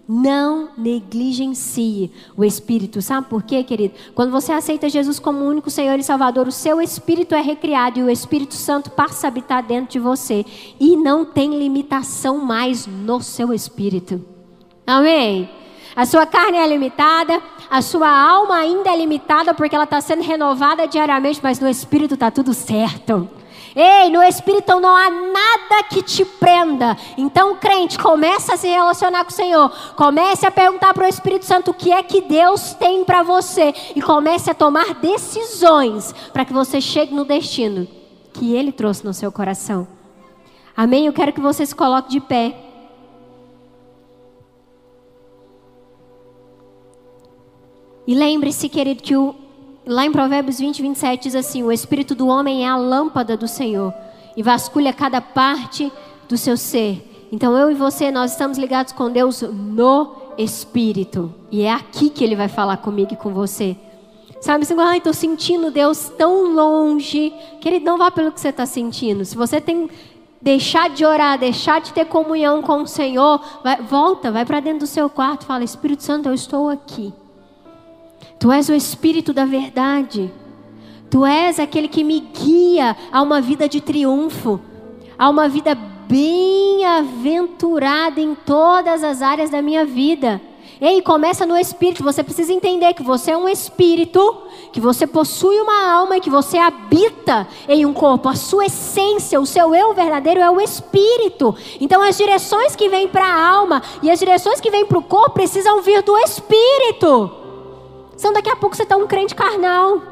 não 0.09 0.71
negligencie 0.79 2.11
o 2.35 2.43
Espírito. 2.43 3.03
Sabe 3.03 3.29
por 3.29 3.43
quê, 3.43 3.63
querido? 3.63 3.95
Quando 4.15 4.31
você 4.31 4.53
aceita 4.53 4.89
Jesus 4.89 5.19
como 5.19 5.45
único 5.45 5.69
Senhor 5.69 5.99
e 5.99 6.03
Salvador, 6.03 6.49
o 6.49 6.53
seu 6.53 6.81
Espírito 6.81 7.35
é 7.35 7.43
recriado 7.43 8.01
e 8.01 8.03
o 8.03 8.09
Espírito 8.09 8.55
Santo 8.55 8.91
passa 8.91 9.27
a 9.27 9.29
habitar 9.29 9.63
dentro 9.63 9.93
de 9.93 9.99
você. 9.99 10.47
E 10.81 10.97
não 10.97 11.27
tem 11.27 11.59
limitação 11.59 12.39
mais 12.39 12.87
no 12.87 13.21
seu 13.21 13.53
Espírito. 13.53 14.25
Amém? 14.87 15.51
A 15.95 16.07
sua 16.07 16.25
carne 16.25 16.57
é 16.57 16.67
limitada, 16.67 17.43
a 17.69 17.83
sua 17.83 18.09
alma 18.09 18.57
ainda 18.57 18.91
é 18.91 18.97
limitada 18.97 19.53
porque 19.53 19.75
ela 19.75 19.85
está 19.85 20.01
sendo 20.01 20.23
renovada 20.23 20.87
diariamente, 20.87 21.41
mas 21.43 21.61
no 21.61 21.69
Espírito 21.69 22.15
está 22.15 22.31
tudo 22.31 22.55
certo. 22.55 23.29
Ei, 23.81 24.11
no 24.11 24.21
Espírito 24.25 24.81
não 24.81 24.97
há 24.97 25.09
nada 25.09 25.85
que 25.89 26.03
te 26.03 26.25
prenda. 26.25 26.97
Então, 27.17 27.55
crente, 27.55 27.97
comece 27.97 28.53
a 28.53 28.57
se 28.57 28.67
relacionar 28.67 29.25
com 29.25 29.31
o 29.31 29.33
Senhor. 29.35 29.71
Comece 29.95 30.45
a 30.45 30.51
perguntar 30.51 30.93
para 30.93 31.05
o 31.05 31.09
Espírito 31.09 31.45
Santo 31.45 31.71
o 31.71 31.75
que 31.75 31.93
é 31.93 32.03
que 32.03 32.21
Deus 32.23 32.75
tem 32.75 33.05
para 33.05 33.23
você. 33.23 33.73
E 33.95 34.03
comece 34.03 34.51
a 34.51 34.55
tomar 34.55 34.95
decisões 34.95 36.13
para 36.33 36.45
que 36.45 36.53
você 36.53 36.81
chegue 36.81 37.15
no 37.15 37.25
destino 37.25 37.87
que 38.33 38.53
Ele 38.53 38.73
trouxe 38.73 39.05
no 39.05 39.15
seu 39.15 39.31
coração. 39.31 39.87
Amém? 40.77 41.07
Eu 41.07 41.13
quero 41.13 41.33
que 41.33 41.41
você 41.41 41.65
se 41.65 41.75
coloque 41.75 42.11
de 42.11 42.21
pé. 42.21 42.57
E 48.09 48.13
lembre-se, 48.13 48.69
querido, 48.69 49.05
que 49.05 49.15
o 49.15 49.48
Lá 49.89 50.05
em 50.05 50.13
Provérbios 50.13 50.59
20, 50.59 50.83
27 50.83 51.23
diz 51.23 51.35
assim: 51.35 51.63
O 51.63 51.73
espírito 51.73 52.15
do 52.15 52.29
homem 52.29 52.63
é 52.63 52.69
a 52.69 52.77
lâmpada 52.77 53.39
do 53.39 53.49
Senhor 53.49 53.95
e 54.37 54.43
vasculha 54.43 54.93
cada 54.93 55.19
parte 55.23 55.91
do 56.29 56.37
seu 56.37 56.59
ser. 56.59 57.29
Então 57.33 57.57
eu 57.57 57.71
e 57.71 57.75
você, 57.75 58.11
nós 58.11 58.33
estamos 58.33 58.59
ligados 58.59 58.93
com 58.93 59.11
Deus 59.11 59.41
no 59.41 60.35
espírito. 60.37 61.35
E 61.51 61.63
é 61.63 61.73
aqui 61.73 62.11
que 62.11 62.23
ele 62.23 62.37
vai 62.37 62.49
falar 62.49 62.77
comigo 62.77 63.15
e 63.15 63.17
com 63.17 63.33
você. 63.33 63.79
Sabe, 64.43 64.67
você 64.67 64.75
ai, 64.79 64.99
estou 64.99 65.15
sentindo 65.15 65.71
Deus 65.71 66.13
tão 66.19 66.53
longe. 66.53 67.33
Querido, 67.59 67.87
não 67.87 67.97
vá 67.97 68.11
pelo 68.11 68.31
que 68.31 68.43
você 68.43 68.51
está 68.51 68.67
sentindo. 68.67 69.25
Se 69.25 69.35
você 69.35 69.59
tem 69.59 69.89
deixar 70.41 70.91
de 70.91 71.03
orar, 71.03 71.39
deixar 71.39 71.81
de 71.81 71.95
ter 71.95 72.05
comunhão 72.05 72.61
com 72.61 72.83
o 72.83 72.87
Senhor, 72.87 73.41
vai, 73.65 73.81
volta, 73.81 74.31
vai 74.31 74.45
para 74.45 74.61
dentro 74.61 74.81
do 74.81 74.87
seu 74.87 75.09
quarto, 75.09 75.47
fala: 75.47 75.65
Espírito 75.65 76.03
Santo, 76.03 76.29
eu 76.29 76.35
estou 76.35 76.69
aqui. 76.69 77.11
Tu 78.39 78.53
és 78.53 78.69
o 78.69 78.75
Espírito 78.75 79.33
da 79.33 79.45
verdade. 79.45 80.33
Tu 81.11 81.27
és 81.27 81.59
aquele 81.59 81.89
que 81.89 82.05
me 82.05 82.21
guia 82.21 82.97
a 83.11 83.21
uma 83.23 83.41
vida 83.41 83.67
de 83.69 83.81
triunfo, 83.81 84.61
a 85.19 85.29
uma 85.31 85.49
vida 85.49 85.75
bem-aventurada 85.75 88.21
em 88.21 88.35
todas 88.35 89.03
as 89.03 89.23
áreas 89.23 89.49
da 89.51 89.63
minha 89.63 89.85
vida. 89.85 90.41
Ei, 90.81 91.03
começa 91.03 91.45
no 91.45 91.57
espírito. 91.57 92.05
Você 92.05 92.23
precisa 92.23 92.53
entender 92.53 92.95
que 92.95 93.03
você 93.03 93.33
é 93.33 93.37
um 93.37 93.49
espírito, 93.49 94.43
que 94.73 94.81
você 94.81 95.09
possui 95.09 95.61
uma 95.61 95.93
alma 95.93 96.17
e 96.17 96.21
que 96.21 96.31
você 96.31 96.57
habita 96.57 97.49
em 97.69 97.85
um 97.85 97.93
corpo. 97.93 98.29
A 98.29 98.37
sua 98.37 98.67
essência, 98.67 99.41
o 99.41 99.47
seu 99.47 99.75
eu 99.75 99.93
verdadeiro 99.93 100.39
é 100.41 100.49
o 100.51 100.61
espírito. 100.61 101.53
Então, 101.81 102.01
as 102.01 102.17
direções 102.17 102.77
que 102.77 102.89
vêm 102.89 103.09
para 103.09 103.27
a 103.27 103.49
alma 103.49 103.83
e 104.03 104.11
as 104.11 104.21
direções 104.21 104.61
que 104.61 104.71
vêm 104.71 104.87
para 104.87 104.99
o 104.99 105.03
corpo 105.03 105.33
precisam 105.33 105.83
vir 105.83 106.01
do 106.03 106.17
espírito. 106.19 107.38
Senão 108.19 108.35
daqui 108.35 108.51
a 108.51 108.57
pouco 108.57 108.77
você 108.77 108.83
está 108.83 108.97
um 108.97 109.07
crente 109.07 109.33
carnal. 109.33 110.03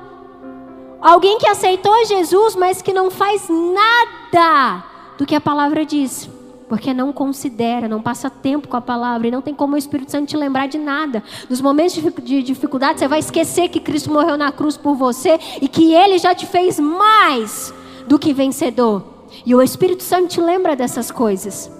Alguém 1.03 1.39
que 1.39 1.49
aceitou 1.49 1.93
Jesus, 2.07 2.55
mas 2.55 2.81
que 2.81 2.93
não 2.93 3.11
faz 3.11 3.49
nada 3.49 4.85
do 5.19 5.27
que 5.27 5.35
a 5.35 5.41
palavra 5.41 5.85
diz. 5.85 6.31
Porque 6.69 6.95
não 6.95 7.13
considera, 7.13 7.89
não 7.89 8.01
passa 8.01 8.31
tempo 8.31 8.69
com 8.69 8.77
a 8.77 8.81
palavra 8.81 9.27
e 9.27 9.31
não 9.31 9.43
tem 9.43 9.53
como 9.53 9.75
o 9.75 9.79
Espírito 9.79 10.13
Santo 10.13 10.29
te 10.29 10.37
lembrar 10.37 10.69
de 10.69 10.79
nada. 10.79 11.23
Nos 11.51 11.61
momentos 11.61 11.95
de 11.95 12.43
dificuldade, 12.43 13.01
você 13.01 13.09
vai 13.09 13.19
esquecer 13.19 13.69
que 13.69 13.81
Cristo 13.81 14.13
morreu 14.13 14.37
na 14.37 14.53
cruz 14.53 14.77
por 14.77 14.95
você 14.95 15.39
e 15.61 15.69
que 15.69 15.93
Ele 15.93 16.17
já 16.17 16.33
te 16.33 16.47
fez 16.47 16.79
mais 16.79 17.75
do 18.07 18.21
que 18.21 18.33
vencedor. 18.33 19.05
E 19.45 19.53
o 19.53 19.61
Espírito 19.61 20.05
Santo 20.05 20.29
te 20.29 20.41
lembra 20.41 20.77
dessas 20.77 21.11
coisas. 21.11 21.71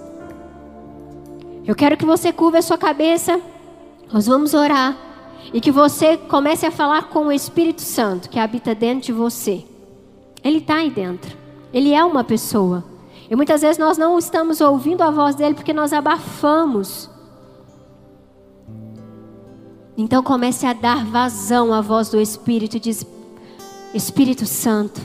Eu 1.65 1.73
quero 1.73 1.95
que 1.95 2.05
você 2.05 2.33
curva 2.33 2.57
a 2.57 2.61
sua 2.61 2.77
cabeça. 2.77 3.39
Nós 4.11 4.27
vamos 4.27 4.53
orar. 4.53 5.06
E 5.53 5.61
que 5.61 5.71
você 5.71 6.17
comece 6.17 6.65
a 6.65 6.71
falar 6.71 7.09
com 7.09 7.27
o 7.27 7.31
Espírito 7.31 7.81
Santo 7.81 8.29
que 8.29 8.39
habita 8.39 8.75
dentro 8.75 9.07
de 9.07 9.13
você. 9.13 9.63
Ele 10.43 10.59
está 10.59 10.75
aí 10.75 10.89
dentro. 10.89 11.35
Ele 11.73 11.93
é 11.93 12.03
uma 12.03 12.23
pessoa. 12.23 12.83
E 13.29 13.35
muitas 13.35 13.61
vezes 13.61 13.77
nós 13.77 13.97
não 13.97 14.17
estamos 14.17 14.61
ouvindo 14.61 15.01
a 15.01 15.11
voz 15.11 15.35
dele 15.35 15.55
porque 15.55 15.73
nós 15.73 15.91
abafamos. 15.91 17.09
Então 19.97 20.21
comece 20.21 20.65
a 20.65 20.73
dar 20.73 21.03
vazão 21.05 21.73
à 21.73 21.81
voz 21.81 22.09
do 22.09 22.21
Espírito 22.21 22.77
e 22.77 22.79
diz: 22.79 23.05
Espírito 23.93 24.45
Santo, 24.45 25.01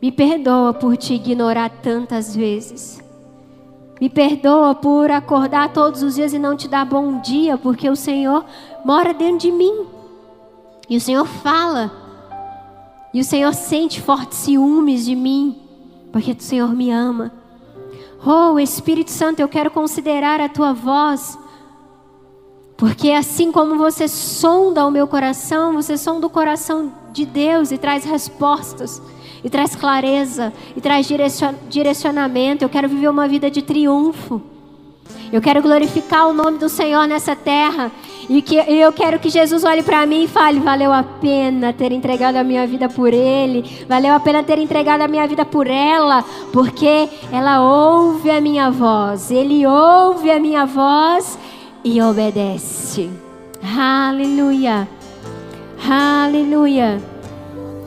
me 0.00 0.12
perdoa 0.12 0.72
por 0.72 0.96
te 0.96 1.14
ignorar 1.14 1.68
tantas 1.82 2.34
vezes. 2.34 2.99
Me 4.00 4.08
perdoa 4.08 4.74
por 4.74 5.10
acordar 5.10 5.72
todos 5.72 6.02
os 6.02 6.14
dias 6.14 6.32
e 6.32 6.38
não 6.38 6.56
te 6.56 6.66
dar 6.66 6.86
bom 6.86 7.20
dia, 7.20 7.58
porque 7.58 7.88
o 7.88 7.94
Senhor 7.94 8.44
mora 8.84 9.12
dentro 9.12 9.38
de 9.38 9.52
mim. 9.52 9.86
E 10.88 10.96
o 10.96 11.00
Senhor 11.00 11.26
fala. 11.26 11.92
E 13.12 13.20
o 13.20 13.24
Senhor 13.24 13.52
sente 13.52 14.00
fortes 14.00 14.38
ciúmes 14.38 15.04
de 15.04 15.14
mim, 15.14 15.60
porque 16.10 16.32
o 16.32 16.40
Senhor 16.40 16.74
me 16.74 16.90
ama. 16.90 17.32
Oh, 18.24 18.58
Espírito 18.58 19.10
Santo, 19.10 19.40
eu 19.40 19.48
quero 19.48 19.70
considerar 19.70 20.40
a 20.40 20.48
tua 20.48 20.72
voz. 20.72 21.38
Porque 22.80 23.10
assim 23.10 23.52
como 23.52 23.76
você 23.76 24.08
sonda 24.08 24.86
o 24.86 24.90
meu 24.90 25.06
coração, 25.06 25.74
você 25.74 25.98
sonda 25.98 26.26
o 26.26 26.30
coração 26.30 26.90
de 27.12 27.26
Deus 27.26 27.70
e 27.70 27.76
traz 27.76 28.06
respostas 28.06 29.02
e 29.44 29.50
traz 29.50 29.76
clareza, 29.76 30.50
e 30.74 30.80
traz 30.80 31.06
direcionamento. 31.68 32.64
Eu 32.64 32.70
quero 32.70 32.88
viver 32.88 33.08
uma 33.08 33.28
vida 33.28 33.50
de 33.50 33.60
triunfo. 33.60 34.40
Eu 35.30 35.42
quero 35.42 35.60
glorificar 35.60 36.26
o 36.26 36.32
nome 36.32 36.56
do 36.56 36.70
Senhor 36.70 37.06
nessa 37.06 37.36
terra. 37.36 37.92
E 38.30 38.40
que 38.40 38.56
eu 38.56 38.90
quero 38.92 39.18
que 39.18 39.28
Jesus 39.28 39.62
olhe 39.62 39.82
para 39.82 40.06
mim 40.06 40.24
e 40.24 40.28
fale: 40.28 40.58
valeu 40.58 40.90
a 40.90 41.02
pena 41.02 41.74
ter 41.74 41.92
entregado 41.92 42.36
a 42.36 42.44
minha 42.44 42.66
vida 42.66 42.88
por 42.88 43.12
Ele, 43.12 43.84
valeu 43.86 44.14
a 44.14 44.20
pena 44.20 44.42
ter 44.42 44.58
entregado 44.58 45.02
a 45.02 45.08
minha 45.08 45.26
vida 45.26 45.44
por 45.44 45.66
ela, 45.66 46.24
porque 46.50 47.10
ela 47.30 47.60
ouve 47.60 48.30
a 48.30 48.40
minha 48.40 48.70
voz, 48.70 49.30
Ele 49.30 49.66
ouve 49.66 50.30
a 50.30 50.38
minha 50.38 50.64
voz 50.64 51.36
e 51.84 52.00
obedece. 52.00 53.10
Aleluia, 53.62 54.88
aleluia. 55.88 57.00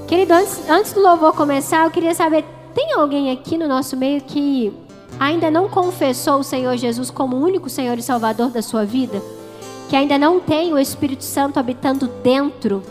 Querido, 0.07 0.33
antes, 0.33 0.69
antes 0.69 0.93
do 0.93 1.01
louvor 1.01 1.33
começar, 1.33 1.85
eu 1.85 1.91
queria 1.91 2.13
saber: 2.13 2.45
tem 2.73 2.93
alguém 2.93 3.31
aqui 3.31 3.57
no 3.57 3.67
nosso 3.67 3.97
meio 3.97 4.21
que 4.21 4.73
ainda 5.19 5.49
não 5.49 5.67
confessou 5.69 6.39
o 6.39 6.43
Senhor 6.43 6.75
Jesus 6.77 7.09
como 7.09 7.35
o 7.35 7.43
único 7.43 7.69
Senhor 7.69 7.97
e 7.97 8.01
Salvador 8.01 8.49
da 8.49 8.61
sua 8.61 8.85
vida? 8.85 9.21
que 9.93 9.97
ainda 9.97 10.17
não 10.17 10.39
tem 10.39 10.73
o 10.73 10.79
Espírito 10.79 11.23
Santo 11.23 11.59
habitando 11.59 12.07
dentro, 12.23 12.81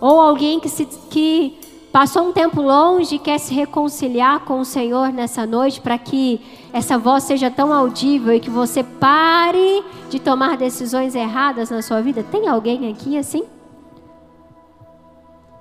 ou 0.00 0.18
alguém 0.18 0.58
que, 0.58 0.70
se, 0.70 0.86
que 1.10 1.58
passou 1.92 2.28
um 2.28 2.32
tempo 2.32 2.62
longe 2.62 3.16
e 3.16 3.18
quer 3.18 3.36
se 3.38 3.52
reconciliar 3.52 4.40
com 4.40 4.60
o 4.60 4.64
Senhor 4.64 5.12
nessa 5.12 5.44
noite, 5.44 5.82
para 5.82 5.98
que 5.98 6.40
essa 6.72 6.96
voz 6.96 7.24
seja 7.24 7.50
tão 7.50 7.72
audível 7.72 8.32
e 8.32 8.40
que 8.40 8.50
você 8.50 8.82
pare 8.82 9.84
de 10.08 10.18
tomar 10.20 10.56
decisões 10.56 11.14
erradas 11.14 11.70
na 11.70 11.82
sua 11.82 12.00
vida. 12.00 12.22
Tem 12.22 12.48
alguém 12.48 12.90
aqui 12.90 13.18
assim? 13.18 13.44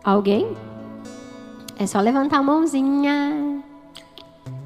Alguém? 0.04 0.56
É 1.78 1.88
só 1.88 2.00
levantar 2.00 2.40
a 2.40 2.44
mãozinha. 2.44 3.64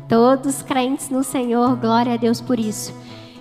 Todos 0.10 0.62
crentes 0.62 1.10
no 1.10 1.24
Senhor, 1.24 1.76
glória 1.78 2.14
a 2.14 2.18
Deus 2.18 2.42
por 2.42 2.60
isso. 2.60 2.94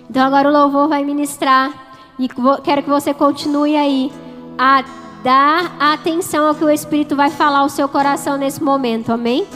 Então 0.09 0.25
agora 0.25 0.47
o 0.47 0.51
louvor 0.51 0.87
vai 0.87 1.03
ministrar 1.03 1.71
e 2.17 2.29
quero 2.63 2.83
que 2.83 2.89
você 2.89 3.13
continue 3.13 3.75
aí 3.75 4.11
a 4.57 4.83
dar 5.23 5.75
atenção 5.79 6.47
ao 6.47 6.55
que 6.55 6.63
o 6.63 6.69
Espírito 6.69 7.15
vai 7.15 7.29
falar 7.29 7.59
ao 7.59 7.69
seu 7.69 7.87
coração 7.87 8.37
nesse 8.37 8.63
momento, 8.63 9.11
amém? 9.11 9.47